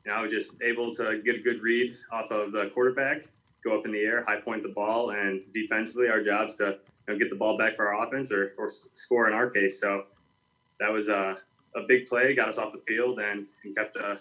and 0.05 0.13
I 0.13 0.21
was 0.21 0.31
just 0.31 0.51
able 0.61 0.93
to 0.95 1.21
get 1.23 1.35
a 1.35 1.39
good 1.39 1.61
read 1.61 1.95
off 2.11 2.31
of 2.31 2.51
the 2.51 2.71
quarterback, 2.73 3.27
go 3.63 3.77
up 3.77 3.85
in 3.85 3.91
the 3.91 3.99
air, 3.99 4.23
high 4.23 4.41
point 4.41 4.63
the 4.63 4.69
ball, 4.69 5.11
and 5.11 5.41
defensively, 5.53 6.09
our 6.09 6.23
job's 6.23 6.55
to 6.55 6.79
you 7.07 7.13
know, 7.13 7.19
get 7.19 7.29
the 7.29 7.35
ball 7.35 7.57
back 7.57 7.75
for 7.75 7.93
our 7.93 8.03
offense 8.03 8.31
or, 8.31 8.53
or 8.57 8.71
score 8.93 9.27
in 9.27 9.33
our 9.33 9.49
case. 9.49 9.79
So 9.79 10.05
that 10.79 10.91
was 10.91 11.07
a, 11.07 11.37
a 11.75 11.81
big 11.87 12.07
play, 12.07 12.33
got 12.33 12.49
us 12.49 12.57
off 12.57 12.73
the 12.73 12.79
field, 12.79 13.19
and, 13.19 13.45
and 13.63 13.75
kept 13.75 13.95
uh, 13.95 14.15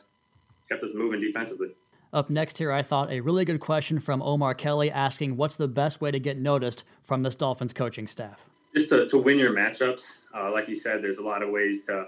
kept 0.70 0.85
us 0.85 0.90
moving 0.94 1.20
defensively. 1.20 1.68
Up 2.12 2.28
next 2.28 2.59
here, 2.59 2.72
I 2.72 2.83
thought 2.83 3.11
a 3.11 3.20
really 3.20 3.44
good 3.44 3.61
question 3.61 4.00
from 4.00 4.20
Omar 4.22 4.54
Kelly 4.54 4.90
asking 4.90 5.37
what's 5.37 5.56
the 5.56 5.68
best 5.68 6.00
way 6.00 6.11
to 6.11 6.18
get 6.18 6.38
noticed 6.38 6.83
from 7.02 7.22
this 7.22 7.37
Dolphins 7.37 7.72
coaching 7.72 8.06
staff? 8.06 8.46
Just 8.74 8.88
to, 8.88 9.06
to 9.09 9.18
win 9.18 9.38
your 9.38 9.52
matchups. 9.52 10.16
Uh, 10.37 10.50
like 10.50 10.68
you 10.68 10.74
said, 10.74 11.02
there's 11.02 11.18
a 11.18 11.22
lot 11.22 11.42
of 11.42 11.50
ways 11.50 11.83
to 11.83 12.06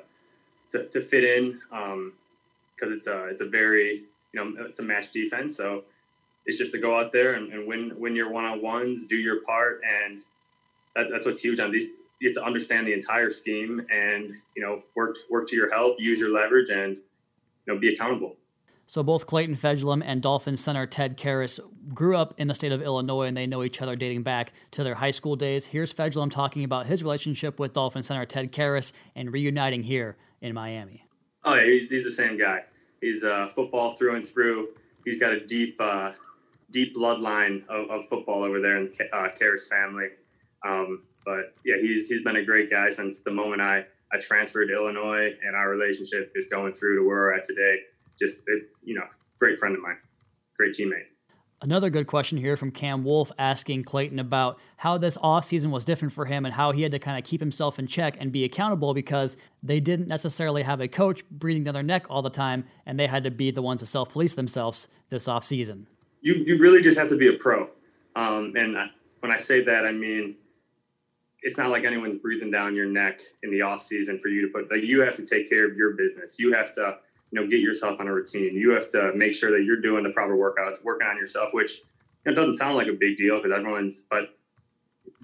to, 0.70 0.88
to 0.88 1.02
fit 1.02 1.22
in 1.22 1.60
because 1.70 1.92
um, 1.92 2.12
it's 2.92 3.06
a 3.06 3.26
it's 3.26 3.40
a 3.42 3.46
very 3.46 4.04
you 4.32 4.44
know 4.44 4.64
it's 4.66 4.80
a 4.80 4.82
match 4.82 5.12
defense. 5.12 5.56
So 5.56 5.84
it's 6.46 6.58
just 6.58 6.72
to 6.72 6.78
go 6.78 6.98
out 6.98 7.12
there 7.12 7.34
and, 7.34 7.52
and 7.52 7.66
win 7.66 7.92
win 7.96 8.16
your 8.16 8.30
one 8.30 8.44
on 8.44 8.60
ones, 8.60 9.06
do 9.06 9.16
your 9.16 9.42
part, 9.42 9.80
and 9.84 10.22
that, 10.96 11.06
that's 11.10 11.26
what's 11.26 11.40
huge 11.40 11.60
on 11.60 11.70
these. 11.70 11.90
You 12.20 12.28
have 12.28 12.34
to 12.36 12.44
understand 12.44 12.86
the 12.86 12.92
entire 12.92 13.30
scheme 13.30 13.84
and 13.92 14.34
you 14.56 14.62
know 14.62 14.82
work 14.96 15.16
work 15.30 15.48
to 15.48 15.56
your 15.56 15.70
help, 15.70 15.96
use 16.00 16.18
your 16.18 16.30
leverage, 16.30 16.70
and 16.70 16.96
you 17.66 17.74
know 17.74 17.78
be 17.78 17.94
accountable. 17.94 18.36
So 18.92 19.02
both 19.02 19.24
Clayton 19.24 19.56
Fejedelem 19.56 20.02
and 20.04 20.20
Dolphin 20.20 20.58
center 20.58 20.86
Ted 20.86 21.16
Karras 21.16 21.58
grew 21.94 22.14
up 22.14 22.34
in 22.36 22.46
the 22.46 22.54
state 22.54 22.72
of 22.72 22.82
Illinois, 22.82 23.24
and 23.24 23.34
they 23.34 23.46
know 23.46 23.62
each 23.62 23.80
other 23.80 23.96
dating 23.96 24.22
back 24.22 24.52
to 24.72 24.84
their 24.84 24.96
high 24.96 25.12
school 25.12 25.34
days. 25.34 25.64
Here's 25.64 25.94
Fejedelem 25.94 26.30
talking 26.30 26.62
about 26.62 26.84
his 26.84 27.02
relationship 27.02 27.58
with 27.58 27.72
Dolphin 27.72 28.02
center 28.02 28.26
Ted 28.26 28.52
Karras 28.52 28.92
and 29.16 29.32
reuniting 29.32 29.82
here 29.82 30.18
in 30.42 30.52
Miami. 30.52 31.06
Oh 31.42 31.54
yeah, 31.54 31.64
he's, 31.64 31.88
he's 31.88 32.04
the 32.04 32.10
same 32.10 32.36
guy. 32.36 32.64
He's 33.00 33.24
uh, 33.24 33.48
football 33.54 33.96
through 33.96 34.16
and 34.16 34.28
through. 34.28 34.68
He's 35.06 35.18
got 35.18 35.32
a 35.32 35.40
deep, 35.40 35.80
uh, 35.80 36.12
deep 36.70 36.94
bloodline 36.94 37.66
of, 37.70 37.90
of, 37.90 38.06
football 38.10 38.44
over 38.44 38.60
there 38.60 38.76
in 38.76 38.92
the 38.98 39.16
uh, 39.16 39.30
Karras 39.30 39.66
family. 39.70 40.08
Um, 40.66 41.04
but 41.24 41.54
yeah, 41.64 41.76
he's 41.80 42.10
he's 42.10 42.20
been 42.20 42.36
a 42.36 42.44
great 42.44 42.68
guy 42.70 42.90
since 42.90 43.20
the 43.20 43.32
moment 43.32 43.62
I 43.62 43.86
I 44.12 44.18
transferred 44.20 44.66
to 44.66 44.74
Illinois, 44.74 45.34
and 45.42 45.56
our 45.56 45.70
relationship 45.70 46.30
is 46.34 46.44
going 46.50 46.74
through 46.74 46.98
to 46.98 47.08
where 47.08 47.16
we're 47.16 47.32
at 47.32 47.44
today. 47.44 47.78
Just 48.18 48.42
you 48.82 48.94
know, 48.94 49.04
great 49.38 49.58
friend 49.58 49.74
of 49.74 49.82
mine, 49.82 49.98
great 50.56 50.74
teammate. 50.74 51.06
Another 51.62 51.90
good 51.90 52.08
question 52.08 52.38
here 52.38 52.56
from 52.56 52.72
Cam 52.72 53.04
Wolfe 53.04 53.30
asking 53.38 53.84
Clayton 53.84 54.18
about 54.18 54.58
how 54.78 54.98
this 54.98 55.16
offseason 55.18 55.70
was 55.70 55.84
different 55.84 56.12
for 56.12 56.24
him 56.24 56.44
and 56.44 56.52
how 56.52 56.72
he 56.72 56.82
had 56.82 56.90
to 56.90 56.98
kind 56.98 57.16
of 57.16 57.22
keep 57.22 57.40
himself 57.40 57.78
in 57.78 57.86
check 57.86 58.16
and 58.18 58.32
be 58.32 58.42
accountable 58.42 58.94
because 58.94 59.36
they 59.62 59.78
didn't 59.78 60.08
necessarily 60.08 60.64
have 60.64 60.80
a 60.80 60.88
coach 60.88 61.24
breathing 61.30 61.62
down 61.62 61.74
their 61.74 61.84
neck 61.84 62.06
all 62.10 62.20
the 62.20 62.30
time 62.30 62.64
and 62.84 62.98
they 62.98 63.06
had 63.06 63.22
to 63.22 63.30
be 63.30 63.52
the 63.52 63.62
ones 63.62 63.78
to 63.78 63.86
self 63.86 64.10
police 64.10 64.34
themselves 64.34 64.88
this 65.08 65.28
offseason. 65.28 65.86
You, 66.20 66.34
you 66.34 66.58
really 66.58 66.82
just 66.82 66.98
have 66.98 67.08
to 67.10 67.16
be 67.16 67.28
a 67.28 67.34
pro. 67.34 67.68
Um, 68.16 68.54
and 68.56 68.76
when 69.20 69.30
I 69.30 69.38
say 69.38 69.62
that, 69.62 69.86
I 69.86 69.92
mean, 69.92 70.34
it's 71.42 71.56
not 71.56 71.70
like 71.70 71.84
anyone's 71.84 72.20
breathing 72.20 72.50
down 72.50 72.74
your 72.74 72.86
neck 72.86 73.20
in 73.44 73.52
the 73.52 73.60
offseason 73.60 74.20
for 74.20 74.28
you 74.28 74.42
to 74.42 74.48
put, 74.48 74.68
like, 74.68 74.82
you 74.82 75.00
have 75.02 75.14
to 75.14 75.24
take 75.24 75.48
care 75.48 75.64
of 75.64 75.76
your 75.76 75.92
business. 75.92 76.40
You 76.40 76.52
have 76.54 76.72
to 76.72 76.98
you 77.32 77.40
know, 77.40 77.46
get 77.48 77.60
yourself 77.60 77.98
on 77.98 78.06
a 78.06 78.12
routine. 78.12 78.54
You 78.54 78.70
have 78.72 78.88
to 78.90 79.12
make 79.14 79.34
sure 79.34 79.50
that 79.50 79.64
you're 79.64 79.80
doing 79.80 80.04
the 80.04 80.10
proper 80.10 80.36
workouts, 80.36 80.84
working 80.84 81.06
on 81.06 81.16
yourself, 81.16 81.52
which 81.52 81.80
it 82.26 82.32
doesn't 82.32 82.56
sound 82.56 82.76
like 82.76 82.88
a 82.88 82.92
big 82.92 83.16
deal 83.16 83.38
because 83.38 83.56
everyone's, 83.56 84.02
but 84.10 84.36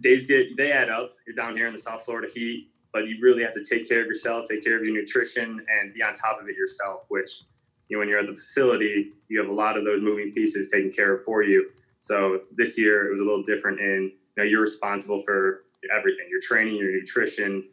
days 0.02 0.26
get, 0.26 0.56
they 0.56 0.72
add 0.72 0.88
up. 0.88 1.14
You're 1.26 1.36
down 1.36 1.54
here 1.54 1.66
in 1.66 1.74
the 1.74 1.78
South 1.78 2.04
Florida 2.04 2.28
heat, 2.34 2.70
but 2.94 3.06
you 3.06 3.18
really 3.20 3.42
have 3.44 3.52
to 3.54 3.62
take 3.62 3.86
care 3.86 4.00
of 4.00 4.06
yourself, 4.06 4.46
take 4.48 4.64
care 4.64 4.76
of 4.78 4.84
your 4.84 4.94
nutrition, 4.94 5.64
and 5.68 5.92
be 5.92 6.02
on 6.02 6.14
top 6.14 6.40
of 6.40 6.48
it 6.48 6.56
yourself, 6.56 7.04
which, 7.08 7.42
you 7.88 7.96
know, 7.96 8.00
when 8.00 8.08
you're 8.08 8.18
at 8.18 8.26
the 8.26 8.34
facility, 8.34 9.12
you 9.28 9.38
have 9.38 9.50
a 9.50 9.54
lot 9.54 9.76
of 9.76 9.84
those 9.84 10.02
moving 10.02 10.32
pieces 10.32 10.68
taken 10.68 10.90
care 10.90 11.12
of 11.12 11.24
for 11.24 11.42
you. 11.42 11.68
So 12.00 12.40
this 12.56 12.78
year 12.78 13.06
it 13.06 13.12
was 13.12 13.20
a 13.20 13.24
little 13.24 13.42
different 13.42 13.80
in, 13.80 14.12
you 14.36 14.42
know, 14.42 14.44
you're 14.44 14.62
responsible 14.62 15.22
for 15.24 15.64
everything, 15.94 16.26
your 16.30 16.40
training, 16.40 16.76
your 16.76 16.90
nutrition, 16.90 17.68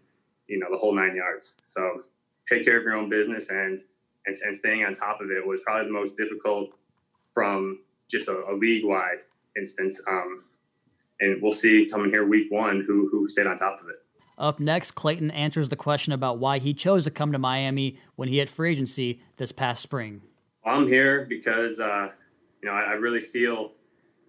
you 0.48 0.60
know, 0.60 0.68
the 0.70 0.78
whole 0.78 0.94
nine 0.94 1.16
yards. 1.16 1.54
So 1.66 2.04
take 2.48 2.66
care 2.66 2.78
of 2.78 2.84
your 2.84 2.96
own 2.96 3.10
business 3.10 3.50
and 3.50 3.82
and, 4.26 4.36
and 4.46 4.56
staying 4.56 4.84
on 4.84 4.94
top 4.94 5.22
of 5.22 5.32
it 5.32 5.46
was 5.46 5.62
probably 5.62 5.88
the 5.88 5.94
most 5.94 6.16
difficult 6.16 6.76
from 7.34 7.80
just 8.10 8.28
a, 8.28 8.44
a 8.50 8.56
league 8.56 8.86
wide 8.86 9.20
instance. 9.58 10.02
Um, 10.08 10.44
and 11.20 11.42
we'll 11.42 11.54
see 11.54 11.88
coming 11.90 12.10
here 12.10 12.26
week 12.26 12.52
one 12.52 12.84
who 12.86 13.08
who 13.10 13.28
stayed 13.28 13.48
on 13.48 13.58
top 13.58 13.82
of 13.82 13.90
it. 13.90 13.96
Up 14.38 14.60
next, 14.60 14.92
Clayton 14.92 15.32
answers 15.32 15.70
the 15.70 15.78
question 15.78 16.12
about 16.12 16.40
why 16.40 16.60
he 16.60 16.74
chose 16.74 17.06
to 17.06 17.12
come 17.12 17.32
to 17.32 17.40
Miami 17.40 17.98
when 18.16 18.28
he 18.28 18.40
hit 18.40 18.50
free 18.50 18.72
agency 18.72 19.22
this 19.38 19.52
past 19.54 19.82
spring. 19.82 20.22
I'm 20.66 20.88
here 20.88 21.26
because 21.30 21.80
uh, 21.80 22.10
you 22.62 22.68
know 22.68 22.76
I, 22.76 22.82
I, 22.82 22.92
really 22.94 23.22
feel 23.22 23.72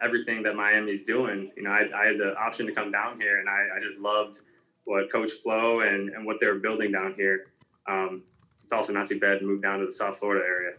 everything 0.02 0.42
that 0.44 0.54
Miami's 0.54 1.02
doing. 1.02 1.50
You 1.56 1.64
know, 1.64 1.70
I, 1.70 1.88
I, 1.94 2.06
had 2.06 2.18
the 2.18 2.36
option 2.38 2.66
to 2.66 2.72
come 2.72 2.92
down 2.92 3.20
here, 3.20 3.40
and 3.40 3.48
I, 3.48 3.76
I 3.76 3.80
just 3.80 3.98
loved 3.98 4.42
what 4.84 5.10
Coach 5.10 5.32
Flo 5.42 5.80
and, 5.80 6.10
and 6.10 6.24
what 6.24 6.36
they 6.40 6.46
were 6.46 6.58
building 6.58 6.92
down 6.92 7.14
here. 7.16 7.46
Um, 7.88 8.22
it's 8.66 8.72
also 8.72 8.92
not 8.92 9.06
too 9.06 9.20
bad 9.20 9.38
to 9.38 9.46
move 9.46 9.62
down 9.62 9.78
to 9.78 9.86
the 9.86 9.92
South 9.92 10.18
Florida 10.18 10.44
area. 10.44 10.72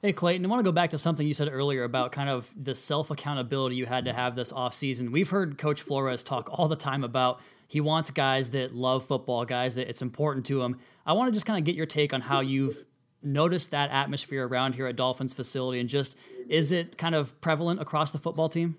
Hey 0.00 0.14
Clayton, 0.14 0.46
I 0.46 0.48
want 0.48 0.60
to 0.60 0.64
go 0.64 0.72
back 0.72 0.88
to 0.90 0.98
something 0.98 1.26
you 1.26 1.34
said 1.34 1.50
earlier 1.52 1.84
about 1.84 2.10
kind 2.10 2.30
of 2.30 2.50
the 2.56 2.74
self 2.74 3.10
accountability 3.10 3.76
you 3.76 3.84
had 3.84 4.06
to 4.06 4.14
have 4.14 4.34
this 4.34 4.50
offseason. 4.50 5.12
We've 5.12 5.28
heard 5.28 5.58
Coach 5.58 5.82
Flores 5.82 6.22
talk 6.22 6.48
all 6.50 6.68
the 6.68 6.76
time 6.76 7.04
about 7.04 7.42
he 7.68 7.82
wants 7.82 8.10
guys 8.10 8.48
that 8.50 8.74
love 8.74 9.04
football, 9.04 9.44
guys 9.44 9.74
that 9.74 9.90
it's 9.90 10.00
important 10.00 10.46
to 10.46 10.62
him. 10.62 10.80
I 11.04 11.12
want 11.12 11.28
to 11.28 11.32
just 11.34 11.44
kind 11.44 11.58
of 11.58 11.66
get 11.66 11.74
your 11.74 11.84
take 11.84 12.14
on 12.14 12.22
how 12.22 12.40
you've 12.40 12.86
noticed 13.22 13.72
that 13.72 13.90
atmosphere 13.90 14.46
around 14.46 14.74
here 14.74 14.86
at 14.86 14.96
Dolphins 14.96 15.34
facility 15.34 15.80
and 15.80 15.88
just 15.88 16.16
is 16.48 16.72
it 16.72 16.96
kind 16.96 17.14
of 17.14 17.38
prevalent 17.42 17.78
across 17.78 18.10
the 18.10 18.18
football 18.18 18.48
team? 18.48 18.78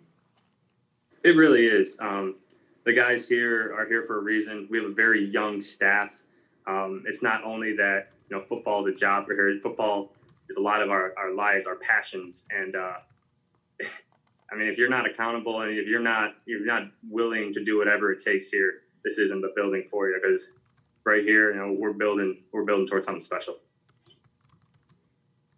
It 1.24 1.36
really 1.36 1.68
is. 1.68 1.98
Um, 2.00 2.38
the 2.84 2.94
guys 2.94 3.28
here 3.28 3.76
are 3.78 3.86
here 3.88 4.06
for 4.08 4.18
a 4.18 4.22
reason. 4.22 4.68
We 4.72 4.80
have 4.80 4.90
a 4.90 4.94
very 4.94 5.24
young 5.24 5.62
staff. 5.62 6.10
Um, 6.68 7.04
it's 7.06 7.22
not 7.22 7.44
only 7.44 7.76
that 7.78 8.14
you 8.30 8.36
know 8.36 8.42
football 8.42 8.86
is 8.86 8.96
a 8.96 8.98
job 8.98 9.28
for 9.28 9.34
here. 9.34 9.60
Football 9.62 10.14
is 10.50 10.58
a 10.58 10.62
lot 10.62 10.82
of 10.82 10.90
our, 10.90 11.14
our 11.18 11.34
lives, 11.34 11.68
our 11.68 11.76
passions, 11.76 12.44
and 12.50 12.76
uh, 12.76 12.98
I 14.52 14.56
mean, 14.56 14.68
if 14.68 14.78
you're 14.78 14.90
not 14.90 15.10
accountable 15.10 15.62
and 15.62 15.78
if 15.78 15.88
you're 15.88 16.00
not 16.00 16.36
you're 16.46 16.66
not 16.66 16.84
willing 17.10 17.54
to 17.54 17.64
do 17.64 17.78
whatever 17.78 18.12
it 18.12 18.24
takes 18.24 18.50
here, 18.50 18.82
this 19.04 19.18
isn't 19.18 19.42
the 19.42 19.52
building 19.56 19.86
for 19.90 20.10
you 20.10 20.20
because 20.22 20.52
right 21.06 21.24
here, 21.24 21.54
you 21.54 21.60
know, 21.60 21.76
we're 21.78 21.94
building 21.94 22.44
we're 22.52 22.64
building 22.64 22.88
towards 22.88 23.06
something 23.06 23.22
special. 23.22 23.58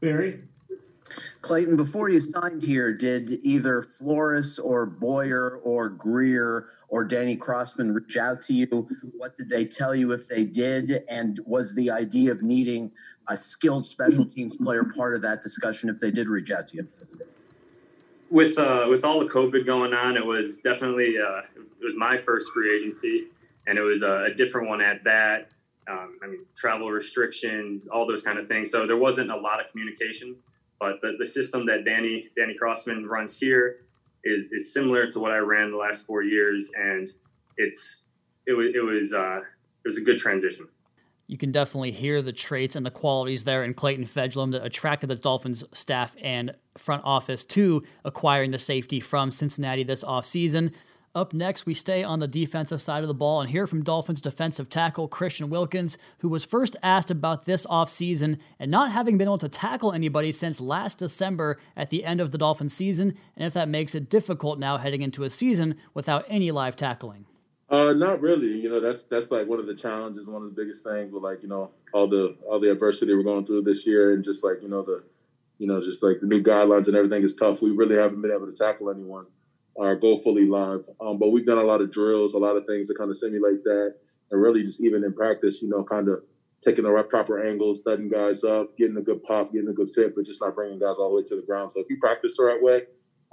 Barry. 0.02 0.40
Clayton, 1.48 1.78
before 1.78 2.10
you 2.10 2.20
signed 2.20 2.62
here, 2.62 2.92
did 2.92 3.40
either 3.42 3.82
Flores 3.82 4.60
or 4.60 4.86
Boyer 4.86 5.62
or 5.64 5.88
Greer 5.88 6.68
or 6.90 7.06
Danny 7.06 7.38
Crossman 7.38 7.94
reach 7.94 8.18
out 8.18 8.42
to 8.42 8.54
you? 8.54 8.90
What 9.16 9.38
did 9.38 9.48
they 9.48 9.64
tell 9.64 9.96
you 9.96 10.12
if 10.12 10.28
they 10.28 10.44
did? 10.44 11.06
And 11.08 11.40
was 11.46 11.74
the 11.74 11.90
idea 11.90 12.34
of 12.34 12.42
needing 12.42 12.92
a 13.30 13.38
skilled 13.38 13.88
special 13.88 14.26
teams 14.26 14.58
player 14.58 14.84
part 14.84 15.16
of 15.16 15.22
that 15.22 15.42
discussion 15.42 15.88
if 15.88 16.00
they 16.00 16.12
did 16.12 16.28
reach 16.28 16.52
out 16.52 16.68
to 16.68 16.78
you? 16.78 16.88
With 18.30 18.58
uh, 18.58 18.88
with 18.90 19.06
all 19.06 19.22
the 19.22 19.28
COVID 19.28 19.66
going 19.66 19.94
on, 19.94 20.18
it 20.18 20.26
was 20.26 20.58
definitely 20.58 21.18
uh, 21.18 21.44
it 21.56 21.86
was 21.86 21.96
my 21.96 22.18
first 22.18 22.52
free 22.52 22.78
agency, 22.78 23.28
and 23.68 23.78
it 23.78 23.84
was 23.84 24.02
a, 24.02 24.26
a 24.26 24.34
different 24.34 24.68
one 24.68 24.82
at 24.82 25.02
that. 25.06 25.54
Um, 25.88 26.20
I 26.22 26.28
mean, 26.28 26.42
travel 26.58 26.92
restrictions, 26.92 27.88
all 27.88 28.06
those 28.06 28.22
kind 28.22 28.38
of 28.38 28.50
things. 28.50 28.70
So 28.70 28.86
there 28.86 28.98
wasn't 28.98 29.32
a 29.32 29.38
lot 29.38 29.62
of 29.62 29.72
communication. 29.72 30.36
But 30.80 31.02
the, 31.02 31.16
the 31.18 31.26
system 31.26 31.66
that 31.68 31.86
Danny 31.86 32.30
Danny 32.36 32.54
Crossman 32.54 33.06
runs 33.08 33.38
here 33.38 33.78
is 34.24 34.52
is 34.52 34.74
similar 34.74 35.08
to 35.08 35.20
what 35.20 35.32
I 35.32 35.38
ran 35.38 35.72
the 35.72 35.78
last 35.78 36.06
four 36.06 36.24
years, 36.24 36.70
and 36.76 37.10
it's 37.58 38.04
it 38.46 38.54
was 38.54 38.68
it 38.74 38.84
was 38.84 39.14
uh, 39.14 39.40
it 39.40 39.88
was 39.88 39.98
a 39.98 40.02
good 40.02 40.18
transition. 40.18 40.68
You 41.28 41.38
can 41.38 41.52
definitely 41.52 41.92
hear 41.92 42.22
the 42.22 42.32
traits 42.32 42.78
and 42.78 42.86
the 42.86 42.92
qualities 42.92 43.44
there 43.44 43.66
in 43.66 43.74
Clayton 43.74 44.06
Fejedelem 44.06 44.54
that 44.54 44.66
attracted 44.66 45.08
the 45.08 45.16
Dolphins 45.18 45.66
staff 45.74 46.16
and 46.22 46.56
front 46.78 47.04
office 47.04 47.44
to 47.44 47.84
acquiring 48.06 48.52
the 48.52 48.60
safety 48.60 49.02
from 49.02 49.32
Cincinnati 49.32 49.84
this 49.84 50.06
offseason. 50.06 50.74
Up 51.18 51.34
next, 51.34 51.66
we 51.66 51.74
stay 51.74 52.04
on 52.04 52.20
the 52.20 52.28
defensive 52.28 52.80
side 52.80 53.04
of 53.04 53.08
the 53.08 53.14
ball 53.16 53.42
and 53.42 53.50
hear 53.50 53.66
from 53.66 53.84
Dolphins 53.84 54.22
defensive 54.22 54.70
tackle 54.70 55.08
Christian 55.08 55.50
Wilkins, 55.50 55.98
who 56.20 56.30
was 56.30 56.46
first 56.46 56.78
asked 56.84 57.10
about 57.10 57.46
this 57.46 57.66
offseason 57.66 58.38
and 58.60 58.70
not 58.70 58.92
having 58.92 59.18
been 59.18 59.28
able 59.28 59.40
to 59.40 59.50
tackle 59.50 59.94
anybody 59.94 60.32
since 60.32 60.62
last 60.62 61.00
December 61.00 61.58
at 61.76 61.90
the 61.90 62.06
end 62.06 62.22
of 62.22 62.30
the 62.30 62.38
Dolphins 62.38 62.76
season, 62.76 63.18
and 63.36 63.48
if 63.48 63.54
that 63.54 63.68
makes 63.68 63.96
it 63.96 64.12
difficult 64.12 64.60
now 64.60 64.78
heading 64.78 65.02
into 65.02 65.24
a 65.24 65.32
season 65.32 65.76
without 65.96 66.24
any 66.28 66.52
live 66.52 66.76
tackling. 66.76 67.26
Uh, 67.68 67.94
not 67.94 68.22
really. 68.22 68.50
You 68.50 68.70
know, 68.70 68.80
that's 68.80 69.02
that's 69.06 69.32
like 69.32 69.48
one 69.48 69.60
of 69.60 69.66
the 69.66 69.74
challenges, 69.74 70.28
one 70.28 70.44
of 70.44 70.56
the 70.56 70.62
biggest 70.62 70.84
things 70.84 71.12
with 71.12 71.24
like 71.24 71.42
you 71.42 71.50
know 71.50 71.72
all 71.96 72.08
the 72.08 72.36
all 72.48 72.60
the 72.60 72.70
adversity 72.70 73.16
we're 73.16 73.24
going 73.24 73.48
through 73.48 73.64
this 73.64 73.88
year, 73.88 74.14
and 74.14 74.24
just 74.24 74.44
like 74.44 74.62
you 74.62 74.70
know 74.70 74.84
the, 74.84 75.02
you 75.58 75.66
know 75.66 75.82
just 75.82 76.04
like 76.04 76.20
the 76.22 76.28
new 76.28 76.44
guidelines 76.44 76.86
and 76.86 76.96
everything 76.96 77.24
is 77.24 77.36
tough. 77.36 77.60
We 77.60 77.72
really 77.72 77.96
haven't 77.96 78.22
been 78.22 78.30
able 78.32 78.46
to 78.46 78.56
tackle 78.56 78.92
anyone 78.92 79.26
or 79.78 79.96
go 79.96 80.20
fully 80.22 80.46
live. 80.46 80.90
Um, 81.00 81.20
but 81.20 81.30
we've 81.30 81.46
done 81.46 81.60
a 81.60 81.64
lot 81.64 81.82
of 81.82 81.92
drills, 81.92 82.34
a 82.34 82.38
lot 82.38 82.58
of 82.58 82.66
things 82.66 82.90
to 82.90 82.96
kind 82.96 83.10
of 83.10 83.18
simulate 83.18 83.64
that, 83.64 83.96
and 84.32 84.42
really 84.42 84.64
just 84.64 84.82
even 84.82 85.04
in 85.04 85.14
practice, 85.14 85.62
you 85.62 85.70
know, 85.70 85.84
kind 85.84 86.10
of 86.10 86.24
taking 86.66 86.84
the 86.84 86.90
right 86.90 87.08
proper 87.08 87.48
angles, 87.48 87.80
studying 87.80 88.10
guys 88.10 88.44
up, 88.44 88.76
getting 88.78 88.98
a 88.98 89.02
good 89.02 89.24
pop, 89.24 89.54
getting 89.54 89.70
a 89.70 89.74
good 89.74 89.90
fit, 89.94 90.16
but 90.16 90.26
just 90.26 90.42
not 90.42 90.56
bringing 90.56 90.80
guys 90.80 90.96
all 90.98 91.10
the 91.10 91.16
way 91.16 91.24
to 91.24 91.36
the 91.36 91.44
ground. 91.44 91.72
So 91.72 91.80
if 91.80 91.88
you 91.90 91.98
practice 91.98 92.36
the 92.36 92.44
right 92.44 92.62
way, 92.62 92.84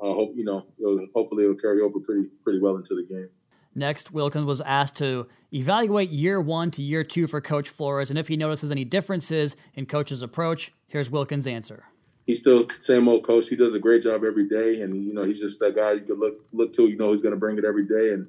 I 0.02 0.06
uh, 0.06 0.12
hope 0.12 0.32
you 0.36 0.44
know, 0.44 0.66
it'll, 0.78 1.06
hopefully 1.14 1.44
it'll 1.44 1.56
carry 1.56 1.80
over 1.80 1.98
pretty 1.98 2.28
pretty 2.42 2.60
well 2.60 2.76
into 2.76 2.94
the 2.94 3.06
game. 3.08 3.30
Next, 3.74 4.12
Wilkins 4.12 4.44
was 4.44 4.60
asked 4.60 4.96
to 4.96 5.26
evaluate 5.52 6.10
year 6.10 6.40
one 6.40 6.70
to 6.72 6.82
year 6.82 7.02
two 7.02 7.26
for 7.26 7.40
Coach 7.40 7.70
Flores, 7.70 8.10
and 8.10 8.18
if 8.18 8.28
he 8.28 8.36
notices 8.36 8.70
any 8.70 8.84
differences 8.84 9.56
in 9.74 9.86
Coach's 9.86 10.20
approach, 10.20 10.72
here's 10.88 11.10
Wilkins' 11.10 11.46
answer 11.46 11.84
he's 12.26 12.40
still 12.40 12.66
same 12.82 13.08
old 13.08 13.24
coach. 13.24 13.48
He 13.48 13.56
does 13.56 13.74
a 13.74 13.78
great 13.78 14.02
job 14.02 14.24
every 14.24 14.48
day, 14.48 14.80
and 14.82 15.04
you 15.04 15.14
know 15.14 15.24
he's 15.24 15.40
just 15.40 15.60
that 15.60 15.76
guy 15.76 15.92
you 15.92 16.00
could 16.00 16.18
look 16.18 16.46
look 16.52 16.72
to. 16.74 16.88
You 16.88 16.96
know 16.96 17.12
he's 17.12 17.22
going 17.22 17.34
to 17.34 17.40
bring 17.40 17.58
it 17.58 17.64
every 17.64 17.86
day, 17.86 18.12
and 18.12 18.28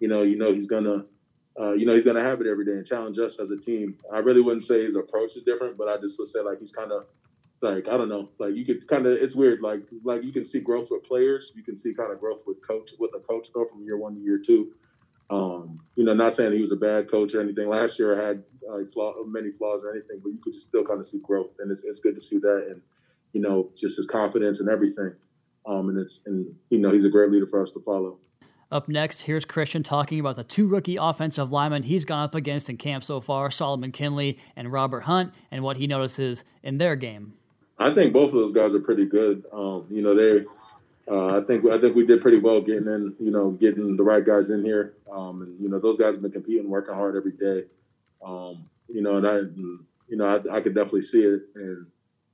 you 0.00 0.08
know 0.08 0.22
you 0.22 0.36
know 0.36 0.52
he's 0.52 0.66
gonna 0.66 1.04
uh, 1.58 1.72
you 1.72 1.86
know 1.86 1.94
he's 1.94 2.04
going 2.04 2.16
to 2.16 2.22
have 2.22 2.40
it 2.40 2.46
every 2.46 2.64
day 2.64 2.72
and 2.72 2.86
challenge 2.86 3.18
us 3.18 3.38
as 3.38 3.50
a 3.50 3.56
team. 3.56 3.96
I 4.12 4.18
really 4.18 4.40
wouldn't 4.40 4.64
say 4.64 4.84
his 4.84 4.96
approach 4.96 5.36
is 5.36 5.42
different, 5.42 5.78
but 5.78 5.88
I 5.88 5.96
just 6.00 6.18
would 6.18 6.28
say 6.28 6.40
like 6.40 6.60
he's 6.60 6.72
kind 6.72 6.92
of 6.92 7.06
like 7.62 7.88
I 7.88 7.96
don't 7.96 8.08
know, 8.08 8.28
like 8.38 8.54
you 8.54 8.64
could 8.64 8.86
kind 8.86 9.06
of 9.06 9.12
it's 9.12 9.34
weird. 9.34 9.62
Like 9.62 9.82
like 10.04 10.22
you 10.22 10.32
can 10.32 10.44
see 10.44 10.60
growth 10.60 10.88
with 10.90 11.04
players, 11.04 11.52
you 11.54 11.62
can 11.62 11.76
see 11.76 11.94
kind 11.94 12.12
of 12.12 12.20
growth 12.20 12.42
with 12.46 12.66
coach 12.66 12.90
with 12.98 13.12
a 13.14 13.20
coach 13.20 13.48
though 13.54 13.64
from 13.64 13.82
year 13.84 13.96
one 13.96 14.14
to 14.14 14.20
year 14.20 14.38
two. 14.38 14.72
Um, 15.28 15.76
you 15.96 16.04
know, 16.04 16.14
not 16.14 16.36
saying 16.36 16.52
he 16.52 16.60
was 16.60 16.70
a 16.70 16.76
bad 16.76 17.10
coach 17.10 17.34
or 17.34 17.40
anything. 17.40 17.68
Last 17.68 17.98
year 17.98 18.20
I 18.20 18.28
had 18.28 18.44
like 18.68 18.92
flaw, 18.92 19.14
many 19.26 19.50
flaws 19.50 19.82
or 19.84 19.90
anything, 19.90 20.20
but 20.22 20.30
you 20.30 20.38
could 20.38 20.54
still 20.54 20.84
kind 20.84 21.00
of 21.00 21.06
see 21.06 21.18
growth, 21.18 21.50
and 21.58 21.70
it's 21.70 21.82
it's 21.84 22.00
good 22.00 22.14
to 22.14 22.20
see 22.20 22.38
that, 22.38 22.68
and 22.70 22.82
you 23.32 23.40
know, 23.40 23.70
just 23.76 23.96
his 23.96 24.06
confidence 24.06 24.60
and 24.60 24.68
everything. 24.68 25.14
Um, 25.66 25.88
and 25.88 25.98
it's 25.98 26.20
and 26.26 26.54
you 26.70 26.78
know 26.78 26.92
he's 26.92 27.04
a 27.04 27.08
great 27.08 27.30
leader 27.30 27.46
for 27.46 27.62
us 27.62 27.72
to 27.72 27.80
follow. 27.80 28.18
Up 28.70 28.88
next, 28.88 29.22
here's 29.22 29.44
Christian 29.44 29.84
talking 29.84 30.18
about 30.18 30.34
the 30.34 30.42
two 30.42 30.66
rookie 30.66 30.96
offensive 30.96 31.52
linemen 31.52 31.84
he's 31.84 32.04
gone 32.04 32.24
up 32.24 32.34
against 32.34 32.68
in 32.68 32.76
camp 32.76 33.04
so 33.04 33.20
far, 33.20 33.50
Solomon 33.50 33.92
Kindley 33.92 34.38
and 34.56 34.72
Robert 34.72 35.02
Hunt, 35.02 35.32
and 35.52 35.62
what 35.62 35.76
he 35.76 35.86
notices 35.86 36.42
in 36.64 36.78
their 36.78 36.96
game. 36.96 37.34
I 37.78 37.94
think 37.94 38.12
both 38.12 38.28
of 38.28 38.34
those 38.34 38.52
guys 38.52 38.74
are 38.74 38.80
pretty 38.80 39.04
good. 39.04 39.44
Um, 39.52 39.86
you 39.90 40.02
know, 40.02 40.14
they. 40.14 40.44
Uh, 41.08 41.38
I 41.38 41.44
think 41.44 41.64
I 41.66 41.78
think 41.78 41.94
we 41.94 42.04
did 42.04 42.20
pretty 42.20 42.38
well 42.38 42.60
getting 42.60 42.86
in. 42.86 43.14
You 43.20 43.30
know, 43.30 43.50
getting 43.50 43.96
the 43.96 44.02
right 44.02 44.24
guys 44.24 44.50
in 44.50 44.64
here. 44.64 44.94
Um, 45.12 45.42
and 45.42 45.60
you 45.60 45.68
know, 45.68 45.78
those 45.78 45.96
guys 45.96 46.14
have 46.14 46.22
been 46.22 46.32
competing, 46.32 46.68
working 46.68 46.94
hard 46.94 47.16
every 47.16 47.32
day. 47.32 47.64
Um, 48.24 48.64
you 48.88 49.02
know, 49.02 49.16
and 49.16 49.26
I, 49.26 49.36
you 50.08 50.16
know, 50.16 50.26
I, 50.26 50.56
I 50.56 50.60
could 50.60 50.74
definitely 50.74 51.02
see 51.02 51.22
it, 51.22 51.42
and 51.54 51.86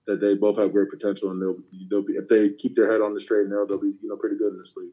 that 0.07 0.21
they 0.21 0.35
both 0.35 0.59
have 0.59 0.73
great 0.73 0.91
potential, 0.91 1.31
and 1.31 1.41
they'll 1.41 1.57
they'll 1.91 2.03
be 2.03 2.15
if 2.15 2.29
they 2.29 2.51
keep 2.51 2.75
their 2.75 2.91
head 2.91 3.01
on 3.01 3.15
the 3.15 3.21
straight 3.21 3.43
and 3.43 3.51
narrow, 3.51 3.67
they'll 3.67 3.79
be 3.79 3.95
you 4.03 4.09
know 4.09 4.17
pretty 4.17 4.37
good 4.37 4.53
in 4.53 4.59
this 4.59 4.75
league. 4.77 4.93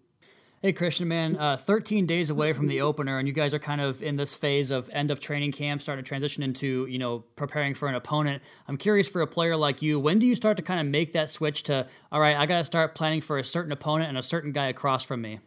Hey, 0.61 0.73
Christian, 0.73 1.07
man, 1.07 1.37
uh, 1.37 1.55
13 1.55 2.05
days 2.05 2.29
away 2.29 2.51
from 2.51 2.67
the 2.67 2.81
opener, 2.81 3.17
and 3.17 3.25
you 3.29 3.33
guys 3.33 3.53
are 3.53 3.59
kind 3.59 3.79
of 3.79 4.03
in 4.03 4.17
this 4.17 4.35
phase 4.35 4.71
of 4.71 4.89
end 4.91 5.09
of 5.09 5.21
training 5.21 5.53
camp, 5.53 5.81
starting 5.81 6.03
to 6.03 6.07
transition 6.07 6.43
into, 6.43 6.85
you 6.89 6.99
know, 6.99 7.19
preparing 7.37 7.73
for 7.73 7.87
an 7.87 7.95
opponent. 7.95 8.43
I'm 8.67 8.75
curious 8.75 9.07
for 9.07 9.21
a 9.21 9.27
player 9.27 9.55
like 9.55 9.81
you, 9.81 10.01
when 10.01 10.19
do 10.19 10.27
you 10.27 10.35
start 10.35 10.57
to 10.57 10.63
kind 10.63 10.81
of 10.81 10.87
make 10.87 11.13
that 11.13 11.29
switch 11.29 11.63
to, 11.63 11.87
all 12.11 12.19
right, 12.19 12.35
I 12.35 12.45
got 12.45 12.57
to 12.57 12.65
start 12.65 12.93
planning 12.93 13.21
for 13.21 13.37
a 13.37 13.43
certain 13.43 13.71
opponent 13.71 14.09
and 14.09 14.17
a 14.17 14.21
certain 14.21 14.51
guy 14.51 14.67
across 14.67 15.01
from 15.01 15.21
me? 15.21 15.39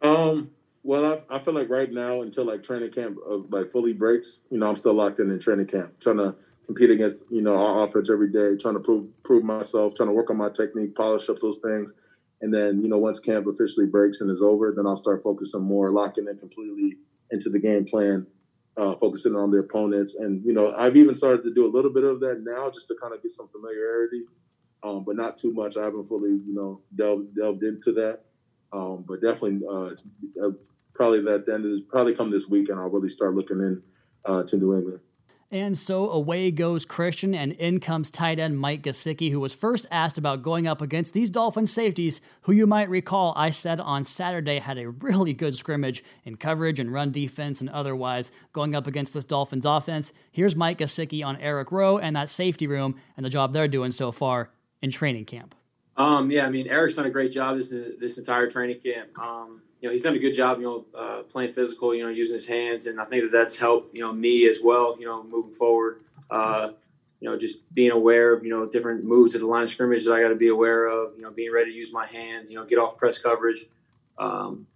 Um, 0.00 0.50
well, 0.82 1.20
I, 1.30 1.36
I 1.36 1.38
feel 1.40 1.52
like 1.52 1.68
right 1.68 1.92
now, 1.92 2.22
until 2.22 2.46
like 2.46 2.62
training 2.62 2.92
camp 2.92 3.18
uh, 3.30 3.40
like 3.50 3.70
fully 3.70 3.92
breaks, 3.92 4.38
you 4.50 4.58
know, 4.58 4.70
I'm 4.70 4.76
still 4.76 4.94
locked 4.94 5.20
in 5.20 5.30
in 5.30 5.38
training 5.38 5.66
camp, 5.66 6.00
trying 6.00 6.16
to 6.16 6.34
compete 6.66 6.90
against, 6.90 7.22
you 7.30 7.42
know, 7.42 7.56
our 7.56 7.86
offense 7.86 8.10
every 8.10 8.30
day, 8.30 8.56
trying 8.60 8.74
to 8.74 8.80
prove 8.80 9.06
prove 9.22 9.44
myself, 9.44 9.94
trying 9.94 10.08
to 10.08 10.14
work 10.14 10.30
on 10.30 10.36
my 10.36 10.48
technique, 10.48 10.94
polish 10.94 11.28
up 11.28 11.40
those 11.40 11.58
things 11.62 11.92
and 12.42 12.52
then, 12.52 12.82
you 12.82 12.88
know, 12.88 12.98
once 12.98 13.18
camp 13.18 13.46
officially 13.46 13.86
breaks 13.86 14.20
and 14.20 14.30
is 14.30 14.42
over, 14.42 14.72
then 14.76 14.86
I'll 14.86 14.96
start 14.96 15.22
focusing 15.22 15.62
more, 15.62 15.90
locking 15.90 16.26
in 16.28 16.38
completely 16.38 16.96
into 17.30 17.48
the 17.48 17.58
game 17.58 17.86
plan, 17.86 18.26
uh, 18.76 18.94
focusing 18.96 19.34
on 19.34 19.50
the 19.50 19.58
opponents. 19.58 20.16
And, 20.16 20.44
you 20.44 20.52
know, 20.52 20.74
I've 20.74 20.96
even 20.96 21.14
started 21.14 21.42
to 21.44 21.54
do 21.54 21.66
a 21.66 21.72
little 21.72 21.90
bit 21.90 22.04
of 22.04 22.20
that 22.20 22.42
now 22.44 22.70
just 22.70 22.88
to 22.88 22.94
kind 23.00 23.14
of 23.14 23.22
get 23.22 23.32
some 23.32 23.48
familiarity, 23.48 24.24
um, 24.82 25.04
but 25.04 25.16
not 25.16 25.38
too 25.38 25.52
much. 25.52 25.76
I 25.76 25.84
haven't 25.84 26.08
fully, 26.08 26.30
you 26.30 26.54
know, 26.54 26.82
delved, 26.94 27.34
delved 27.34 27.62
into 27.62 27.92
that. 27.92 28.20
Um, 28.72 29.04
but 29.08 29.22
definitely, 29.22 29.60
uh, 29.66 30.44
uh 30.44 30.50
probably 30.92 31.22
that 31.22 31.44
then 31.46 31.64
is 31.64 31.82
probably 31.82 32.14
come 32.14 32.30
this 32.30 32.48
week 32.48 32.68
and 32.68 32.78
I'll 32.78 32.88
really 32.88 33.08
start 33.08 33.34
looking 33.34 33.60
in 33.60 33.82
uh, 34.24 34.42
to 34.42 34.56
New 34.56 34.74
England. 34.74 35.00
And 35.50 35.78
so 35.78 36.10
away 36.10 36.50
goes 36.50 36.84
Christian, 36.84 37.32
and 37.32 37.52
in 37.52 37.78
comes 37.78 38.10
tight 38.10 38.40
end 38.40 38.58
Mike 38.58 38.82
Gesicki, 38.82 39.30
who 39.30 39.38
was 39.38 39.54
first 39.54 39.86
asked 39.92 40.18
about 40.18 40.42
going 40.42 40.66
up 40.66 40.82
against 40.82 41.14
these 41.14 41.30
Dolphin 41.30 41.68
safeties, 41.68 42.20
who 42.42 42.52
you 42.52 42.66
might 42.66 42.88
recall 42.88 43.32
I 43.36 43.50
said 43.50 43.78
on 43.78 44.04
Saturday 44.04 44.58
had 44.58 44.76
a 44.76 44.88
really 44.88 45.32
good 45.32 45.54
scrimmage 45.54 46.02
in 46.24 46.36
coverage 46.36 46.80
and 46.80 46.92
run 46.92 47.12
defense 47.12 47.60
and 47.60 47.70
otherwise 47.70 48.32
going 48.52 48.74
up 48.74 48.88
against 48.88 49.14
this 49.14 49.24
Dolphins 49.24 49.64
offense. 49.64 50.12
Here's 50.32 50.56
Mike 50.56 50.78
Gesicki 50.78 51.24
on 51.24 51.36
Eric 51.36 51.70
Rowe 51.70 51.98
and 51.98 52.16
that 52.16 52.28
safety 52.28 52.66
room 52.66 52.96
and 53.16 53.24
the 53.24 53.30
job 53.30 53.52
they're 53.52 53.68
doing 53.68 53.92
so 53.92 54.10
far 54.10 54.50
in 54.82 54.90
training 54.90 55.26
camp. 55.26 55.54
Um, 55.96 56.30
yeah, 56.30 56.44
I 56.44 56.50
mean, 56.50 56.66
Eric's 56.66 56.96
done 56.96 57.06
a 57.06 57.10
great 57.10 57.30
job 57.30 57.56
this 57.56 57.72
this 58.00 58.18
entire 58.18 58.50
training 58.50 58.80
camp. 58.80 59.16
Um, 59.18 59.62
know, 59.86 59.92
he's 59.92 60.02
done 60.02 60.14
a 60.14 60.18
good 60.18 60.34
job, 60.34 60.58
you 60.58 60.64
know, 60.64 60.84
uh, 60.98 61.22
playing 61.22 61.52
physical, 61.52 61.94
you 61.94 62.02
know, 62.02 62.10
using 62.10 62.34
his 62.34 62.46
hands, 62.46 62.86
and 62.86 63.00
I 63.00 63.04
think 63.04 63.22
that 63.24 63.32
that's 63.32 63.56
helped, 63.56 63.94
you 63.94 64.02
know, 64.02 64.12
me 64.12 64.48
as 64.48 64.58
well, 64.62 64.96
you 64.98 65.06
know, 65.06 65.22
moving 65.22 65.52
forward. 65.52 66.02
Uh, 66.30 66.70
you 67.20 67.30
know, 67.30 67.38
just 67.38 67.72
being 67.74 67.92
aware 67.92 68.32
of, 68.32 68.44
you 68.44 68.50
know, 68.50 68.66
different 68.66 69.04
moves 69.04 69.34
at 69.34 69.40
the 69.40 69.46
line 69.46 69.62
of 69.62 69.70
scrimmage 69.70 70.04
that 70.04 70.12
I 70.12 70.20
got 70.20 70.28
to 70.28 70.36
be 70.36 70.48
aware 70.48 70.86
of, 70.86 71.14
you 71.16 71.22
know, 71.22 71.30
being 71.30 71.52
ready 71.52 71.70
to 71.72 71.76
use 71.76 71.92
my 71.92 72.06
hands, 72.06 72.50
you 72.50 72.56
know, 72.56 72.64
get 72.64 72.78
off 72.78 72.96
press 72.96 73.18
coverage. 73.18 73.64
Um, 74.18 74.66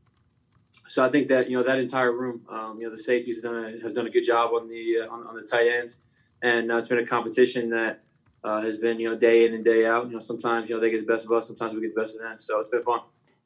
so 0.88 1.04
I 1.04 1.11
think 1.11 1.28
that, 1.28 1.50
you 1.50 1.56
know, 1.56 1.62
that 1.62 1.78
entire 1.78 2.12
room, 2.12 2.40
um, 2.48 2.78
you 2.78 2.84
know, 2.84 2.90
the 2.90 2.98
safeties 2.98 3.42
have 3.42 3.52
done 3.52 3.64
a, 3.64 3.82
have 3.82 3.94
done 3.94 4.06
a 4.06 4.11
good 4.11 4.24
job 4.24 4.52
on 4.54 4.68
the, 4.68 5.00
uh, 5.02 5.12
on, 5.12 5.26
on, 5.26 5.36
the 5.36 5.42
tight 5.42 5.68
ends. 5.68 5.98
And 6.42 6.72
uh, 6.72 6.78
it's 6.78 6.88
been 6.88 6.98
a 6.98 7.06
competition 7.06 7.68
that 7.70 8.02
uh, 8.42 8.62
has 8.62 8.76
been, 8.76 8.98
you 8.98 9.11
know, 9.11 9.16
day 9.16 9.44
in 9.44 9.54
and 9.54 9.62
day 9.62 9.86
out. 9.86 10.06
You 10.06 10.14
know, 10.14 10.18
sometimes, 10.18 10.68
you 10.68 10.74
know, 10.74 10.80
they 10.80 10.90
get 10.90 11.06
the 11.06 11.12
best 11.12 11.26
of 11.26 11.32
us, 11.32 11.46
sometimes 11.46 11.74
we 11.74 11.82
get 11.82 11.94
the 11.94 12.00
best 12.00 12.16
of 12.16 12.22
them. 12.22 12.36
So 12.40 12.58
it's 12.58 12.68
been 12.68 12.82
fun. 12.82 13.00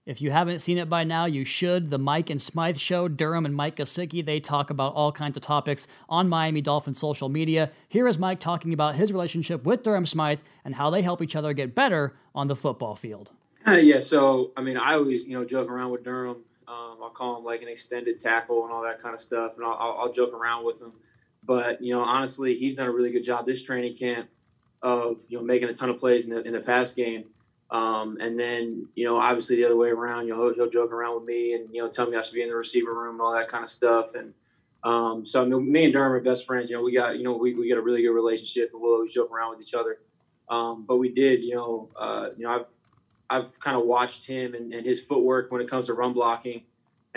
If 0.07 0.21
you 0.21 0.31
haven't 0.33 0.59
seen 0.59 0.77
it 0.77 0.91
by 0.91 1.03
now, 1.05 1.25
you 1.25 1.47
should. 1.47 1.89
The 1.89 1.99
Mike 1.99 2.29
and 2.29 2.41
Smythe 2.41 2.77
Show, 2.77 3.09
Durham 3.09 3.47
and 3.47 3.57
Mike 3.57 3.77
Gesicki, 3.77 4.23
they 4.23 4.39
talk 4.39 4.69
about 4.69 4.95
all 4.95 5.11
kinds 5.13 5.39
of 5.39 5.43
topics 5.43 5.87
on 6.11 6.29
Miami 6.29 6.61
Dolphins 6.61 6.99
social 6.99 7.31
media. 7.31 7.71
Here 7.89 8.07
is 8.07 8.19
Mike 8.19 8.39
talking 8.39 8.75
about 8.75 8.97
his 8.97 9.13
relationship 9.13 9.65
with 9.65 9.83
Durham 9.83 10.05
Smythe 10.05 10.41
and 10.63 10.75
how 10.75 10.91
they 10.91 11.01
help 11.01 11.23
each 11.23 11.35
other 11.35 11.55
get 11.55 11.75
better 11.75 12.15
on 12.35 12.49
the 12.49 12.57
football 12.57 12.95
field. 12.95 13.31
yeah, 13.67 13.99
so 13.99 14.53
I 14.59 14.61
mean, 14.61 14.77
I 14.77 14.93
always 14.93 15.25
you 15.25 15.39
know 15.39 15.45
joke 15.47 15.71
around 15.71 15.91
with 15.91 16.05
Durham. 16.05 16.37
Um, 16.69 16.99
I'll 17.03 17.09
call 17.09 17.39
him 17.39 17.45
like 17.45 17.63
an 17.63 17.69
extended 17.69 18.21
tackle 18.21 18.65
and 18.65 18.73
all 18.75 18.83
that 18.83 19.01
kind 19.01 19.15
of 19.15 19.23
stuff, 19.23 19.57
and 19.57 19.65
I'll, 19.65 19.73
I'll, 19.73 19.99
I'll 20.01 20.13
joke 20.13 20.35
around 20.35 20.67
with 20.67 20.83
him. 20.83 20.93
But 21.47 21.81
you 21.81 21.95
know, 21.95 22.03
honestly, 22.03 22.55
he's 22.57 22.75
done 22.75 22.89
a 22.89 22.93
really 22.93 23.11
good 23.11 23.25
job 23.25 23.47
this 23.47 23.63
training 23.63 23.97
camp 23.97 24.29
of 24.83 25.17
you 25.29 25.39
know 25.39 25.45
making 25.45 25.71
a 25.71 25.73
ton 25.73 25.89
of 25.89 25.99
plays 25.99 26.27
in 26.27 26.31
the 26.31 26.43
in 26.43 26.53
the 26.53 26.61
pass 26.61 26.93
game 26.93 27.25
um, 27.75 28.19
and 28.21 28.39
then, 28.39 28.87
you 28.95 29.05
know, 29.05 29.17
obviously 29.17 29.57
the 29.57 29.65
other 29.65 29.77
way 29.77 29.89
around, 29.89 30.29
you 30.29 30.33
know, 30.33 30.45
he'll, 30.45 30.55
he'll, 30.55 30.71
joke 30.71 30.93
around 30.93 31.17
with 31.17 31.25
me 31.25 31.55
and, 31.55 31.69
you 31.75 31.83
know, 31.83 31.89
tell 31.89 32.09
me 32.09 32.17
I 32.17 32.23
should 32.23 32.35
be 32.35 32.43
in 32.43 32.49
the 32.49 32.55
receiver 32.55 32.95
room 32.95 33.17
and 33.17 33.21
all 33.21 33.35
that 33.35 33.49
kind 33.49 33.65
of 33.65 33.69
stuff. 33.69 34.15
And 34.15 34.33
um, 34.85 35.27
so 35.27 35.43
I 35.43 35.45
mean, 35.45 35.73
me 35.73 35.87
and 35.87 35.93
Durham 35.93 36.13
are 36.13 36.21
best 36.21 36.47
friends. 36.47 36.71
You 36.71 36.77
know, 36.77 36.85
we 36.85 36.95
got, 36.95 37.19
you 37.19 37.25
know, 37.25 37.37
we, 37.37 37.53
we 37.57 37.69
got 37.69 37.79
a 37.79 37.83
really 37.83 38.03
good 38.03 38.13
relationship 38.13 38.71
and 38.73 38.81
we'll 38.81 38.93
always 38.93 39.13
joke 39.13 39.33
around 39.33 39.57
with 39.57 39.67
each 39.67 39.75
other. 39.75 39.99
Um, 40.49 40.85
but 40.87 40.99
we 40.99 41.09
did, 41.09 41.43
you 41.43 41.57
know, 41.57 41.91
uh, 41.99 42.29
you 42.37 42.45
know, 42.45 42.51
I've, 42.51 42.67
I've 43.29 43.59
kind 43.59 43.77
of 43.77 43.87
watched 43.87 44.25
him 44.25 44.55
and, 44.55 44.73
and, 44.73 44.87
his 44.87 45.01
footwork 45.01 45.51
when 45.51 45.61
it 45.61 45.69
comes 45.69 45.87
to 45.87 45.95
run 45.95 46.13
blocking 46.13 46.63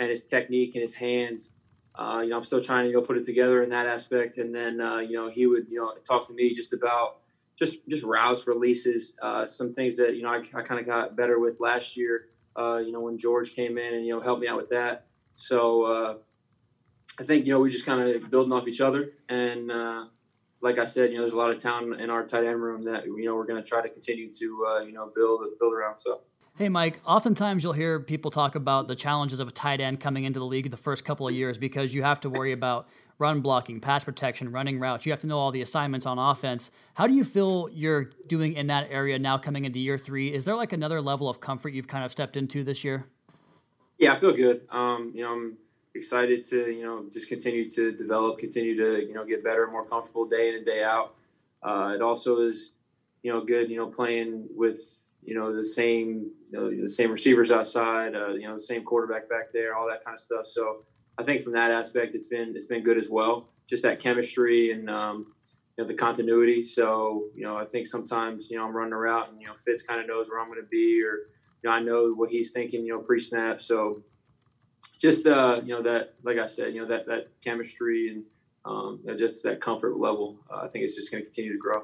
and 0.00 0.10
his 0.10 0.24
technique 0.24 0.74
and 0.74 0.82
his 0.82 0.94
hands. 0.94 1.50
Uh, 1.94 2.22
you 2.24 2.30
know, 2.30 2.36
I'm 2.36 2.42
still 2.42 2.60
trying 2.60 2.86
to, 2.86 2.90
you 2.90 2.96
know, 2.96 3.02
put 3.02 3.16
it 3.16 3.24
together 3.24 3.62
in 3.62 3.70
that 3.70 3.86
aspect. 3.86 4.38
And 4.38 4.52
then, 4.52 4.80
uh, 4.80 4.98
you 4.98 5.12
know, 5.12 5.30
he 5.30 5.46
would, 5.46 5.66
you 5.68 5.78
know, 5.78 5.94
talk 6.04 6.26
to 6.26 6.32
me 6.32 6.52
just 6.52 6.72
about, 6.72 7.18
just 7.58 7.78
just 7.88 8.04
routes 8.04 8.46
releases, 8.46 9.14
uh, 9.20 9.46
some 9.46 9.72
things 9.72 9.96
that 9.96 10.16
you 10.16 10.22
know 10.22 10.28
I, 10.28 10.42
I 10.54 10.62
kind 10.62 10.80
of 10.80 10.86
got 10.86 11.16
better 11.16 11.38
with 11.38 11.60
last 11.60 11.96
year. 11.96 12.28
Uh, 12.56 12.78
you 12.78 12.92
know 12.92 13.00
when 13.00 13.18
George 13.18 13.52
came 13.52 13.78
in 13.78 13.94
and 13.94 14.06
you 14.06 14.12
know 14.12 14.20
helped 14.20 14.40
me 14.40 14.48
out 14.48 14.56
with 14.56 14.68
that. 14.70 15.06
So 15.34 15.82
uh, 15.84 16.14
I 17.18 17.24
think 17.24 17.46
you 17.46 17.52
know 17.52 17.60
we 17.60 17.70
just 17.70 17.86
kind 17.86 18.00
of 18.00 18.30
building 18.30 18.52
off 18.52 18.68
each 18.68 18.80
other, 18.80 19.12
and 19.28 19.70
uh, 19.70 20.04
like 20.60 20.78
I 20.78 20.84
said, 20.84 21.10
you 21.10 21.16
know 21.16 21.22
there's 21.22 21.32
a 21.32 21.38
lot 21.38 21.50
of 21.50 21.58
talent 21.58 22.00
in 22.00 22.10
our 22.10 22.24
tight 22.24 22.44
end 22.44 22.62
room 22.62 22.82
that 22.84 23.06
you 23.06 23.24
know 23.24 23.34
we're 23.34 23.46
going 23.46 23.62
to 23.62 23.68
try 23.68 23.82
to 23.82 23.88
continue 23.88 24.32
to 24.32 24.66
uh, 24.68 24.80
you 24.80 24.92
know 24.92 25.10
build 25.14 25.42
build 25.58 25.74
around. 25.74 25.98
So. 25.98 26.20
Hey, 26.56 26.68
Mike, 26.68 27.00
oftentimes 27.06 27.62
you'll 27.62 27.72
hear 27.72 28.00
people 28.00 28.32
talk 28.32 28.56
about 28.56 28.88
the 28.88 28.96
challenges 28.96 29.38
of 29.38 29.46
a 29.46 29.52
tight 29.52 29.80
end 29.80 30.00
coming 30.00 30.24
into 30.24 30.40
the 30.40 30.44
league 30.44 30.68
the 30.72 30.76
first 30.76 31.04
couple 31.04 31.28
of 31.28 31.32
years 31.32 31.56
because 31.56 31.94
you 31.94 32.02
have 32.02 32.18
to 32.22 32.30
worry 32.30 32.50
about 32.50 32.88
run 33.18 33.40
blocking, 33.40 33.80
pass 33.80 34.04
protection, 34.04 34.52
running 34.52 34.78
routes. 34.78 35.04
You 35.04 35.12
have 35.12 35.20
to 35.20 35.26
know 35.26 35.38
all 35.38 35.50
the 35.50 35.62
assignments 35.62 36.06
on 36.06 36.18
offense. 36.18 36.70
How 36.94 37.06
do 37.06 37.14
you 37.14 37.24
feel 37.24 37.68
you're 37.72 38.10
doing 38.26 38.54
in 38.54 38.68
that 38.68 38.88
area 38.90 39.18
now 39.18 39.38
coming 39.38 39.64
into 39.64 39.78
year 39.78 39.98
three? 39.98 40.32
Is 40.32 40.44
there 40.44 40.54
like 40.54 40.72
another 40.72 41.00
level 41.00 41.28
of 41.28 41.40
comfort 41.40 41.72
you've 41.72 41.88
kind 41.88 42.04
of 42.04 42.12
stepped 42.12 42.36
into 42.36 42.62
this 42.62 42.84
year? 42.84 43.04
Yeah, 43.98 44.12
I 44.12 44.16
feel 44.16 44.32
good. 44.32 44.62
Um, 44.70 45.10
you 45.14 45.24
know, 45.24 45.32
I'm 45.32 45.56
excited 45.94 46.44
to, 46.44 46.70
you 46.70 46.84
know, 46.84 47.06
just 47.12 47.28
continue 47.28 47.68
to 47.70 47.90
develop, 47.90 48.38
continue 48.38 48.76
to, 48.76 49.04
you 49.04 49.14
know, 49.14 49.24
get 49.24 49.42
better, 49.42 49.66
more 49.66 49.84
comfortable 49.84 50.24
day 50.24 50.50
in 50.50 50.54
and 50.54 50.66
day 50.66 50.84
out. 50.84 51.14
Uh, 51.62 51.92
it 51.94 52.00
also 52.00 52.38
is, 52.40 52.74
you 53.22 53.32
know, 53.32 53.40
good, 53.40 53.68
you 53.68 53.76
know, 53.76 53.86
playing 53.86 54.46
with, 54.54 55.16
you 55.24 55.34
know, 55.34 55.52
the 55.52 55.64
same, 55.64 56.30
you 56.52 56.58
know, 56.58 56.82
the 56.82 56.88
same 56.88 57.10
receivers 57.10 57.50
outside, 57.50 58.14
uh, 58.14 58.28
you 58.28 58.46
know, 58.46 58.54
the 58.54 58.60
same 58.60 58.84
quarterback 58.84 59.28
back 59.28 59.52
there, 59.52 59.74
all 59.74 59.88
that 59.88 60.04
kind 60.04 60.14
of 60.14 60.20
stuff. 60.20 60.46
So, 60.46 60.84
I 61.18 61.24
think 61.24 61.42
from 61.42 61.52
that 61.52 61.70
aspect, 61.70 62.14
it's 62.14 62.26
been 62.26 62.54
it's 62.56 62.66
been 62.66 62.82
good 62.82 62.96
as 62.96 63.08
well. 63.08 63.48
Just 63.66 63.82
that 63.82 63.98
chemistry 63.98 64.70
and 64.70 64.88
um, 64.88 65.34
you 65.76 65.84
know 65.84 65.88
the 65.88 65.94
continuity. 65.94 66.62
So 66.62 67.24
you 67.34 67.42
know, 67.42 67.56
I 67.56 67.64
think 67.64 67.86
sometimes 67.86 68.50
you 68.50 68.56
know 68.56 68.64
I'm 68.64 68.76
running 68.76 68.92
a 68.92 68.98
route 68.98 69.30
and 69.30 69.40
you 69.40 69.48
know 69.48 69.54
Fitz 69.54 69.82
kind 69.82 70.00
of 70.00 70.06
knows 70.06 70.28
where 70.28 70.40
I'm 70.40 70.46
going 70.46 70.60
to 70.60 70.68
be, 70.68 71.02
or 71.02 71.28
you 71.62 71.68
know 71.68 71.70
I 71.70 71.80
know 71.80 72.12
what 72.14 72.30
he's 72.30 72.52
thinking. 72.52 72.86
You 72.86 72.94
know, 72.94 73.00
pre-snap. 73.00 73.60
So 73.60 74.02
just 75.00 75.26
uh, 75.26 75.60
you 75.64 75.74
know 75.74 75.82
that, 75.82 76.14
like 76.22 76.38
I 76.38 76.46
said, 76.46 76.72
you 76.72 76.80
know 76.80 76.86
that 76.86 77.06
that 77.06 77.28
chemistry 77.44 78.10
and 78.10 78.24
um, 78.64 79.00
you 79.02 79.10
know, 79.10 79.16
just 79.16 79.42
that 79.42 79.60
comfort 79.60 79.98
level. 79.98 80.38
Uh, 80.50 80.60
I 80.62 80.68
think 80.68 80.84
it's 80.84 80.94
just 80.94 81.10
going 81.10 81.22
to 81.22 81.26
continue 81.26 81.52
to 81.52 81.58
grow. 81.58 81.82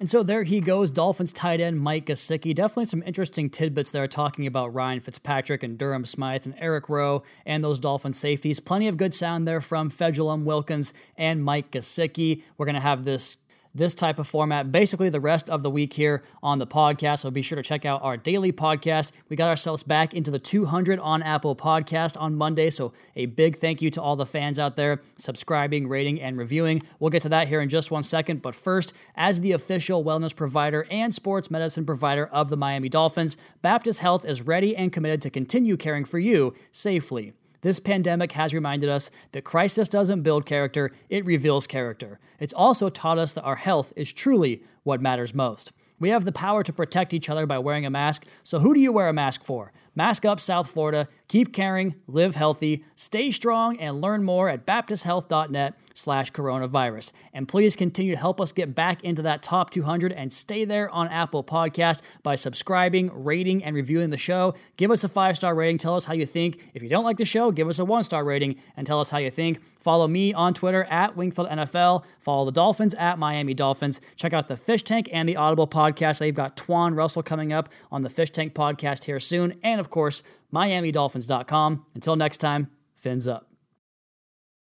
And 0.00 0.08
so 0.08 0.22
there 0.22 0.44
he 0.44 0.60
goes, 0.60 0.90
Dolphins 0.90 1.30
tight 1.30 1.60
end 1.60 1.78
Mike 1.78 2.06
Gesicki. 2.06 2.54
Definitely 2.54 2.86
some 2.86 3.02
interesting 3.04 3.50
tidbits 3.50 3.90
there 3.90 4.08
talking 4.08 4.46
about 4.46 4.72
Ryan 4.72 4.98
Fitzpatrick 4.98 5.62
and 5.62 5.76
Durham 5.76 6.06
Smythe 6.06 6.46
and 6.46 6.54
Eric 6.56 6.88
Rowe 6.88 7.22
and 7.44 7.62
those 7.62 7.78
Dolphin 7.78 8.14
safeties. 8.14 8.60
Plenty 8.60 8.88
of 8.88 8.96
good 8.96 9.12
sound 9.12 9.46
there 9.46 9.60
from 9.60 9.90
Fejedelem 9.90 10.44
Wilkins 10.44 10.94
and 11.18 11.44
Mike 11.44 11.70
Gesicki. 11.70 12.42
We're 12.56 12.64
going 12.64 12.76
to 12.76 12.80
have 12.80 13.04
this 13.04 13.36
this 13.74 13.94
type 13.94 14.18
of 14.18 14.26
format 14.26 14.72
basically 14.72 15.08
the 15.08 15.20
rest 15.20 15.48
of 15.48 15.62
the 15.62 15.70
week 15.70 15.92
here 15.92 16.24
on 16.42 16.58
the 16.58 16.66
podcast. 16.66 17.20
So 17.20 17.30
be 17.30 17.42
sure 17.42 17.56
to 17.56 17.62
check 17.62 17.84
out 17.84 18.02
our 18.02 18.16
daily 18.16 18.52
podcast. 18.52 19.12
We 19.28 19.36
got 19.36 19.48
ourselves 19.48 19.82
back 19.82 20.14
into 20.14 20.30
the 20.30 20.38
200 20.38 20.98
on 20.98 21.22
Apple 21.22 21.54
Podcast 21.54 22.20
on 22.20 22.34
Monday. 22.34 22.70
So 22.70 22.92
a 23.16 23.26
big 23.26 23.56
thank 23.56 23.80
you 23.80 23.90
to 23.92 24.02
all 24.02 24.16
the 24.16 24.26
fans 24.26 24.58
out 24.58 24.76
there 24.76 25.02
subscribing, 25.16 25.88
rating, 25.88 26.20
and 26.20 26.36
reviewing. 26.36 26.82
We'll 26.98 27.10
get 27.10 27.22
to 27.22 27.28
that 27.30 27.48
here 27.48 27.60
in 27.60 27.68
just 27.68 27.90
one 27.90 28.02
second. 28.02 28.42
But 28.42 28.54
first, 28.54 28.92
as 29.14 29.40
the 29.40 29.52
official 29.52 30.04
wellness 30.04 30.34
provider 30.34 30.86
and 30.90 31.14
sports 31.14 31.50
medicine 31.50 31.86
provider 31.86 32.26
of 32.26 32.50
the 32.50 32.56
Miami 32.56 32.88
Dolphins, 32.88 33.36
Baptist 33.62 34.00
Health 34.00 34.24
is 34.24 34.42
ready 34.42 34.76
and 34.76 34.92
committed 34.92 35.22
to 35.22 35.30
continue 35.30 35.76
caring 35.76 36.04
for 36.04 36.18
you 36.18 36.54
safely. 36.72 37.34
This 37.62 37.78
pandemic 37.78 38.32
has 38.32 38.54
reminded 38.54 38.88
us 38.88 39.10
that 39.32 39.44
crisis 39.44 39.88
doesn't 39.88 40.22
build 40.22 40.46
character, 40.46 40.92
it 41.10 41.26
reveals 41.26 41.66
character. 41.66 42.18
It's 42.38 42.54
also 42.54 42.88
taught 42.88 43.18
us 43.18 43.34
that 43.34 43.42
our 43.42 43.56
health 43.56 43.92
is 43.96 44.12
truly 44.12 44.62
what 44.82 45.02
matters 45.02 45.34
most. 45.34 45.72
We 45.98 46.08
have 46.08 46.24
the 46.24 46.32
power 46.32 46.62
to 46.64 46.72
protect 46.72 47.12
each 47.12 47.28
other 47.28 47.44
by 47.44 47.58
wearing 47.58 47.84
a 47.84 47.90
mask, 47.90 48.26
so 48.42 48.58
who 48.58 48.72
do 48.72 48.80
you 48.80 48.92
wear 48.92 49.08
a 49.08 49.12
mask 49.12 49.44
for? 49.44 49.72
Mask 49.94 50.24
up 50.24 50.40
South 50.40 50.70
Florida, 50.70 51.08
keep 51.28 51.52
caring, 51.52 51.96
live 52.06 52.34
healthy, 52.34 52.84
stay 52.94 53.30
strong, 53.30 53.78
and 53.78 54.00
learn 54.00 54.22
more 54.22 54.48
at 54.48 54.66
baptisthealth.net 54.66 55.74
slash 55.94 56.32
coronavirus. 56.32 57.12
And 57.32 57.46
please 57.46 57.76
continue 57.76 58.14
to 58.14 58.18
help 58.18 58.40
us 58.40 58.52
get 58.52 58.74
back 58.74 59.04
into 59.04 59.22
that 59.22 59.42
top 59.42 59.70
200 59.70 60.12
and 60.12 60.32
stay 60.32 60.64
there 60.64 60.88
on 60.90 61.08
Apple 61.08 61.44
Podcast 61.44 62.02
by 62.22 62.34
subscribing, 62.34 63.10
rating, 63.12 63.62
and 63.64 63.76
reviewing 63.76 64.10
the 64.10 64.16
show. 64.16 64.54
Give 64.76 64.90
us 64.90 65.04
a 65.04 65.08
five-star 65.08 65.54
rating. 65.54 65.78
Tell 65.78 65.96
us 65.96 66.04
how 66.04 66.14
you 66.14 66.26
think. 66.26 66.70
If 66.74 66.82
you 66.82 66.88
don't 66.88 67.04
like 67.04 67.16
the 67.18 67.24
show, 67.24 67.50
give 67.50 67.68
us 67.68 67.78
a 67.78 67.84
one-star 67.84 68.24
rating 68.24 68.56
and 68.76 68.86
tell 68.86 69.00
us 69.00 69.10
how 69.10 69.18
you 69.18 69.30
think. 69.30 69.60
Follow 69.80 70.06
me 70.06 70.34
on 70.34 70.52
Twitter 70.52 70.84
at 70.84 71.16
Wingfield 71.16 71.48
NFL. 71.48 72.04
Follow 72.18 72.44
the 72.44 72.52
Dolphins 72.52 72.94
at 72.94 73.18
Miami 73.18 73.54
Dolphins. 73.54 74.00
Check 74.14 74.32
out 74.32 74.46
the 74.46 74.56
Fish 74.56 74.82
Tank 74.82 75.08
and 75.10 75.28
the 75.28 75.36
Audible 75.36 75.66
podcast. 75.66 76.18
They've 76.18 76.34
got 76.34 76.56
Twan 76.56 76.94
Russell 76.94 77.22
coming 77.22 77.52
up 77.52 77.70
on 77.90 78.02
the 78.02 78.10
Fish 78.10 78.30
Tank 78.30 78.54
podcast 78.54 79.04
here 79.04 79.18
soon. 79.18 79.58
And 79.80 79.86
of 79.86 79.90
course, 79.90 80.22
MiamiDolphins.com. 80.52 81.86
Until 81.94 82.14
next 82.14 82.36
time, 82.36 82.70
fins 82.96 83.26
up. 83.26 83.49